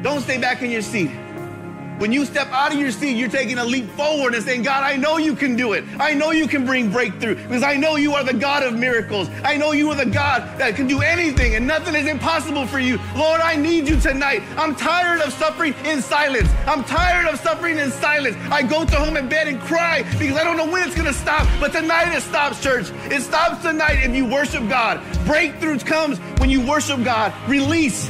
Don't 0.01 0.21
stay 0.21 0.37
back 0.37 0.61
in 0.61 0.71
your 0.71 0.81
seat. 0.81 1.11
When 1.99 2.13
you 2.13 2.23
step 2.23 2.47
out 2.53 2.71
of 2.71 2.79
your 2.79 2.91
seat, 2.91 3.17
you're 3.17 3.27
taking 3.27 3.57
a 3.57 3.65
leap 3.65 3.89
forward 3.91 4.33
and 4.33 4.41
saying, 4.41 4.63
God, 4.63 4.83
I 4.83 4.95
know 4.95 5.17
you 5.17 5.35
can 5.35 5.57
do 5.57 5.73
it. 5.73 5.83
I 5.99 6.13
know 6.13 6.31
you 6.31 6.47
can 6.47 6.65
bring 6.65 6.89
breakthrough 6.89 7.35
because 7.35 7.61
I 7.61 7.75
know 7.75 7.97
you 7.97 8.13
are 8.13 8.23
the 8.23 8.33
God 8.33 8.63
of 8.63 8.73
miracles. 8.73 9.29
I 9.43 9.57
know 9.57 9.73
you 9.73 9.89
are 9.89 9.95
the 9.95 10.09
God 10.09 10.57
that 10.57 10.77
can 10.77 10.87
do 10.87 11.01
anything 11.01 11.55
and 11.55 11.67
nothing 11.67 11.95
is 11.95 12.07
impossible 12.07 12.65
for 12.67 12.79
you. 12.79 12.99
Lord, 13.17 13.41
I 13.41 13.57
need 13.57 13.85
you 13.85 13.99
tonight. 13.99 14.43
I'm 14.57 14.75
tired 14.75 15.19
of 15.19 15.33
suffering 15.33 15.73
in 15.83 16.01
silence. 16.01 16.49
I'm 16.65 16.85
tired 16.85 17.27
of 17.27 17.37
suffering 17.41 17.77
in 17.77 17.91
silence. 17.91 18.37
I 18.49 18.63
go 18.63 18.85
to 18.85 18.95
home 18.95 19.17
in 19.17 19.27
bed 19.27 19.49
and 19.49 19.59
cry 19.59 20.03
because 20.17 20.37
I 20.37 20.45
don't 20.45 20.55
know 20.55 20.71
when 20.71 20.83
it's 20.83 20.95
going 20.95 21.07
to 21.07 21.13
stop. 21.13 21.49
But 21.59 21.73
tonight 21.73 22.15
it 22.15 22.21
stops, 22.21 22.63
church. 22.63 22.91
It 23.11 23.23
stops 23.23 23.61
tonight 23.61 24.05
if 24.05 24.15
you 24.15 24.25
worship 24.25 24.69
God. 24.69 25.01
Breakthroughs 25.25 25.85
comes 25.85 26.17
when 26.39 26.49
you 26.49 26.65
worship 26.65 27.03
God. 27.03 27.33
Release. 27.49 28.09